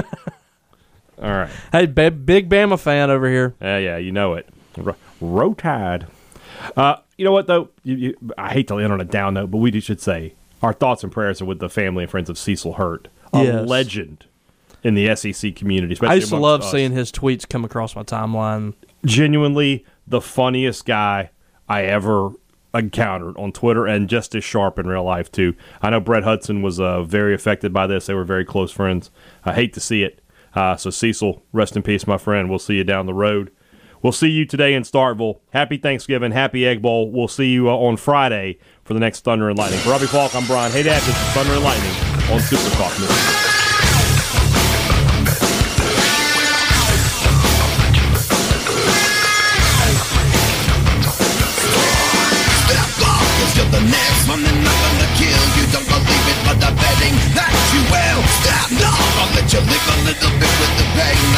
All 1.23 1.31
right. 1.31 1.51
Hey, 1.73 1.87
big 1.87 2.49
Bama 2.49 2.79
fan 2.79 3.11
over 3.11 3.29
here. 3.29 3.55
Yeah, 3.61 3.75
uh, 3.75 3.79
yeah, 3.79 3.97
you 3.99 4.13
know 4.13 4.35
it. 4.35 4.49
Roll 5.21 5.55
Tide. 5.55 6.07
Uh, 6.77 6.97
you 7.17 7.25
know 7.25 7.33
what 7.33 7.47
though? 7.47 7.69
You, 7.83 7.97
you, 7.97 8.17
I 8.39 8.53
hate 8.53 8.69
to 8.69 8.79
end 8.79 8.93
on 8.93 9.01
a 9.01 9.05
down 9.05 9.35
note, 9.35 9.51
but 9.51 9.59
we 9.59 9.79
should 9.81 10.01
say 10.01 10.35
our 10.63 10.73
thoughts 10.73 11.03
and 11.03 11.13
prayers 11.13 11.43
are 11.43 11.47
with 11.47 11.59
the 11.59 11.69
family 11.69 12.05
and 12.05 12.11
friends 12.11 12.31
of 12.31 12.39
Cecil 12.39 12.75
Hurt, 12.75 13.09
a 13.33 13.43
yes. 13.43 13.69
legend 13.69 14.25
in 14.83 14.95
the 14.95 15.15
SEC 15.15 15.55
community. 15.57 15.97
I 16.01 16.15
used 16.15 16.31
to 16.31 16.37
love 16.37 16.63
us. 16.63 16.71
seeing 16.71 16.93
his 16.93 17.13
tweets 17.13 17.49
come 17.49 17.65
across 17.65 17.95
my 17.95 18.03
timeline. 18.03 18.75
Genuinely 19.05 19.85
the 20.07 20.21
funniest 20.21 20.87
guy 20.87 21.31
I 21.69 21.85
ever 21.85 22.31
encountered 22.75 23.37
on 23.37 23.53
Twitter, 23.53 23.87
and 23.87 24.09
just 24.09 24.35
as 24.35 24.45
sharp 24.45 24.79
in 24.79 24.87
real 24.87 25.05
life 25.05 25.31
too. 25.31 25.55
I 25.83 25.91
know 25.91 26.01
Brett 26.01 26.25
Hudson 26.25 26.63
was 26.63 26.81
uh, 26.81 27.03
very 27.03 27.35
affected 27.35 27.73
by 27.73 27.87
this; 27.87 28.07
they 28.07 28.15
were 28.15 28.25
very 28.25 28.45
close 28.45 28.71
friends. 28.71 29.11
I 29.45 29.55
hate 29.55 29.73
to 29.75 29.81
see 29.81 30.03
it. 30.03 30.21
Uh, 30.55 30.77
so 30.77 30.91
Cecil, 30.91 31.43
rest 31.53 31.77
in 31.77 31.83
peace, 31.83 32.07
my 32.07 32.19
friend. 32.19 32.51
We'll 32.51 32.59
see 32.59 32.75
you 32.75 32.85
down 32.85 33.07
the 33.07 33.15
road. 33.15 33.53
We'll 34.03 34.13
see 34.13 34.31
you 34.31 34.47
today 34.47 34.75
in 34.75 34.83
Starkville. 34.83 35.41
Happy 35.53 35.77
Thanksgiving. 35.77 36.33
Happy 36.33 36.67
Egg 36.67 36.81
Bowl. 36.81 37.11
We'll 37.11 37.29
see 37.29 37.51
you 37.51 37.69
uh, 37.69 37.75
on 37.75 37.99
Friday 37.99 38.59
for 38.83 38.95
the 38.95 39.01
next 39.01 39.25
Thunder 39.25 39.49
and 39.49 39.59
Lightning. 39.59 39.81
For 39.81 39.91
Robbie 39.91 40.07
Faulk, 40.07 40.35
I'm 40.35 40.47
Brian 40.47 40.73
Haydad. 40.73 40.85
This 40.85 41.09
is 41.09 41.17
Thunder 41.35 41.53
and 41.53 41.65
Lightning 41.65 41.93
on 42.33 42.41
Super 42.41 42.71
Talk 42.77 42.99
News. 42.99 43.50